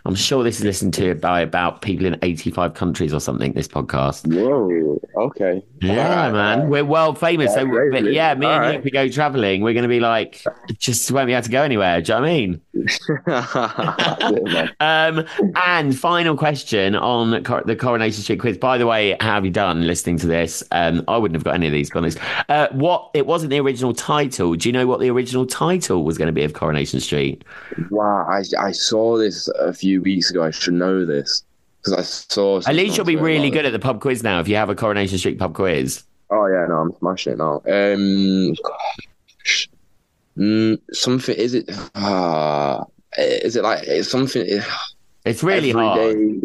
I'm 0.06 0.14
sure 0.14 0.44
this 0.44 0.58
is 0.60 0.64
listened 0.64 0.94
to 0.94 1.14
by 1.16 1.40
about 1.40 1.82
people 1.82 2.06
in 2.06 2.16
85 2.22 2.74
countries 2.74 3.12
or 3.12 3.18
something, 3.20 3.52
this 3.54 3.66
podcast. 3.66 4.24
Whoa. 4.32 5.00
Okay. 5.16 5.64
Yeah, 5.80 6.08
Alright, 6.10 6.32
man. 6.32 6.58
alright. 6.58 6.70
We're 6.70 6.84
world 6.84 7.18
famous. 7.18 7.52
Yeah, 7.56 7.62
so, 7.62 7.90
but 7.90 8.04
yeah, 8.12 8.34
me 8.34 8.46
and 8.46 8.72
you, 8.72 8.78
if 8.78 8.84
we 8.84 8.90
go 8.92 9.08
traveling, 9.08 9.62
we're 9.62 9.72
going 9.72 9.82
to 9.82 9.88
be 9.88 9.98
like, 10.00 10.44
just 10.78 11.10
won't 11.10 11.26
be 11.26 11.32
able 11.32 11.42
to 11.42 11.50
go 11.50 11.62
anywhere. 11.62 12.00
Do 12.00 12.12
you 12.12 12.20
know 12.20 12.22
what 12.22 12.28
I 12.28 12.36
mean? 12.36 12.60
Um, 14.80 15.24
and 15.56 15.98
final 15.98 16.36
question 16.36 16.94
on 16.94 17.42
cor- 17.44 17.62
the 17.64 17.74
Coronation 17.76 18.22
Street 18.22 18.40
quiz. 18.40 18.58
By 18.58 18.78
the 18.78 18.86
way, 18.86 19.16
how 19.20 19.34
have 19.34 19.44
you 19.44 19.50
done 19.50 19.86
listening 19.86 20.18
to 20.18 20.26
this? 20.26 20.62
Um, 20.72 21.04
I 21.08 21.16
wouldn't 21.16 21.36
have 21.36 21.44
got 21.44 21.54
any 21.54 21.66
of 21.66 21.72
these, 21.72 21.90
honest. 21.94 22.18
Uh, 22.48 22.68
what 22.72 23.10
it 23.14 23.26
wasn't 23.26 23.50
the 23.50 23.60
original 23.60 23.92
title. 23.94 24.54
Do 24.54 24.68
you 24.68 24.72
know 24.72 24.86
what 24.86 25.00
the 25.00 25.10
original 25.10 25.46
title 25.46 26.04
was 26.04 26.18
going 26.18 26.26
to 26.26 26.32
be 26.32 26.44
of 26.44 26.52
Coronation 26.52 27.00
Street? 27.00 27.44
Wow, 27.90 28.26
I 28.28 28.42
I 28.58 28.72
saw 28.72 29.16
this 29.18 29.48
a 29.58 29.72
few 29.72 29.95
weeks 30.02 30.30
ago. 30.30 30.42
I 30.42 30.50
should 30.50 30.74
know 30.74 31.04
this 31.04 31.44
because 31.82 31.92
I 31.92 32.02
saw. 32.02 32.58
At 32.66 32.74
least 32.74 32.96
you'll 32.96 33.06
be 33.06 33.16
really 33.16 33.50
good 33.50 33.64
it. 33.64 33.68
at 33.68 33.72
the 33.72 33.78
pub 33.78 34.00
quiz 34.00 34.22
now 34.22 34.40
if 34.40 34.48
you 34.48 34.56
have 34.56 34.70
a 34.70 34.74
Coronation 34.74 35.18
Street 35.18 35.38
pub 35.38 35.54
quiz. 35.54 36.02
Oh 36.30 36.46
yeah, 36.46 36.66
no, 36.68 36.76
I'm 36.76 36.92
smashing 36.98 37.34
it 37.34 37.38
now. 37.38 37.62
Um, 37.68 38.54
gosh. 38.64 39.68
Mm, 40.36 40.78
something 40.92 41.34
is 41.36 41.54
it? 41.54 41.70
Ah, 41.94 42.84
is 43.16 43.56
it 43.56 43.62
like 43.62 43.84
it's 43.86 44.10
something? 44.10 44.44
It's 45.24 45.42
really 45.42 45.70
hard. 45.70 45.98
day- 46.16 46.40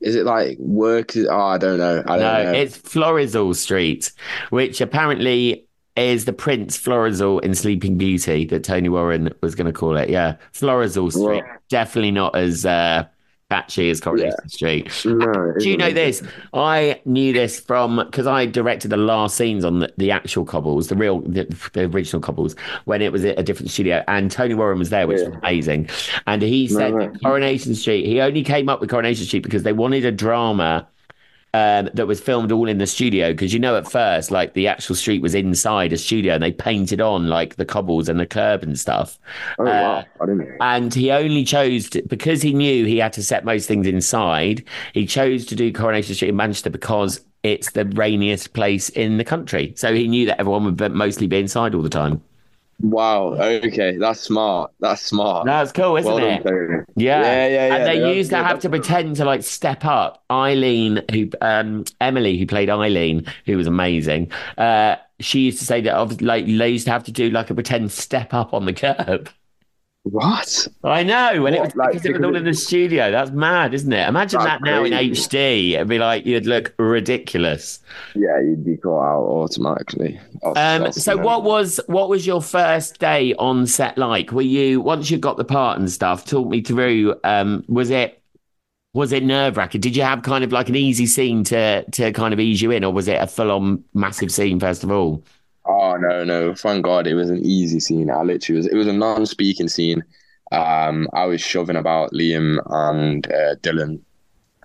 Is 0.00 0.14
it 0.16 0.24
like 0.26 0.58
work? 0.58 1.16
Oh, 1.16 1.38
I 1.40 1.58
don't 1.58 1.78
know. 1.78 2.02
I 2.06 2.18
don't 2.18 2.20
No, 2.20 2.52
know. 2.52 2.58
it's 2.58 2.76
Florizel 2.76 3.54
Street, 3.54 4.10
which 4.50 4.80
apparently 4.80 5.66
is 5.96 6.24
the 6.24 6.32
Prince 6.32 6.76
Florizel 6.76 7.38
in 7.40 7.54
Sleeping 7.54 7.96
Beauty 7.96 8.44
that 8.46 8.64
Tony 8.64 8.88
Warren 8.88 9.32
was 9.42 9.54
going 9.54 9.66
to 9.66 9.72
call 9.72 9.96
it. 9.96 10.10
Yeah, 10.10 10.36
Florizel 10.52 11.10
Street. 11.10 11.42
Right. 11.42 11.44
Definitely 11.68 12.10
not 12.10 12.34
as 12.34 12.66
uh, 12.66 13.04
catchy 13.48 13.90
as 13.90 14.00
Coronation 14.00 14.48
Street. 14.48 14.90
no, 15.04 15.52
Do 15.56 15.70
you 15.70 15.76
know 15.76 15.92
this? 15.92 16.20
I 16.52 17.00
knew 17.04 17.32
this 17.32 17.60
from 17.60 17.96
because 18.04 18.26
I 18.26 18.46
directed 18.46 18.88
the 18.88 18.96
last 18.96 19.36
scenes 19.36 19.64
on 19.64 19.78
the, 19.80 19.92
the 19.96 20.10
actual 20.10 20.44
cobbles, 20.44 20.88
the 20.88 20.96
real, 20.96 21.20
the, 21.20 21.44
the 21.74 21.82
original 21.84 22.20
cobbles, 22.20 22.56
when 22.86 23.00
it 23.00 23.12
was 23.12 23.24
at 23.24 23.38
a 23.38 23.44
different 23.44 23.70
studio, 23.70 24.02
and 24.08 24.30
Tony 24.32 24.54
Warren 24.54 24.80
was 24.80 24.90
there, 24.90 25.06
which 25.06 25.20
Yeah. 25.20 25.28
was 25.28 25.36
amazing. 25.38 25.88
And 26.26 26.42
he 26.42 26.66
said 26.66 26.92
No, 26.92 27.06
no. 27.06 27.12
Coronation 27.22 27.76
Street. 27.76 28.04
He 28.06 28.20
only 28.20 28.42
came 28.42 28.68
up 28.68 28.80
with 28.80 28.90
Coronation 28.90 29.26
Street 29.26 29.44
because 29.44 29.62
they 29.62 29.72
wanted 29.72 30.04
a 30.04 30.10
drama. 30.12 30.88
Um, 31.54 31.88
that 31.94 32.08
was 32.08 32.20
filmed 32.20 32.50
all 32.50 32.68
in 32.68 32.78
the 32.78 32.86
studio 32.86 33.32
because 33.32 33.52
you 33.54 33.60
know 33.60 33.76
at 33.76 33.86
first 33.88 34.32
like 34.32 34.54
the 34.54 34.66
actual 34.66 34.96
street 34.96 35.22
was 35.22 35.36
inside 35.36 35.92
a 35.92 35.96
studio 35.96 36.34
and 36.34 36.42
they 36.42 36.50
painted 36.50 37.00
on 37.00 37.28
like 37.28 37.54
the 37.54 37.64
cobbles 37.64 38.08
and 38.08 38.18
the 38.18 38.26
curb 38.26 38.64
and 38.64 38.76
stuff 38.76 39.20
Oh 39.58 39.64
Uh, 39.66 39.70
wow, 39.80 40.04
I 40.20 40.26
didn't. 40.26 40.38
know. 40.48 40.56
and 40.60 40.92
he 40.92 41.12
only 41.12 41.44
chose 41.44 41.88
to, 41.90 42.02
because 42.08 42.42
he 42.42 42.52
knew 42.52 42.84
he 42.86 42.98
had 42.98 43.12
to 43.14 43.22
set 43.22 43.44
most 43.44 43.68
things 43.68 43.86
inside. 43.86 44.64
He 44.94 45.06
chose 45.06 45.46
to 45.46 45.54
do 45.54 45.72
Coronation 45.72 46.14
Street 46.16 46.30
in 46.30 46.36
Manchester 46.36 46.70
because 46.70 47.20
it's 47.44 47.70
the 47.70 47.84
rainiest 47.84 48.52
place 48.54 48.88
in 48.88 49.16
the 49.18 49.24
country. 49.24 49.72
So 49.76 49.94
he 49.94 50.08
knew 50.08 50.26
that 50.26 50.40
everyone 50.40 50.64
would 50.64 50.92
mostly 50.92 51.26
be 51.28 51.38
inside 51.38 51.74
all 51.74 51.82
the 51.82 51.88
time. 51.88 52.20
Wow. 52.80 53.34
Okay, 53.34 53.96
that's 53.96 54.20
smart. 54.20 54.72
That's 54.80 55.02
smart. 55.02 55.46
That's 55.46 55.72
cool, 55.72 55.96
isn't 55.96 56.12
well 56.12 56.24
it? 56.24 56.42
Terry. 56.42 56.84
Yeah. 56.96 57.22
Yeah, 57.22 57.46
yeah, 57.46 57.66
yeah. 57.66 57.74
And 57.74 57.86
they 57.86 58.14
used 58.14 58.30
to 58.30 58.36
have 58.36 58.60
to 58.60 58.68
pretend 58.68 59.16
to 59.16 59.24
like 59.24 59.42
step 59.42 59.84
up. 59.84 60.22
Eileen, 60.30 61.02
who 61.12 61.30
um 61.40 61.84
Emily, 62.00 62.38
who 62.38 62.46
played 62.46 62.70
Eileen, 62.70 63.26
who 63.46 63.56
was 63.56 63.66
amazing. 63.66 64.30
Uh, 64.58 64.96
she 65.20 65.40
used 65.40 65.58
to 65.60 65.64
say 65.64 65.80
that 65.82 66.22
like 66.22 66.46
they 66.46 66.68
used 66.70 66.86
to 66.86 66.90
have 66.90 67.04
to 67.04 67.12
do 67.12 67.30
like 67.30 67.50
a 67.50 67.54
pretend 67.54 67.92
step 67.92 68.34
up 68.34 68.52
on 68.52 68.64
the 68.66 68.72
curb. 68.72 69.30
What? 70.04 70.68
I 70.84 71.02
know, 71.02 71.40
when 71.42 71.54
it 71.54 71.62
was 71.62 71.74
like, 71.74 71.92
because 71.92 72.04
it 72.04 72.12
was 72.12 72.22
all 72.22 72.36
in 72.36 72.44
the 72.44 72.52
studio. 72.52 73.10
That's 73.10 73.30
mad, 73.30 73.72
isn't 73.72 73.90
it? 73.90 74.06
Imagine 74.06 74.40
that 74.40 74.60
now 74.62 74.84
in. 74.84 74.92
HD. 74.92 75.72
It'd 75.72 75.88
be 75.88 75.98
like 75.98 76.26
you'd 76.26 76.44
look 76.44 76.74
ridiculous. 76.78 77.80
Yeah, 78.14 78.38
you'd 78.38 78.66
be 78.66 78.76
caught 78.76 79.02
out 79.02 79.24
automatically. 79.24 80.20
Um, 80.56 80.92
so 80.92 81.16
what 81.16 81.42
was 81.42 81.80
what 81.86 82.10
was 82.10 82.26
your 82.26 82.42
first 82.42 82.98
day 82.98 83.34
on 83.38 83.66
set 83.66 83.96
like? 83.96 84.30
Were 84.30 84.42
you 84.42 84.82
once 84.82 85.10
you 85.10 85.16
got 85.16 85.38
the 85.38 85.44
part 85.44 85.78
and 85.78 85.90
stuff? 85.90 86.26
Talk 86.26 86.48
me 86.48 86.60
through. 86.60 87.18
Um, 87.24 87.64
was 87.66 87.88
it 87.88 88.22
was 88.92 89.10
it 89.10 89.22
nerve 89.22 89.56
wracking? 89.56 89.80
Did 89.80 89.96
you 89.96 90.02
have 90.02 90.20
kind 90.20 90.44
of 90.44 90.52
like 90.52 90.68
an 90.68 90.76
easy 90.76 91.06
scene 91.06 91.44
to 91.44 91.82
to 91.92 92.12
kind 92.12 92.34
of 92.34 92.40
ease 92.40 92.60
you 92.60 92.70
in, 92.70 92.84
or 92.84 92.92
was 92.92 93.08
it 93.08 93.22
a 93.22 93.26
full 93.26 93.50
on 93.50 93.82
massive 93.94 94.30
scene 94.30 94.60
first 94.60 94.84
of 94.84 94.90
all? 94.90 95.24
Oh 95.66 95.96
no, 95.96 96.24
no! 96.24 96.54
Thank 96.54 96.84
God, 96.84 97.06
it 97.06 97.14
was 97.14 97.30
an 97.30 97.44
easy 97.44 97.80
scene. 97.80 98.10
I 98.10 98.22
literally 98.22 98.58
was. 98.58 98.66
It 98.66 98.74
was 98.76 98.86
a 98.86 98.92
non-speaking 98.92 99.68
scene. 99.68 100.04
Um, 100.52 101.08
I 101.14 101.24
was 101.24 101.40
shoving 101.40 101.76
about 101.76 102.12
Liam 102.12 102.58
and 102.70 103.26
uh, 103.32 103.54
Dylan. 103.56 104.00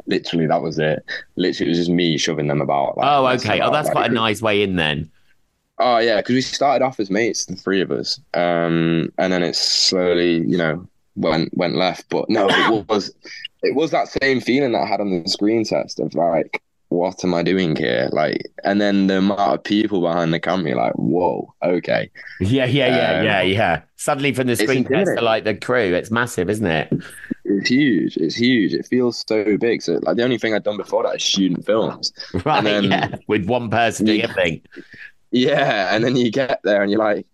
Literally, 0.08 0.48
that 0.48 0.62
was 0.62 0.78
it. 0.80 1.04
Literally, 1.36 1.70
it 1.70 1.72
was 1.72 1.78
just 1.80 1.90
me 1.92 2.18
shoving 2.18 2.48
them 2.48 2.62
about. 2.62 2.98
like, 2.98 3.08
Oh, 3.08 3.28
okay. 3.28 3.62
Oh, 3.62 3.72
that's 3.72 3.88
like- 3.88 3.94
quite 3.94 4.12
a 4.12 4.14
nice 4.14 4.42
way 4.42 4.62
in 4.62 4.76
then. 4.76 5.10
Oh 5.82 6.00
yeah, 6.00 6.18
because 6.18 6.36
we 6.36 6.42
started 6.42 6.84
off 6.84 7.00
as 7.00 7.10
mates, 7.10 7.46
the 7.46 7.56
three 7.56 7.80
of 7.80 7.90
us, 7.90 8.20
um, 8.34 9.10
and 9.18 9.32
then 9.32 9.42
it 9.42 9.56
slowly, 9.56 10.40
you 10.46 10.58
know, 10.58 10.86
went 11.16 11.56
went 11.58 11.76
left. 11.76 12.10
But 12.10 12.30
no, 12.30 12.48
it 12.50 12.86
was 12.90 13.14
it 13.64 13.74
was 13.76 13.92
that 13.92 14.10
same 14.10 14.42
feeling 14.42 14.74
that 14.74 14.82
I 14.82 14.86
had 14.88 15.00
on 15.00 15.24
the 15.24 15.30
screen 15.30 15.64
test 15.64 16.02
of 16.02 16.14
like, 16.16 16.62
what 16.90 17.24
am 17.24 17.34
I 17.34 17.44
doing 17.44 17.76
here? 17.76 18.10
Like, 18.12 18.42
and 18.64 18.82
then 18.82 19.08
the 19.08 19.20
amount 19.20 19.40
of 19.40 19.64
people 19.64 20.02
behind 20.02 20.34
the 20.34 20.40
camera, 20.40 20.76
like, 20.76 20.94
whoa, 20.94 21.54
okay. 21.64 22.10
Yeah, 22.42 22.66
yeah, 22.66 22.88
yeah, 22.88 23.20
Um, 23.20 23.26
yeah, 23.26 23.42
yeah. 23.42 23.82
Suddenly 23.96 24.34
from 24.34 24.48
the 24.48 24.56
screen 24.56 24.84
test 24.86 25.12
to 25.16 25.22
like 25.22 25.44
the 25.44 25.56
crew, 25.56 25.94
it's 25.94 26.10
massive, 26.12 26.50
isn't 26.50 26.66
it? 26.66 26.92
It's 27.46 27.70
huge. 27.70 28.18
It's 28.18 28.36
huge. 28.36 28.74
It 28.74 28.86
feels 28.88 29.24
so 29.28 29.58
big. 29.58 29.82
So 29.82 30.00
like 30.04 30.18
the 30.18 30.24
only 30.24 30.38
thing 30.38 30.54
I'd 30.54 30.64
done 30.64 30.78
before 30.78 31.04
that 31.04 31.16
is 31.16 31.24
student 31.24 31.66
films. 31.66 32.12
Right, 32.46 32.64
then- 32.64 32.86
yeah. 32.86 33.16
With 33.28 33.46
one 33.48 33.70
person 33.70 34.06
doing 34.06 34.20
Yeah. 34.20 34.30
everything. 34.30 34.62
Yeah, 35.32 35.94
and 35.96 36.04
then 36.04 36.16
you 36.16 36.32
get 36.32 36.60
there 36.64 36.82
and 36.82 36.90
you're 36.92 37.00
like, 37.00 37.28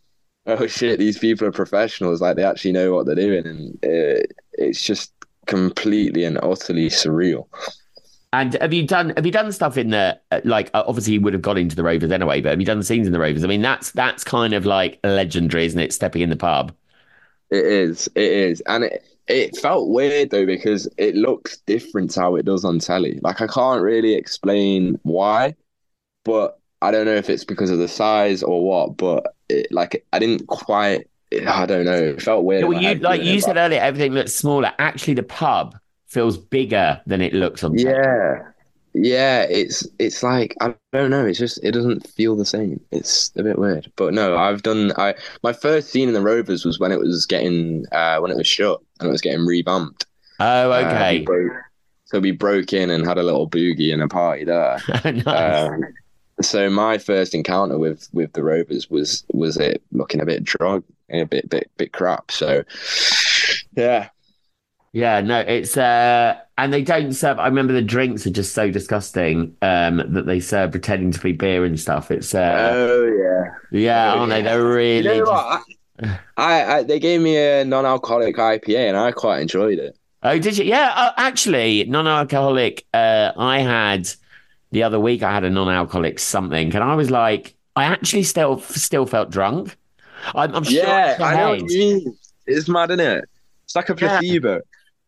oh 0.48 0.68
shit, 0.68 1.00
these 1.00 1.18
people 1.18 1.48
are 1.48 1.52
professionals. 1.54 2.20
Like 2.20 2.36
they 2.36 2.44
actually 2.44 2.74
know 2.74 2.94
what 2.94 3.06
they're 3.06 3.16
doing, 3.16 3.46
and 3.48 3.80
it, 3.84 4.34
it's 4.54 4.84
just 4.84 5.14
completely 5.46 6.26
and 6.26 6.38
utterly 6.44 6.90
surreal. 6.90 7.48
And 8.36 8.58
have 8.60 8.74
you 8.74 8.86
done 8.86 9.14
have 9.16 9.26
you 9.26 9.32
done 9.32 9.50
stuff 9.54 9.78
in 9.78 9.92
the 9.92 10.20
uh, 10.30 10.42
like 10.44 10.70
uh, 10.74 10.84
obviously 10.86 11.14
you 11.14 11.22
would 11.22 11.32
have 11.32 11.42
got 11.42 11.58
into 11.58 11.74
the 11.74 11.84
Rovers 11.84 12.12
anyway, 12.12 12.42
but 12.42 12.50
have 12.50 12.60
you 12.60 12.66
done 12.66 12.84
scenes 12.84 13.08
in 13.08 13.14
the 13.14 13.20
Rovers? 13.20 13.46
I 13.46 13.48
mean 13.48 13.62
that's 13.62 13.92
that's 13.92 14.26
kind 14.26 14.54
of 14.54 14.66
like 14.66 15.00
legendary, 15.06 15.66
isn't 15.66 15.80
it? 15.80 15.94
Stepping 15.94 16.22
in 16.22 16.30
the 16.30 16.36
pub. 16.36 16.74
It 17.50 17.66
is. 17.66 18.08
It 18.08 18.32
is, 18.32 18.62
and 18.68 18.84
it 18.84 19.06
it 19.30 19.56
felt 19.58 19.88
weird 19.88 20.32
though 20.32 20.46
because 20.46 20.86
it 20.98 21.16
looks 21.16 21.60
different 21.60 22.12
to 22.12 22.20
how 22.20 22.36
it 22.36 22.44
does 22.44 22.66
on 22.66 22.80
telly. 22.80 23.20
Like 23.22 23.40
I 23.40 23.48
can't 23.48 23.82
really 23.82 24.16
explain 24.16 25.00
why, 25.04 25.56
but 26.26 26.60
I 26.82 26.92
don't 26.92 27.06
know 27.06 27.16
if 27.16 27.30
it's 27.30 27.46
because 27.46 27.70
of 27.70 27.78
the 27.78 27.88
size 27.88 28.44
or 28.44 28.66
what. 28.66 28.98
But 28.98 29.34
it, 29.48 29.72
like 29.72 30.06
I 30.12 30.20
didn't 30.20 30.46
quite. 30.48 31.08
I 31.48 31.66
don't 31.66 31.86
know. 31.86 32.04
It 32.04 32.22
felt 32.22 32.44
weird. 32.44 32.64
Yeah, 32.64 32.68
well, 32.68 32.82
you 32.82 32.96
like 32.96 33.24
you 33.24 33.36
it, 33.36 33.44
said 33.44 33.54
but- 33.56 33.62
earlier, 33.62 33.80
everything 33.80 34.12
looks 34.12 34.34
smaller. 34.34 34.74
Actually, 34.78 35.14
the 35.14 35.24
pub 35.24 35.80
feels 36.16 36.38
bigger 36.38 37.00
than 37.06 37.22
it 37.22 37.34
looks 37.34 37.64
on. 37.64 37.78
Yeah. 37.78 38.42
Yeah, 38.98 39.42
it's 39.44 39.86
it's 40.00 40.24
like 40.24 40.56
I 40.62 40.74
don't 40.94 41.10
know, 41.10 41.26
it's 41.26 41.38
just 41.38 41.62
it 41.62 41.72
doesn't 41.74 42.08
feel 42.08 42.38
the 42.38 42.46
same. 42.46 42.80
It's 42.92 43.30
a 43.36 43.44
bit 43.44 43.60
weird. 43.60 43.92
But 43.98 44.14
no, 44.14 44.38
I've 44.38 44.64
done 44.64 44.94
I 44.98 45.16
my 45.44 45.52
first 45.52 45.90
scene 45.90 46.08
in 46.08 46.14
the 46.14 46.22
Rovers 46.22 46.64
was 46.64 46.80
when 46.80 46.94
it 46.94 47.00
was 47.00 47.26
getting 47.26 47.84
uh 47.92 48.20
when 48.20 48.32
it 48.32 48.38
was 48.38 48.48
shut 48.48 48.80
and 49.02 49.10
it 49.10 49.12
was 49.12 49.20
getting 49.20 49.46
revamped. 49.46 50.06
Oh, 50.40 50.72
Uh, 50.72 50.80
we 50.80 50.86
okay. 50.86 51.22
broke- 51.24 51.62
so 52.06 52.20
we 52.22 52.32
broke 52.32 52.72
in 52.72 52.90
and 52.90 53.06
had 53.06 53.18
a 53.18 53.24
little 53.24 53.50
boogie 53.50 53.92
and 53.92 54.02
a 54.02 54.08
party 54.08 54.46
there. 54.46 54.80
nice. 55.04 55.28
Um, 55.70 55.82
so 56.42 56.70
my 56.70 56.98
first 56.98 57.36
encounter 57.36 57.78
with 57.78 58.08
with 58.14 58.32
the 58.32 58.44
Rovers 58.44 58.90
was 58.90 59.26
was 59.34 59.58
it 59.58 59.82
looking 59.92 60.22
a 60.22 60.26
bit 60.26 60.44
drug 60.46 60.84
and 61.10 61.22
a 61.22 61.26
bit 61.26 61.50
bit 61.50 61.70
bit 61.76 61.92
crap. 61.92 62.32
So 62.32 62.64
yeah, 63.76 64.08
Yeah, 64.96 65.20
no, 65.20 65.40
it's 65.42 65.76
uh 65.76 66.40
and 66.58 66.72
they 66.72 66.82
don't 66.82 67.12
serve 67.12 67.38
I 67.38 67.48
remember 67.48 67.74
the 67.74 67.82
drinks 67.82 68.26
are 68.26 68.30
just 68.32 68.54
so 68.54 68.72
disgusting 68.72 69.54
um 69.62 69.98
that 70.14 70.26
they 70.26 70.40
serve 70.40 70.72
pretending 70.72 71.12
to 71.12 71.20
be 71.20 71.34
beer 71.34 71.66
and 71.66 71.78
stuff. 71.78 72.12
It's 72.12 72.34
uh 72.34 72.70
oh 72.74 73.04
yeah. 73.06 73.78
yeah, 73.78 74.14
oh, 74.14 74.20
aren't 74.20 74.30
they? 74.32 74.38
yeah. 74.38 74.44
They're 74.44 74.62
You 74.62 74.74
really 74.74 75.20
know 75.20 75.26
just- 75.26 75.70
I, 76.38 76.76
I, 76.76 76.84
they 76.84 77.00
gave 77.00 77.22
me 77.22 77.38
a 77.38 77.64
non-alcoholic 77.64 78.36
IPA 78.36 78.90
and 78.90 78.98
I 78.98 79.12
quite 79.12 79.42
enjoyed 79.42 79.80
it. 79.80 79.98
Oh, 80.24 80.38
did 80.38 80.58
you? 80.58 80.66
Yeah, 80.66 80.92
uh, 80.94 81.12
actually, 81.16 81.86
non-alcoholic. 81.86 82.86
Uh, 82.94 83.32
I 83.38 83.60
had 83.60 84.10
the 84.72 84.84
other 84.84 85.00
week. 85.00 85.24
I 85.24 85.32
had 85.34 85.46
a 85.46 85.50
non-alcoholic 85.50 86.20
something, 86.20 86.76
and 86.76 86.84
I 86.84 86.96
was 86.96 87.12
like, 87.12 87.56
I 87.78 87.86
actually 87.86 88.24
still 88.24 88.60
still 88.60 89.06
felt 89.06 89.30
drunk. 89.30 89.78
I'm, 90.34 90.54
I'm 90.54 90.64
sure 90.66 90.84
Yeah, 90.84 91.16
I 91.22 91.36
know 91.38 91.50
what 91.52 91.70
you 91.72 91.80
mean. 91.80 92.18
It's 92.46 92.68
mad, 92.68 92.92
isn't 92.92 93.00
it? 93.00 93.24
It's 93.64 93.76
like 93.78 93.90
a 93.90 93.96
Yeah. 93.98 94.20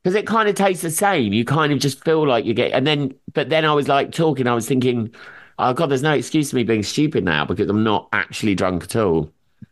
Because 0.07 0.15
it 0.15 0.25
kind 0.25 0.47
of 0.47 0.55
tastes 0.55 0.83
the 0.83 0.89
same. 0.89 1.33
You 1.33 1.43
kind 1.43 1.73
of 1.73 1.79
just 1.79 2.01
feel 2.05 2.25
like 2.25 2.45
you 2.45 2.53
get, 2.53 2.71
and 2.71 2.87
then, 2.87 3.13
but 3.33 3.49
then 3.49 3.65
I 3.65 3.73
was 3.73 3.89
like 3.89 4.13
talking. 4.13 4.47
I 4.47 4.53
was 4.53 4.65
thinking, 4.65 5.13
oh 5.59 5.73
god, 5.73 5.87
there's 5.87 6.01
no 6.01 6.13
excuse 6.13 6.49
for 6.49 6.55
me 6.55 6.63
being 6.63 6.81
stupid 6.81 7.25
now 7.25 7.43
because 7.43 7.69
I'm 7.69 7.83
not 7.83 8.07
actually 8.13 8.55
drunk 8.55 8.83
at 8.83 8.95
all. 8.95 9.29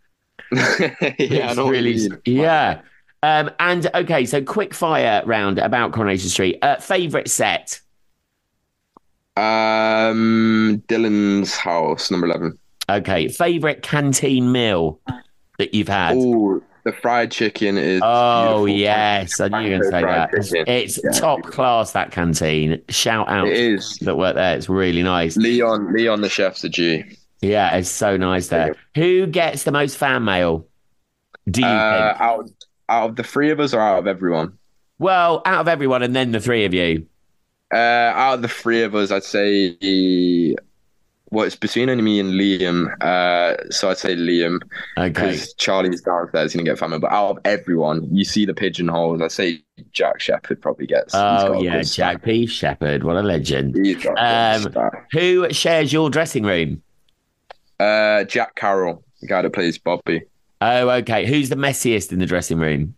yeah, 0.52 0.92
It's 1.00 1.58
really, 1.58 2.10
yeah. 2.26 2.82
Um, 3.24 3.50
and 3.62 3.90
okay, 3.96 4.26
so 4.26 4.42
quick 4.44 4.74
fire 4.74 5.24
round 5.26 5.58
about 5.58 5.94
Coronation 5.94 6.28
Street. 6.28 6.58
Uh, 6.62 6.82
favorite 6.82 7.30
set. 7.30 7.80
Um, 9.38 10.84
Dylan's 10.90 11.56
house, 11.56 12.12
number 12.12 12.28
eleven. 12.28 12.60
Okay, 12.90 13.30
favorite 13.30 13.84
canteen 13.84 14.52
meal 14.52 15.00
that 15.60 15.74
you've 15.74 15.88
had. 15.88 16.18
Oh, 16.18 16.62
the 16.86 16.94
fried 16.94 17.32
chicken 17.32 17.78
is. 17.78 18.02
Oh 18.04 18.66
beautiful. 18.66 18.80
yes, 18.80 19.40
I 19.42 19.48
knew 19.50 19.58
you 19.60 19.64
were 19.80 19.80
going 19.80 19.82
to 19.82 19.90
say 19.92 20.02
that. 20.04 20.32
chicken. 20.32 20.64
It's 20.68 21.00
Yeah. 21.04 21.12
top 21.12 21.42
class 21.44 21.92
that 21.92 22.12
canteen. 22.12 22.82
Shout 22.90 23.28
out 23.28 23.48
It 23.48 23.58
is. 23.58 23.98
that 24.02 24.16
work 24.18 24.36
there. 24.36 24.56
It's 24.56 24.70
really 24.70 25.04
nice. 25.04 25.36
Leon, 25.36 25.94
Leon, 25.94 26.22
the 26.22 26.30
chef's 26.30 26.64
a 26.64 26.70
G. 26.70 27.04
Yeah, 27.42 27.76
it's 27.76 27.90
so 27.90 28.16
nice 28.18 28.48
there. 28.48 28.76
Who 28.96 29.28
gets 29.28 29.64
the 29.64 29.72
most 29.72 29.98
fan 29.98 30.24
mail? 30.24 30.66
Do 31.50 31.62
you 31.62 31.68
Uh, 31.68 32.10
think? 32.14 32.22
out, 32.22 32.50
out 32.90 33.10
of 33.10 33.16
the 33.18 33.24
three 33.24 33.52
of 33.52 33.60
us, 33.60 33.74
or 33.74 33.82
out 33.82 34.00
of 34.00 34.08
everyone? 34.08 34.54
Well, 34.98 35.42
out 35.46 35.62
of 35.62 35.68
everyone, 35.68 36.02
and 36.04 36.16
then 36.16 36.32
the 36.32 36.40
three 36.40 36.66
of 36.66 36.74
you. 36.74 37.06
Uh, 37.74 37.78
out 37.78 38.36
of 38.36 38.42
the 38.42 38.48
three 38.48 38.84
of 38.84 38.96
us, 38.96 39.12
I'd 39.12 39.24
say. 39.24 40.56
Well, 41.36 41.46
it's 41.46 41.58
between 41.58 41.90
only 41.90 42.02
me 42.02 42.22
and 42.22 42.32
Liam. 42.32 42.88
Uh, 43.04 43.70
so 43.70 43.90
I'd 43.90 43.98
say 43.98 44.16
Liam. 44.16 44.62
Okay. 44.98 45.10
because 45.10 45.54
Charlie's 45.56 46.00
downstairs 46.00 46.54
going 46.54 46.64
to 46.64 46.72
get 46.72 46.80
family. 46.80 46.98
But 46.98 47.12
out 47.12 47.32
of 47.32 47.40
everyone, 47.44 48.08
you 48.16 48.24
see 48.24 48.46
the 48.46 48.54
pigeonholes. 48.54 49.22
I 49.22 49.28
say 49.28 49.62
Jack 49.92 50.22
Shepherd 50.22 50.62
probably 50.62 50.88
gets. 50.88 51.14
Oh 51.14 51.62
yeah, 51.62 51.82
Jack 51.82 52.24
P. 52.24 52.46
Shepherd. 52.46 53.04
What 53.04 53.18
a 53.18 53.22
legend. 53.22 53.76
stack. 53.76 53.86
He's 53.86 54.02
got 54.02 54.14
a 54.14 54.64
good 54.64 54.78
Um. 54.78 54.92
Who 55.12 55.52
shares 55.52 55.92
your 55.92 56.10
dressing 56.10 56.46
room? 56.46 56.82
Uh, 57.82 58.24
Jack 58.24 58.56
Carroll, 58.56 59.04
the 59.20 59.28
guy 59.28 59.42
that 59.42 59.52
plays 59.52 59.78
Bobby. 59.78 60.22
Oh, 60.62 60.90
okay. 60.90 61.26
Who's 61.26 61.50
the 61.50 61.58
messiest 61.58 62.14
in 62.14 62.20
the 62.20 62.26
dressing 62.26 62.60
room? 62.60 62.96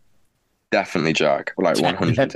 Definitely 0.70 1.14
Jack. 1.14 1.54
Like 1.58 1.80
one 1.82 1.96
hundred 1.96 2.36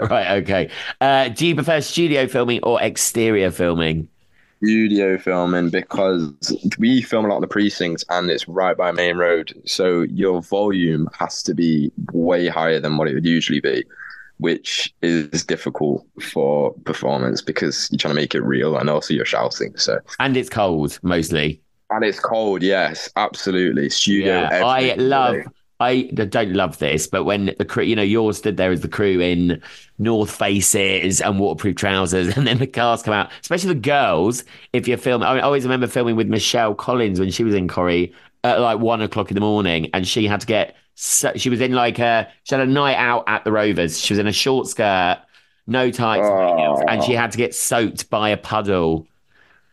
right. 0.00 0.30
Okay. 0.42 0.70
Uh, 0.98 1.28
do 1.28 1.46
you 1.46 1.54
prefer 1.54 1.82
studio 1.82 2.26
filming 2.26 2.60
or 2.62 2.80
exterior 2.80 3.50
filming? 3.50 4.08
Studio 4.62 5.18
filming 5.18 5.70
because 5.70 6.32
we 6.78 7.02
film 7.02 7.24
a 7.24 7.28
lot 7.28 7.36
of 7.36 7.40
the 7.40 7.48
precincts 7.48 8.04
and 8.10 8.30
it's 8.30 8.46
right 8.46 8.76
by 8.76 8.92
main 8.92 9.16
road, 9.16 9.52
so 9.64 10.02
your 10.02 10.40
volume 10.40 11.08
has 11.18 11.42
to 11.42 11.54
be 11.54 11.90
way 12.12 12.46
higher 12.46 12.78
than 12.78 12.96
what 12.96 13.08
it 13.08 13.14
would 13.14 13.26
usually 13.26 13.60
be, 13.60 13.84
which 14.38 14.94
is 15.02 15.44
difficult 15.44 16.06
for 16.20 16.72
performance 16.84 17.42
because 17.42 17.88
you're 17.90 17.98
trying 17.98 18.14
to 18.14 18.20
make 18.20 18.34
it 18.36 18.42
real 18.42 18.76
and 18.76 18.88
also 18.88 19.14
you're 19.14 19.24
shouting. 19.24 19.76
So 19.76 19.98
And 20.20 20.36
it's 20.36 20.48
cold 20.48 20.98
mostly. 21.02 21.60
And 21.90 22.04
it's 22.04 22.20
cold, 22.20 22.62
yes, 22.62 23.10
absolutely. 23.16 23.90
Studio. 23.90 24.42
Yeah, 24.42 24.64
I 24.64 24.94
love. 24.94 25.34
day. 25.34 25.44
I 25.82 26.02
don't 26.04 26.52
love 26.54 26.78
this, 26.78 27.06
but 27.06 27.24
when 27.24 27.54
the 27.58 27.64
crew, 27.64 27.84
you 27.84 27.96
know, 27.96 28.02
yours 28.02 28.38
stood 28.38 28.56
there 28.56 28.70
as 28.72 28.80
the 28.80 28.88
crew 28.88 29.20
in 29.20 29.62
North 29.98 30.30
Faces 30.30 31.20
and 31.20 31.38
waterproof 31.38 31.76
trousers, 31.76 32.28
and 32.36 32.46
then 32.46 32.58
the 32.58 32.66
cars 32.66 33.02
come 33.02 33.14
out, 33.14 33.30
especially 33.42 33.74
the 33.74 33.80
girls. 33.80 34.44
If 34.72 34.88
you're 34.88 34.98
filming, 34.98 35.26
I 35.28 35.40
always 35.40 35.64
remember 35.64 35.86
filming 35.86 36.16
with 36.16 36.28
Michelle 36.28 36.74
Collins 36.74 37.20
when 37.20 37.30
she 37.30 37.44
was 37.44 37.54
in 37.54 37.68
Corrie, 37.68 38.14
at 38.44 38.60
like 38.60 38.78
one 38.80 39.02
o'clock 39.02 39.30
in 39.30 39.34
the 39.34 39.40
morning, 39.40 39.90
and 39.94 40.06
she 40.06 40.26
had 40.26 40.40
to 40.40 40.46
get. 40.46 40.76
So, 40.94 41.32
she 41.36 41.48
was 41.48 41.60
in 41.60 41.72
like 41.72 41.98
a 41.98 42.30
she 42.44 42.54
had 42.54 42.66
a 42.66 42.70
night 42.70 42.96
out 42.96 43.24
at 43.26 43.44
the 43.44 43.52
Rovers. 43.52 43.98
She 44.00 44.12
was 44.14 44.18
in 44.18 44.26
a 44.26 44.32
short 44.32 44.66
skirt, 44.68 45.20
no 45.66 45.90
tights, 45.90 46.26
Oh. 46.28 46.82
and 46.88 47.02
she 47.02 47.12
had 47.14 47.32
to 47.32 47.38
get 47.38 47.54
soaked 47.54 48.10
by 48.10 48.30
a 48.30 48.36
puddle. 48.36 49.06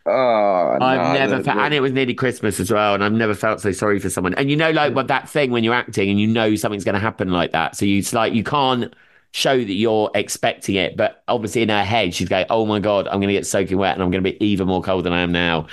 Oh, 0.06 0.78
I've 0.80 1.02
no, 1.02 1.12
never, 1.12 1.38
the- 1.38 1.44
fe- 1.44 1.52
the- 1.52 1.58
and 1.58 1.74
it 1.74 1.80
was 1.80 1.92
nearly 1.92 2.14
Christmas 2.14 2.58
as 2.58 2.70
well, 2.70 2.94
and 2.94 3.04
I've 3.04 3.12
never 3.12 3.34
felt 3.34 3.60
so 3.60 3.70
sorry 3.72 3.98
for 3.98 4.08
someone. 4.08 4.34
And 4.34 4.50
you 4.50 4.56
know, 4.56 4.70
like 4.70 4.94
what 4.94 5.08
that 5.08 5.28
thing 5.28 5.50
when 5.50 5.62
you're 5.62 5.74
acting 5.74 6.08
and 6.08 6.18
you 6.18 6.26
know 6.26 6.54
something's 6.56 6.84
going 6.84 6.94
to 6.94 7.00
happen 7.00 7.30
like 7.30 7.52
that, 7.52 7.76
so 7.76 7.84
you, 7.84 7.98
it's 7.98 8.12
like 8.14 8.32
you 8.32 8.42
can't 8.42 8.94
show 9.32 9.56
that 9.58 9.72
you're 9.72 10.10
expecting 10.14 10.74
it, 10.76 10.96
but 10.96 11.22
obviously 11.28 11.62
in 11.62 11.68
her 11.68 11.84
head 11.84 12.14
she's 12.14 12.28
going, 12.30 12.46
"Oh 12.50 12.64
my 12.66 12.80
god, 12.80 13.08
I'm 13.08 13.20
going 13.20 13.28
to 13.28 13.34
get 13.34 13.46
soaking 13.46 13.76
wet, 13.76 13.94
and 13.94 14.02
I'm 14.02 14.10
going 14.10 14.24
to 14.24 14.30
be 14.30 14.42
even 14.44 14.66
more 14.68 14.82
cold 14.82 15.04
than 15.04 15.12
I 15.12 15.20
am 15.20 15.32
now." 15.32 15.66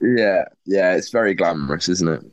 yeah, 0.00 0.44
yeah, 0.64 0.94
it's 0.94 1.10
very 1.10 1.34
glamorous, 1.34 1.88
isn't 1.88 2.08
it? 2.08 2.24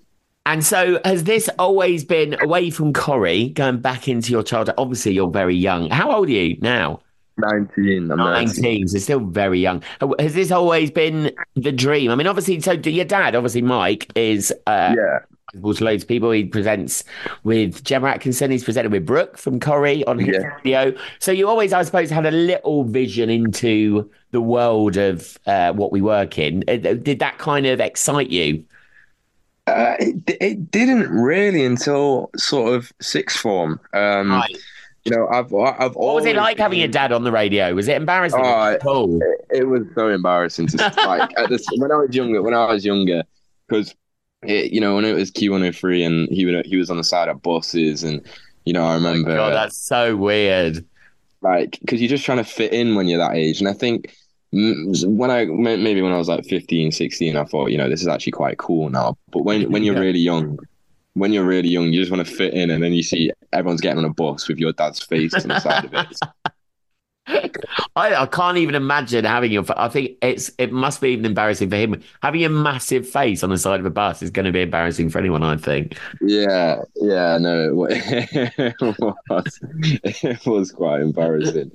And 0.46 0.64
so, 0.66 1.00
has 1.06 1.24
this 1.24 1.50
always 1.58 2.04
been 2.04 2.36
away 2.42 2.70
from 2.70 2.92
Corrie, 2.92 3.50
going 3.50 3.80
back 3.80 4.08
into 4.10 4.32
your 4.32 4.44
childhood? 4.44 4.76
Obviously, 4.78 5.14
you're 5.14 5.30
very 5.30 5.56
young. 5.56 5.90
How 5.90 6.12
old 6.12 6.28
are 6.28 6.32
you 6.32 6.58
now? 6.62 7.00
19. 7.38 8.12
I'm 8.12 8.18
19. 8.18 8.62
19, 8.64 8.88
so 8.90 8.98
still 9.00 9.20
very 9.20 9.60
young. 9.60 9.82
Has 10.20 10.34
this 10.34 10.52
always 10.52 10.92
been 10.92 11.32
the 11.56 11.72
dream? 11.72 12.12
I 12.12 12.16
mean, 12.16 12.28
obviously, 12.28 12.60
so 12.62 12.74
your 12.74 13.06
dad, 13.06 13.36
obviously, 13.36 13.62
Mike, 13.62 14.12
is 14.16 14.52
uh, 14.68 14.96
Yeah. 14.98 15.20
to 15.54 15.84
loads 15.84 16.04
of 16.04 16.08
people. 16.08 16.32
He 16.32 16.46
presents 16.46 17.04
with 17.44 17.84
Gemma 17.84 18.08
Atkinson. 18.10 18.52
He's 18.52 18.64
presented 18.64 18.92
with 18.92 19.06
Brooke 19.06 19.38
from 19.38 19.60
Corrie 19.60 20.04
on 20.06 20.20
his 20.20 20.36
Yeah. 20.36 20.58
video. 20.58 20.94
So 21.20 21.32
you 21.32 21.48
always, 21.48 21.74
I 21.74 21.82
suppose, 21.84 22.10
had 22.10 22.26
a 22.26 22.32
little 22.32 22.84
vision 22.84 23.30
into 23.30 24.10
the 24.32 24.42
world 24.42 24.98
of 24.98 25.38
uh, 25.46 25.74
what 25.74 25.92
we 25.92 26.02
work 26.02 26.38
in. 26.40 26.64
Uh, 26.68 26.78
Did 26.78 27.20
that 27.20 27.38
kind 27.38 27.66
of 27.66 27.80
excite 27.80 28.30
you? 28.30 28.64
Uh, 29.66 29.96
it, 30.00 30.38
it 30.42 30.72
didn't 30.72 31.10
really 31.10 31.64
until 31.66 32.30
sort 32.36 32.74
of 32.76 32.92
sixth 33.02 33.38
form. 33.38 33.80
Um, 33.94 34.30
Right. 34.32 34.58
You 35.06 35.12
know, 35.16 35.28
I've 35.28 35.54
I've 35.54 35.96
What 35.96 36.16
was 36.16 36.26
it 36.26 36.36
like 36.36 36.58
having 36.58 36.80
your 36.80 36.88
dad 36.88 37.12
on 37.12 37.24
the 37.24 37.32
radio? 37.32 37.74
Was 37.74 37.88
it 37.90 37.98
embarrassing? 37.98 38.40
Oh, 38.42 38.44
or 38.44 38.74
oh. 38.74 38.78
cool. 38.82 39.20
It 39.50 39.68
was 39.68 39.84
so 39.96 40.08
embarrassing 40.10 40.68
to 40.68 40.78
like 41.06 41.32
at 41.38 41.50
this 41.50 41.66
when 41.78 41.92
I 41.92 41.98
was 41.98 42.16
younger. 42.16 42.42
When 42.42 42.54
I 42.54 42.72
was 42.72 42.86
younger, 42.86 43.24
because 43.68 43.94
you 44.46 44.80
know 44.80 44.96
when 44.96 45.06
it 45.06 45.14
was 45.14 45.30
Key 45.32 45.50
one 45.50 45.62
hundred 45.62 45.76
three 45.76 46.04
and 46.04 46.30
he 46.30 46.46
would 46.46 46.66
he 46.66 46.78
was 46.78 46.90
on 46.90 46.98
the 46.98 47.04
side 47.04 47.28
of 47.30 47.42
buses 47.42 48.04
and 48.04 48.26
you 48.66 48.74
know 48.74 48.84
I 48.86 48.92
oh 48.92 48.96
remember 48.96 49.36
God, 49.36 49.54
that's 49.54 49.78
so 49.78 50.16
weird. 50.16 50.86
like 51.42 51.78
because 51.82 52.02
you're 52.02 52.10
just 52.10 52.26
trying 52.26 52.38
to 52.40 52.44
fit 52.44 52.74
in 52.74 52.96
when 52.96 53.08
you're 53.08 53.20
that 53.20 53.36
age 53.36 53.60
and 53.60 53.70
i 53.70 53.74
think 53.74 54.14
when 54.52 55.32
i 55.32 55.46
maybe 55.46 56.02
when 56.02 56.12
i 56.12 56.18
was 56.18 56.28
like 56.28 56.46
15 56.46 56.92
16 56.92 57.36
i 57.38 57.44
thought 57.46 57.72
you 57.72 57.78
know 57.78 57.90
this 57.90 58.02
is 58.02 58.08
actually 58.08 58.32
quite 58.34 58.58
cool 58.58 58.90
now 58.90 59.18
but 59.32 59.44
when 59.44 59.72
when 59.72 59.84
you're 59.84 59.96
Yeah. 59.96 60.02
really 60.02 60.20
young 60.20 60.60
when 61.14 61.32
you're 61.34 61.46
really 61.46 61.70
young 61.70 61.92
you 61.94 62.02
just 62.02 62.12
want 62.12 62.26
to 62.26 62.34
fit 62.34 62.54
in 62.54 62.70
and 62.70 62.84
then 62.84 62.94
you 62.94 63.02
see 63.04 63.32
everyone's 63.54 63.82
getting 63.82 64.00
on 64.00 64.06
a 64.06 64.14
bus 64.14 64.48
with 64.48 64.58
your 64.58 64.74
dad's 64.74 65.00
face 65.00 65.34
on 65.34 65.48
the 65.48 65.60
side 65.60 65.86
of 65.86 65.94
it 65.94 66.20
I, 67.96 68.16
I 68.16 68.26
can't 68.26 68.58
even 68.58 68.76
imagine 68.76 69.24
having 69.24 69.52
your. 69.52 69.64
I 69.78 69.88
think 69.88 70.18
it's 70.22 70.52
it 70.58 70.74
must 70.74 71.00
be 71.00 71.10
even 71.10 71.26
embarrassing 71.26 71.70
for 71.70 71.78
him. 71.78 72.02
Having 72.22 72.44
a 72.44 72.50
massive 72.50 73.08
face 73.08 73.44
on 73.44 73.50
the 73.50 73.58
side 73.58 73.80
of 73.80 73.86
a 73.86 73.90
bus 73.90 74.22
is 74.22 74.30
going 74.30 74.46
to 74.46 74.52
be 74.52 74.62
embarrassing 74.62 75.10
for 75.10 75.20
anyone. 75.20 75.42
I 75.44 75.56
think. 75.58 75.98
yeah 76.22 76.82
yeah 76.96 77.38
no 77.38 77.64
it 77.70 77.76
was 77.76 77.92
it 80.04 80.46
was 80.46 80.72
quite 80.72 81.02
embarrassing 81.02 81.72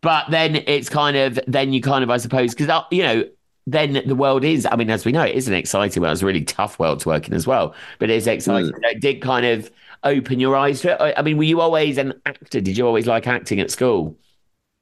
But 0.00 0.30
then 0.30 0.56
it's 0.66 0.88
kind 0.88 1.16
of 1.16 1.38
then 1.46 1.72
you 1.72 1.80
kind 1.80 2.02
of 2.02 2.10
I 2.10 2.16
suppose 2.16 2.52
because 2.52 2.68
uh, 2.68 2.82
you 2.90 3.02
know 3.04 3.24
then 3.68 4.02
the 4.06 4.16
world 4.16 4.42
is 4.44 4.66
I 4.66 4.74
mean 4.74 4.90
as 4.90 5.04
we 5.04 5.12
know 5.12 5.22
it 5.22 5.36
is 5.36 5.46
an 5.46 5.54
exciting 5.54 6.02
world. 6.02 6.14
It's 6.14 6.22
a 6.22 6.26
really 6.26 6.44
tough 6.44 6.80
world 6.80 6.98
to 7.00 7.08
work 7.08 7.28
in 7.28 7.34
as 7.34 7.46
well. 7.46 7.74
But 8.00 8.10
it's 8.10 8.26
exciting. 8.26 8.72
Mm. 8.72 8.90
It 8.90 9.00
did 9.00 9.22
kind 9.22 9.46
of 9.46 9.70
open 10.04 10.40
your 10.40 10.56
eyes 10.56 10.80
to 10.82 10.92
it. 10.92 11.14
I- 11.16 11.22
mean, 11.22 11.36
were 11.36 11.44
you 11.44 11.60
always 11.60 11.98
an 11.98 12.14
actor? 12.26 12.60
Did 12.60 12.76
you 12.76 12.86
always 12.86 13.06
like 13.06 13.26
acting 13.26 13.60
at 13.60 13.70
school? 13.70 14.16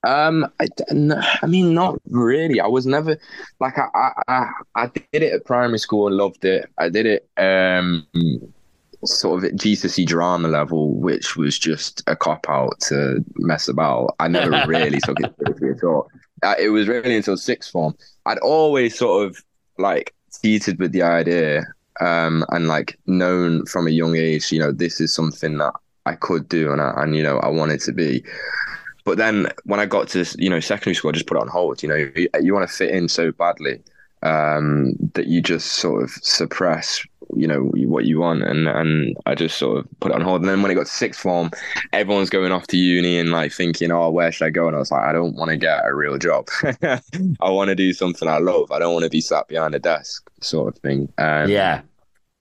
Um, 0.06 0.50
I, 0.60 0.66
I 1.42 1.46
mean, 1.46 1.74
not 1.74 2.00
really. 2.08 2.58
I 2.60 2.66
was 2.66 2.86
never 2.86 3.18
like 3.60 3.78
I, 3.78 3.88
I, 3.94 4.12
I, 4.28 4.50
I 4.74 4.86
did 5.12 5.22
it 5.22 5.32
at 5.34 5.44
primary 5.44 5.78
school 5.78 6.06
and 6.06 6.16
loved 6.16 6.44
it. 6.44 6.70
I 6.78 6.88
did 6.88 7.04
it 7.06 7.28
um 7.36 8.06
sort 9.04 9.38
of 9.38 9.44
at 9.44 9.56
GCSE 9.58 10.06
drama 10.06 10.48
level, 10.48 10.94
which 10.94 11.36
was 11.36 11.58
just 11.58 12.02
a 12.06 12.16
cop 12.16 12.46
out 12.48 12.80
to 12.88 13.24
mess 13.36 13.68
about. 13.68 14.14
I 14.20 14.28
never 14.28 14.62
really 14.66 15.00
took 15.00 15.20
it 15.20 15.34
seriously 15.38 15.70
at 15.70 15.84
all. 15.84 16.08
Uh, 16.42 16.54
it 16.58 16.70
was 16.70 16.88
really 16.88 17.16
until 17.16 17.36
sixth 17.36 17.70
form. 17.70 17.94
I'd 18.26 18.38
always 18.38 18.96
sort 18.98 19.26
of 19.26 19.44
like 19.78 20.14
teetered 20.42 20.78
with 20.78 20.92
the 20.92 21.02
idea, 21.02 21.66
um, 22.00 22.44
and 22.50 22.68
like 22.68 22.98
known 23.06 23.66
from 23.66 23.86
a 23.86 23.90
young 23.90 24.16
age, 24.16 24.50
you 24.52 24.58
know, 24.58 24.72
this 24.72 25.00
is 25.00 25.14
something 25.14 25.58
that 25.58 25.72
I 26.06 26.14
could 26.14 26.48
do, 26.48 26.72
and 26.72 26.80
I, 26.80 26.92
and 26.96 27.14
you 27.16 27.22
know, 27.22 27.38
I 27.38 27.48
wanted 27.48 27.80
to 27.82 27.92
be. 27.92 28.24
But 29.04 29.16
then 29.16 29.48
when 29.64 29.80
I 29.80 29.86
got 29.86 30.08
to 30.08 30.24
you 30.38 30.50
know 30.50 30.60
secondary 30.60 30.94
school, 30.94 31.10
I 31.10 31.12
just 31.12 31.26
put 31.26 31.36
it 31.36 31.42
on 31.42 31.48
hold. 31.48 31.82
You 31.82 31.88
know, 31.88 31.94
you, 31.94 32.28
you 32.40 32.54
want 32.54 32.68
to 32.68 32.74
fit 32.74 32.90
in 32.90 33.08
so 33.08 33.32
badly 33.32 33.82
um, 34.22 34.94
that 35.14 35.26
you 35.26 35.40
just 35.40 35.72
sort 35.72 36.02
of 36.02 36.10
suppress 36.10 37.04
you 37.36 37.46
know 37.46 37.70
what 37.86 38.04
you 38.06 38.20
want, 38.20 38.42
and 38.42 38.66
and 38.68 39.16
I 39.26 39.34
just 39.34 39.58
sort 39.58 39.78
of 39.78 39.88
put 40.00 40.10
it 40.10 40.14
on 40.14 40.20
hold. 40.20 40.42
And 40.42 40.48
then 40.48 40.62
when 40.62 40.70
it 40.70 40.74
got 40.74 40.86
to 40.86 40.92
sixth 40.92 41.20
form, 41.20 41.50
everyone's 41.92 42.30
going 42.30 42.52
off 42.52 42.66
to 42.68 42.76
uni 42.76 43.18
and 43.18 43.30
like 43.30 43.52
thinking, 43.52 43.90
oh, 43.92 44.10
where 44.10 44.32
should 44.32 44.46
I 44.46 44.50
go? 44.50 44.66
And 44.66 44.76
I 44.76 44.80
was 44.80 44.90
like, 44.90 45.02
I 45.02 45.12
don't 45.12 45.36
want 45.36 45.50
to 45.50 45.56
get 45.56 45.84
a 45.84 45.94
real 45.94 46.18
job. 46.18 46.48
I 46.82 47.50
want 47.50 47.68
to 47.68 47.74
do 47.74 47.92
something 47.92 48.28
I 48.28 48.38
love. 48.38 48.72
I 48.72 48.78
don't 48.78 48.92
want 48.92 49.04
to 49.04 49.10
be 49.10 49.20
sat 49.20 49.48
behind 49.48 49.74
a 49.74 49.78
desk, 49.78 50.30
sort 50.40 50.74
of 50.74 50.80
thing. 50.82 51.12
Um, 51.18 51.48
yeah. 51.48 51.82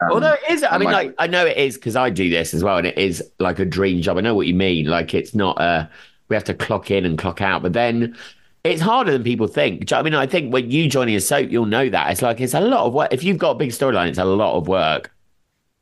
Um, 0.01 0.11
Although 0.11 0.33
it 0.33 0.51
is, 0.51 0.63
I 0.63 0.77
mean, 0.77 0.85
like- 0.91 1.07
like 1.07 1.15
I 1.19 1.27
know 1.27 1.45
it 1.45 1.57
is 1.57 1.75
because 1.75 1.95
I 1.95 2.09
do 2.09 2.29
this 2.29 2.53
as 2.53 2.63
well, 2.63 2.77
and 2.77 2.87
it 2.87 2.97
is 2.97 3.23
like 3.39 3.59
a 3.59 3.65
dream 3.65 4.01
job. 4.01 4.17
I 4.17 4.21
know 4.21 4.35
what 4.35 4.47
you 4.47 4.53
mean. 4.53 4.85
Like 4.85 5.13
it's 5.13 5.35
not 5.35 5.59
a 5.61 5.89
we 6.29 6.35
have 6.35 6.43
to 6.45 6.53
clock 6.53 6.91
in 6.91 7.05
and 7.05 7.17
clock 7.17 7.41
out, 7.41 7.61
but 7.63 7.73
then 7.73 8.15
it's 8.63 8.81
harder 8.81 9.11
than 9.11 9.23
people 9.23 9.47
think. 9.47 9.85
Do 9.85 9.95
you 9.95 9.97
know 9.97 10.03
what 10.03 10.07
I 10.07 10.09
mean, 10.11 10.13
I 10.15 10.25
think 10.27 10.53
when 10.53 10.69
you 10.69 10.87
joining 10.89 11.15
a 11.15 11.21
soap, 11.21 11.49
you'll 11.49 11.65
know 11.65 11.89
that 11.89 12.11
it's 12.11 12.21
like 12.21 12.39
it's 12.39 12.53
a 12.53 12.61
lot 12.61 12.85
of 12.85 12.93
work. 12.93 13.09
If 13.11 13.23
you've 13.23 13.37
got 13.37 13.51
a 13.51 13.55
big 13.55 13.69
storyline, 13.71 14.09
it's 14.09 14.17
a 14.19 14.25
lot 14.25 14.55
of 14.55 14.67
work. 14.67 15.11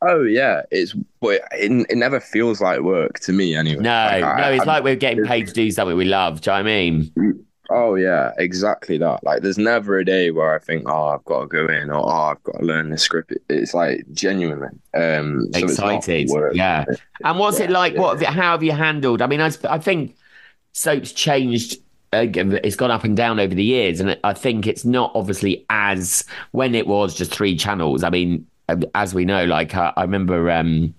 Oh 0.02 0.22
yeah, 0.24 0.62
it's 0.72 0.94
but 1.22 1.42
it, 1.54 1.88
it 1.90 1.98
never 1.98 2.20
feels 2.20 2.62
like 2.62 2.82
work 2.82 3.20
to 3.22 3.34
me 3.34 3.56
anyway. 3.56 3.82
No, 3.82 3.90
Like, 3.90 4.24
I- 4.24 4.42
no, 4.42 4.52
it's 4.52 4.62
I- 4.64 4.66
like 4.66 4.84
we're 4.84 4.96
getting 4.96 5.26
paid 5.26 5.48
to 5.48 5.54
do 5.54 5.70
something 5.72 5.98
we 5.98 6.06
love. 6.06 6.42
Do 6.42 6.52
you 6.52 6.58
know 6.58 6.64
what 6.64 6.70
I 6.72 6.90
mean? 6.90 7.46
Oh 7.70 7.96
yeah, 7.96 8.32
exactly 8.38 8.98
that. 9.00 9.24
Like, 9.24 9.42
there's 9.42 9.58
never 9.58 9.98
a 9.98 10.06
day 10.06 10.32
where 10.32 10.56
I 10.56 10.60
think, 10.60 10.88
oh, 10.88 11.08
I've 11.08 11.26
got 11.26 11.42
to 11.42 11.48
go 11.48 11.66
in, 11.66 11.90
or 11.90 12.06
oh, 12.06 12.32
I've 12.32 12.44
got 12.44 12.60
to 12.60 12.66
learn 12.66 12.90
the 12.90 12.98
script. 12.98 13.34
It's 13.50 13.74
like 13.74 14.06
genuinely 14.14 14.70
um, 14.94 15.48
so 15.54 15.60
Excited, 15.60 16.30
yeah. 16.54 16.86
And 17.24 17.40
what's 17.40 17.60
it 17.60 17.70
like? 17.70 17.94
yeah. 17.94 18.02
What? 18.02 18.24
How 18.24 18.52
have 18.52 18.64
you 18.64 18.72
handled? 18.72 19.22
I 19.22 19.28
mean, 19.28 19.42
I, 19.42 19.52
I 19.70 19.80
think 19.80 20.16
soaps 20.72 21.12
changed. 21.12 21.80
Uh, 22.14 22.28
it's 22.64 22.78
gone 22.78 22.92
up 22.92 23.04
and 23.04 23.18
down 23.18 23.40
over 23.40 23.54
the 23.54 23.64
years, 23.64 24.00
and 24.00 24.18
I 24.24 24.34
think 24.34 24.66
it's 24.66 24.86
not 24.86 25.12
obviously 25.14 25.66
as 25.70 26.24
when 26.52 26.74
it 26.74 26.88
was 26.88 27.16
just 27.16 27.34
three 27.34 27.58
channels. 27.58 28.02
I 28.04 28.10
mean, 28.10 28.48
um, 28.70 28.84
as 28.96 29.14
we 29.14 29.26
know, 29.26 29.44
like 29.44 29.76
uh, 29.76 29.92
I 29.98 30.04
remember 30.04 30.50
um, 30.52 30.94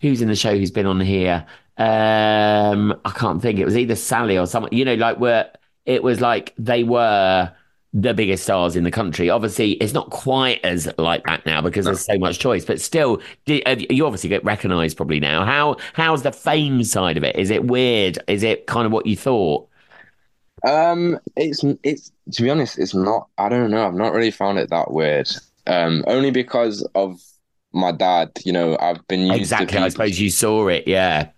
who's 0.00 0.22
in 0.22 0.28
the 0.28 0.34
show 0.34 0.56
who's 0.56 0.72
been 0.72 0.86
on 0.86 1.00
here. 1.00 1.46
Um, 1.78 3.00
I 3.04 3.10
can't 3.14 3.40
think. 3.40 3.60
It 3.60 3.64
was 3.64 3.76
either 3.76 3.94
Sally 3.94 4.36
or 4.36 4.46
someone. 4.46 4.72
You 4.72 4.84
know, 4.84 4.94
like 4.94 5.20
where 5.20 5.52
it 5.90 6.02
was 6.02 6.20
like 6.20 6.54
they 6.58 6.84
were 6.84 7.52
the 7.92 8.14
biggest 8.14 8.44
stars 8.44 8.76
in 8.76 8.84
the 8.84 8.90
country. 8.90 9.28
Obviously, 9.30 9.72
it's 9.72 9.92
not 9.92 10.10
quite 10.10 10.64
as 10.64 10.88
like 10.98 11.24
that 11.26 11.44
now 11.44 11.60
because 11.60 11.86
there's 11.86 12.04
so 12.04 12.18
much 12.18 12.38
choice. 12.38 12.64
But 12.64 12.80
still, 12.80 13.20
you 13.46 13.62
you 13.90 14.06
obviously 14.06 14.28
get 14.30 14.44
recognised 14.44 14.96
probably 14.96 15.20
now. 15.20 15.44
How 15.44 15.76
how's 15.94 16.22
the 16.22 16.32
fame 16.32 16.84
side 16.84 17.16
of 17.16 17.24
it? 17.24 17.36
Is 17.36 17.50
it 17.50 17.64
weird? 17.64 18.18
Is 18.28 18.42
it 18.44 18.66
kind 18.66 18.86
of 18.86 18.92
what 18.92 19.06
you 19.06 19.16
thought? 19.16 19.68
Um, 20.66 21.18
it's 21.36 21.64
it's 21.82 22.12
to 22.32 22.42
be 22.42 22.50
honest, 22.50 22.78
it's 22.78 22.94
not. 22.94 23.28
I 23.38 23.48
don't 23.48 23.70
know. 23.70 23.86
I've 23.86 23.94
not 23.94 24.12
really 24.12 24.30
found 24.30 24.58
it 24.58 24.70
that 24.70 24.90
weird. 24.90 25.28
Um, 25.66 26.04
only 26.06 26.30
because 26.30 26.86
of 26.94 27.20
my 27.72 27.92
dad. 27.92 28.32
You 28.44 28.52
know, 28.52 28.76
I've 28.78 29.06
been 29.08 29.20
used 29.22 29.38
Exactly. 29.38 29.78
to 29.78 29.84
I 29.84 29.88
suppose 29.88 30.18
you 30.20 30.30
saw 30.30 30.68
it. 30.68 30.86
Yeah. 30.86 31.30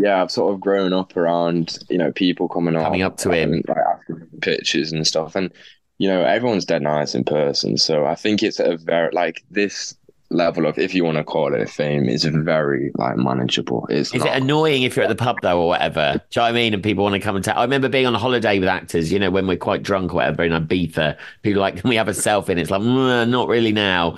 Yeah, 0.00 0.20
I've 0.22 0.30
sort 0.30 0.52
of 0.52 0.60
grown 0.60 0.92
up 0.92 1.16
around, 1.16 1.78
you 1.88 1.98
know, 1.98 2.12
people 2.12 2.48
coming 2.48 2.74
Coming 2.74 3.02
up 3.02 3.16
to 3.18 3.30
him. 3.30 3.52
and, 3.54 3.64
like 3.68 3.76
asking 3.78 4.26
pictures 4.40 4.92
and 4.92 5.06
stuff. 5.06 5.36
And, 5.36 5.52
you 5.98 6.08
know, 6.08 6.22
everyone's 6.24 6.64
dead 6.64 6.82
nice 6.82 7.14
in 7.14 7.24
person. 7.24 7.76
So 7.76 8.04
I 8.04 8.14
think 8.16 8.42
it's 8.42 8.58
a 8.58 8.76
very 8.76 9.10
like 9.12 9.42
this 9.50 9.94
level 10.30 10.66
of 10.66 10.78
if 10.78 10.92
you 10.94 11.04
want 11.04 11.16
to 11.16 11.22
call 11.22 11.54
it 11.54 11.60
a 11.60 11.66
fame 11.66 12.08
is 12.08 12.24
very 12.24 12.90
like 12.96 13.16
manageable. 13.16 13.86
It's 13.88 14.12
Is 14.12 14.24
not 14.24 14.36
it 14.36 14.42
annoying 14.42 14.82
if 14.82 14.96
you're 14.96 15.04
at 15.04 15.08
the 15.08 15.14
pub 15.14 15.36
though, 15.42 15.60
or 15.62 15.68
whatever? 15.68 16.14
Do 16.14 16.40
you 16.40 16.40
know 16.40 16.42
what 16.42 16.48
I 16.48 16.52
mean? 16.52 16.74
And 16.74 16.82
people 16.82 17.04
want 17.04 17.14
to 17.14 17.20
come 17.20 17.36
and 17.36 17.44
tell. 17.44 17.56
I 17.56 17.62
remember 17.62 17.88
being 17.88 18.06
on 18.06 18.14
a 18.14 18.18
holiday 18.18 18.58
with 18.58 18.68
actors. 18.68 19.12
You 19.12 19.20
know, 19.20 19.30
when 19.30 19.46
we're 19.46 19.56
quite 19.56 19.84
drunk 19.84 20.12
or 20.12 20.16
whatever 20.16 20.42
in 20.42 20.50
Ibiza, 20.52 21.16
people 21.42 21.60
like, 21.60 21.76
"Can 21.76 21.88
we 21.88 21.96
have 21.96 22.08
a 22.08 22.12
selfie?" 22.12 22.48
And 22.50 22.58
it's 22.58 22.70
like, 22.70 22.82
"Mm, 22.82 23.28
not 23.28 23.46
really 23.48 23.70
now. 23.72 24.16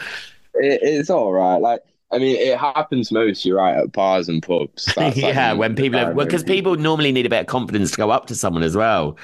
it, 0.54 0.80
it's 0.82 1.10
all 1.10 1.32
right. 1.32 1.56
Like 1.58 1.82
I 2.12 2.18
mean, 2.18 2.36
it 2.36 2.56
happens 2.58 3.10
most, 3.10 3.44
you're 3.44 3.56
right, 3.56 3.76
at 3.76 3.92
bars 3.92 4.28
and 4.28 4.42
pubs. 4.42 4.92
Like, 4.96 5.16
yeah, 5.16 5.50
the- 5.52 5.56
when 5.56 5.74
people 5.74 5.98
have, 5.98 6.16
because 6.16 6.44
when 6.44 6.54
people 6.56 6.76
normally 6.76 7.12
need 7.12 7.26
a 7.26 7.30
bit 7.30 7.40
of 7.40 7.46
confidence 7.46 7.90
to 7.92 7.96
go 7.96 8.10
up 8.10 8.26
to 8.26 8.34
someone 8.34 8.62
as 8.62 8.76
well. 8.76 9.16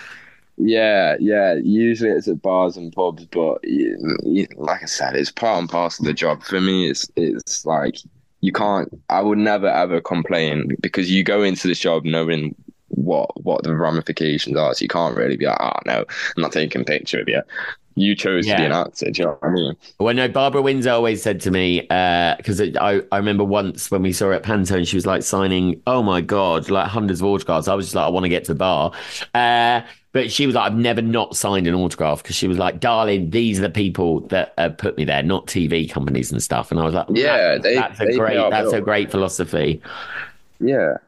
Yeah, 0.59 1.17
yeah. 1.19 1.55
Usually 1.63 2.11
it's 2.11 2.29
at 2.29 2.43
bars 2.43 2.77
and 2.77 2.93
pubs, 2.93 3.25
but 3.27 3.59
you, 3.65 4.17
you, 4.25 4.47
like 4.57 4.83
I 4.83 4.87
said, 4.87 5.17
it's 5.17 5.31
part 5.31 5.61
and 5.61 5.69
parcel 5.69 6.05
of 6.05 6.09
the 6.09 6.13
job. 6.15 6.43
For 6.43 6.61
me, 6.61 6.91
it's 6.91 7.11
it's 7.17 7.65
like 7.65 7.97
you 8.43 8.53
can't. 8.53 8.89
I 9.09 9.23
would 9.23 9.39
never 9.39 9.69
ever 9.69 10.01
complain 10.01 10.77
because 10.81 11.11
you 11.11 11.25
go 11.25 11.43
into 11.43 11.69
this 11.69 11.79
job 11.79 12.05
knowing 12.05 12.55
what 12.89 13.43
what 13.43 13.63
the 13.65 13.75
ramifications 13.75 14.57
are. 14.57 14.75
So 14.75 14.83
you 14.83 14.89
can't 14.89 15.17
really 15.17 15.37
be 15.39 15.47
like, 15.47 15.59
oh 15.61 15.79
no, 15.87 16.05
I'm 16.37 16.43
not 16.43 16.53
taking 16.53 16.83
a 16.83 16.85
picture 16.85 17.21
of 17.21 17.29
you. 17.29 17.43
You 17.95 18.15
chose 18.15 18.47
yeah. 18.47 18.57
to 18.57 18.63
be 18.63 18.67
an 18.67 18.73
actor. 18.73 19.11
Do 19.11 19.23
you 19.23 19.25
know 19.27 19.37
what 19.41 19.51
I 19.51 19.53
mean? 19.53 19.77
Well, 19.99 20.15
no, 20.15 20.29
Barbara 20.29 20.63
Windsor 20.63 20.91
always 20.91 21.23
said 21.23 21.41
to 21.43 21.51
me, 21.51 21.83
because 21.83 22.61
uh, 22.61 22.71
I, 22.81 23.03
I 23.13 23.17
remember 23.19 23.45
once 23.45 23.91
when 23.91 24.03
we 24.03 24.13
saw 24.13 24.27
her 24.27 24.33
at 24.33 24.43
panto, 24.43 24.83
she 24.85 24.97
was 24.97 25.07
like 25.07 25.23
signing, 25.23 25.81
oh 25.87 26.03
my 26.03 26.21
God, 26.21 26.71
like 26.71 26.89
hundreds 26.89 27.21
of 27.21 27.27
autographs. 27.27 27.69
I 27.69 27.75
was 27.75 27.87
just 27.87 27.95
like, 27.95 28.07
I 28.07 28.11
want 28.11 28.25
to 28.25 28.31
get 28.31 28.45
to 28.45 28.55
the 28.55 28.59
bar. 28.59 28.93
Uh, 29.35 29.83
but 30.13 30.31
she 30.31 30.47
was 30.47 30.55
like, 30.55 30.71
I've 30.71 30.77
never 30.77 31.03
not 31.03 31.37
signed 31.37 31.67
an 31.67 31.75
autograph 31.75 32.23
because 32.23 32.37
she 32.37 32.47
was 32.47 32.59
like, 32.59 32.81
darling, 32.81 33.31
these 33.31 33.59
are 33.59 33.63
the 33.63 33.71
people 33.71 34.21
that 34.29 34.53
uh, 34.59 34.69
put 34.69 34.97
me 34.97 35.05
there, 35.05 35.23
not 35.23 35.47
TV 35.47 35.91
companies 35.91 36.31
and 36.31 36.43
stuff. 36.43 36.71
And 36.71 36.79
I 36.79 36.85
was 36.85 36.95
like, 36.95 37.07
yeah, 37.11 37.55
that, 37.55 37.63
they, 37.63 37.75
that's 37.75 38.01
a 38.01 38.17
great, 38.17 38.51
that's 38.51 38.73
a 38.73 38.81
great 38.81 39.11
philosophy. 39.11 39.83
Yeah. 40.61 40.99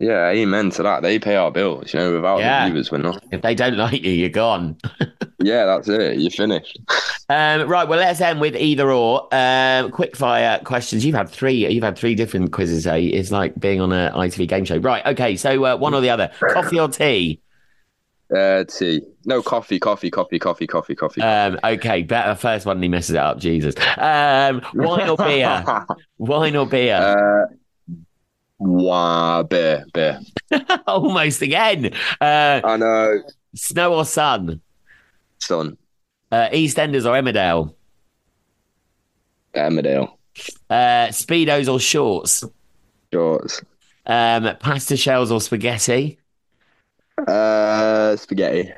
Yeah, 0.00 0.28
amen 0.30 0.70
to 0.70 0.82
that. 0.82 1.02
They 1.02 1.20
pay 1.20 1.36
our 1.36 1.52
bills, 1.52 1.94
you 1.94 2.00
know, 2.00 2.14
without 2.14 2.40
yeah. 2.40 2.64
the 2.64 2.72
viewers, 2.72 2.90
we're 2.90 2.98
not. 2.98 3.22
If 3.30 3.42
they 3.42 3.54
don't 3.54 3.76
like 3.76 4.02
you, 4.02 4.10
you're 4.10 4.28
gone. 4.28 4.76
yeah, 5.38 5.64
that's 5.64 5.88
it. 5.88 6.18
You're 6.18 6.30
finished. 6.30 6.78
um, 7.28 7.68
right. 7.68 7.86
Well, 7.88 7.98
let's 7.98 8.20
end 8.20 8.40
with 8.40 8.56
either 8.56 8.90
or. 8.90 9.28
Um, 9.32 9.90
quick 9.90 10.16
fire 10.16 10.60
questions. 10.64 11.04
You've 11.04 11.14
had 11.14 11.28
three. 11.28 11.66
You've 11.72 11.84
had 11.84 11.96
three 11.98 12.14
different 12.14 12.52
quizzes. 12.52 12.86
Eh? 12.86 12.96
It's 12.96 13.30
like 13.30 13.58
being 13.58 13.80
on 13.80 13.92
an 13.92 14.12
ITV 14.12 14.48
game 14.48 14.64
show. 14.64 14.78
Right. 14.78 15.04
Okay. 15.06 15.36
So 15.36 15.64
uh, 15.64 15.76
one 15.76 15.94
or 15.94 16.00
the 16.00 16.10
other. 16.10 16.30
Coffee 16.52 16.78
or 16.78 16.88
tea? 16.88 17.40
Uh, 18.34 18.64
tea. 18.64 19.02
No, 19.26 19.42
coffee, 19.42 19.78
coffee, 19.78 20.10
coffee, 20.10 20.38
coffee, 20.38 20.66
coffee, 20.66 20.94
coffee. 20.94 21.20
Um, 21.20 21.58
okay, 21.62 22.02
better 22.02 22.34
first 22.34 22.66
one. 22.66 22.82
He 22.82 22.88
messes 22.88 23.14
it 23.14 23.18
up. 23.18 23.38
Jesus. 23.38 23.74
Um, 23.96 24.62
wine 24.74 25.08
or 25.08 25.16
beer? 25.16 25.64
wine 26.18 26.56
or 26.56 26.66
beer? 26.66 26.96
Uh, 26.96 27.94
wine, 28.58 29.46
beer, 29.46 29.84
beer. 29.92 30.20
Almost 30.86 31.42
again. 31.42 31.92
Uh, 32.20 32.60
I 32.64 32.76
know. 32.76 33.22
Snow 33.54 33.94
or 33.94 34.04
sun? 34.04 34.60
Sun. 35.46 35.76
Uh, 36.30 36.48
EastEnders 36.50 37.04
or 37.04 37.12
Emmerdale? 37.20 37.74
Emmerdale. 39.54 40.12
Uh, 40.68 41.08
speedos 41.08 41.72
or 41.72 41.78
shorts? 41.78 42.44
Shorts. 43.12 43.62
Um, 44.06 44.56
pasta 44.58 44.96
shells 44.96 45.30
or 45.30 45.40
spaghetti? 45.40 46.18
Uh, 47.26 48.16
spaghetti. 48.16 48.72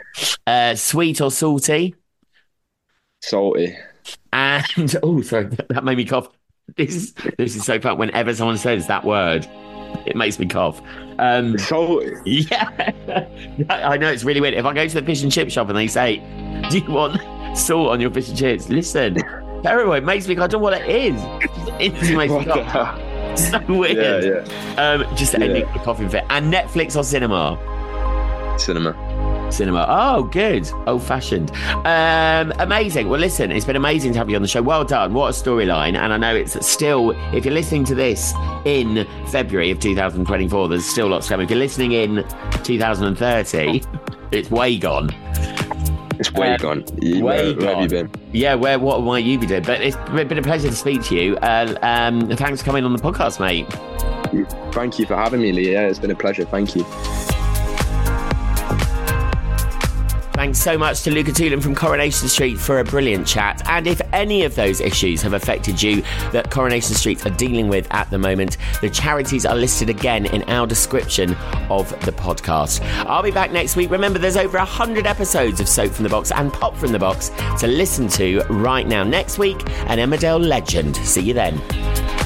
Uh, 0.46 0.74
sweet 0.74 1.20
or 1.20 1.30
salty? 1.30 1.94
Salty. 3.22 3.76
And 4.32 4.96
oh, 5.02 5.22
sorry, 5.22 5.44
that 5.68 5.84
made 5.84 5.96
me 5.96 6.04
cough. 6.04 6.28
This 6.76 6.94
is 6.94 7.14
this 7.38 7.56
is 7.56 7.64
so 7.64 7.80
fun. 7.80 7.96
Whenever 7.96 8.34
someone 8.34 8.58
says 8.58 8.88
that 8.88 9.04
word, 9.04 9.46
it 10.04 10.16
makes 10.16 10.38
me 10.38 10.46
cough. 10.46 10.82
Um, 11.18 11.58
salty. 11.58 12.14
Yeah, 12.26 13.26
I 13.70 13.96
know 13.96 14.10
it's 14.10 14.24
really 14.24 14.40
weird. 14.40 14.54
If 14.54 14.64
I 14.64 14.74
go 14.74 14.86
to 14.86 15.00
the 15.00 15.06
fish 15.06 15.22
and 15.22 15.32
chip 15.32 15.50
shop 15.50 15.68
and 15.68 15.76
they 15.76 15.86
say, 15.86 16.18
"Do 16.70 16.78
you 16.78 16.90
want 16.90 17.20
salt 17.56 17.90
on 17.90 18.00
your 18.00 18.10
fish 18.10 18.28
and 18.28 18.38
chips?" 18.38 18.68
Listen. 18.68 19.16
It 19.68 20.04
makes 20.04 20.28
me. 20.28 20.34
I 20.34 20.46
don't 20.46 20.52
know 20.52 20.58
what 20.58 20.74
it 20.74 20.88
is. 20.88 21.20
It 21.80 22.14
makes 22.14 22.32
me 22.32 22.44
cough. 22.44 23.00
So 23.36 23.60
weird. 23.68 24.24
Yeah, 24.24 24.42
yeah. 24.76 25.04
Um, 25.06 25.16
just 25.16 25.34
ending 25.34 25.56
yeah. 25.56 25.72
the 25.72 25.78
coughing 25.80 26.08
fit. 26.08 26.24
And 26.30 26.52
Netflix 26.52 26.96
or 26.96 27.02
cinema? 27.02 27.58
Cinema. 28.58 28.92
Cinema. 29.50 29.86
Oh, 29.88 30.24
good. 30.24 30.70
Old 30.86 31.02
fashioned. 31.02 31.50
Um, 31.84 32.52
amazing. 32.58 33.08
Well, 33.08 33.20
listen, 33.20 33.50
it's 33.50 33.64
been 33.64 33.76
amazing 33.76 34.12
to 34.12 34.18
have 34.18 34.28
you 34.28 34.36
on 34.36 34.42
the 34.42 34.48
show. 34.48 34.62
Well 34.62 34.84
done. 34.84 35.14
What 35.14 35.28
a 35.28 35.32
storyline. 35.32 35.96
And 35.96 36.12
I 36.12 36.16
know 36.16 36.34
it's 36.34 36.66
still, 36.66 37.12
if 37.34 37.44
you're 37.44 37.54
listening 37.54 37.84
to 37.84 37.94
this 37.94 38.32
in 38.64 39.06
February 39.28 39.70
of 39.70 39.80
2024, 39.80 40.68
there's 40.68 40.84
still 40.84 41.08
lots 41.08 41.28
coming. 41.28 41.44
If 41.44 41.50
you're 41.50 41.58
listening 41.58 41.92
in 41.92 42.24
2030, 42.64 43.82
it's 44.32 44.50
way 44.50 44.78
gone. 44.78 45.10
It's 46.18 46.32
way 46.32 46.54
um, 46.54 46.58
gone. 46.58 46.84
You, 47.00 47.24
way 47.24 47.52
where, 47.52 47.54
gone. 47.54 47.64
Where 47.64 47.74
have 47.74 47.82
you 47.82 47.88
been? 47.88 48.10
Yeah, 48.32 48.54
where, 48.54 48.78
what 48.78 49.02
might 49.02 49.24
you 49.24 49.38
be 49.38 49.46
doing? 49.46 49.62
But 49.62 49.80
it's 49.80 49.96
been 49.96 50.38
a 50.38 50.42
pleasure 50.42 50.68
to 50.68 50.76
speak 50.76 51.02
to 51.04 51.14
you. 51.14 51.36
Uh, 51.38 51.76
um, 51.82 52.28
thanks 52.36 52.60
for 52.60 52.66
coming 52.66 52.84
on 52.84 52.92
the 52.92 53.02
podcast, 53.02 53.40
mate. 53.40 53.66
Thank 54.72 54.98
you 54.98 55.06
for 55.06 55.16
having 55.16 55.40
me, 55.40 55.52
Lee. 55.52 55.72
Yeah, 55.72 55.88
it's 55.88 55.98
been 55.98 56.10
a 56.10 56.16
pleasure. 56.16 56.44
Thank 56.44 56.74
you. 56.74 56.84
Thanks 60.36 60.58
so 60.58 60.76
much 60.76 61.02
to 61.04 61.10
Luca 61.10 61.30
Toolan 61.30 61.62
from 61.62 61.74
Coronation 61.74 62.28
Street 62.28 62.58
for 62.58 62.80
a 62.80 62.84
brilliant 62.84 63.26
chat. 63.26 63.66
And 63.70 63.86
if 63.86 64.02
any 64.12 64.44
of 64.44 64.54
those 64.54 64.82
issues 64.82 65.22
have 65.22 65.32
affected 65.32 65.82
you 65.82 66.02
that 66.30 66.50
Coronation 66.50 66.94
Street 66.94 67.24
are 67.24 67.30
dealing 67.30 67.68
with 67.68 67.88
at 67.90 68.10
the 68.10 68.18
moment, 68.18 68.58
the 68.82 68.90
charities 68.90 69.46
are 69.46 69.56
listed 69.56 69.88
again 69.88 70.26
in 70.26 70.42
our 70.42 70.66
description 70.66 71.34
of 71.70 71.88
the 72.04 72.12
podcast. 72.12 72.82
I'll 73.06 73.22
be 73.22 73.30
back 73.30 73.50
next 73.50 73.76
week. 73.76 73.90
Remember, 73.90 74.18
there's 74.18 74.36
over 74.36 74.58
100 74.58 75.06
episodes 75.06 75.58
of 75.58 75.70
Soap 75.70 75.92
from 75.92 76.02
the 76.02 76.10
Box 76.10 76.30
and 76.30 76.52
Pop 76.52 76.76
from 76.76 76.92
the 76.92 76.98
Box 76.98 77.30
to 77.58 77.66
listen 77.66 78.06
to 78.08 78.42
right 78.50 78.86
now. 78.86 79.04
Next 79.04 79.38
week, 79.38 79.58
an 79.88 79.98
Emmerdale 79.98 80.46
legend. 80.46 80.96
See 80.96 81.22
you 81.22 81.32
then. 81.32 82.25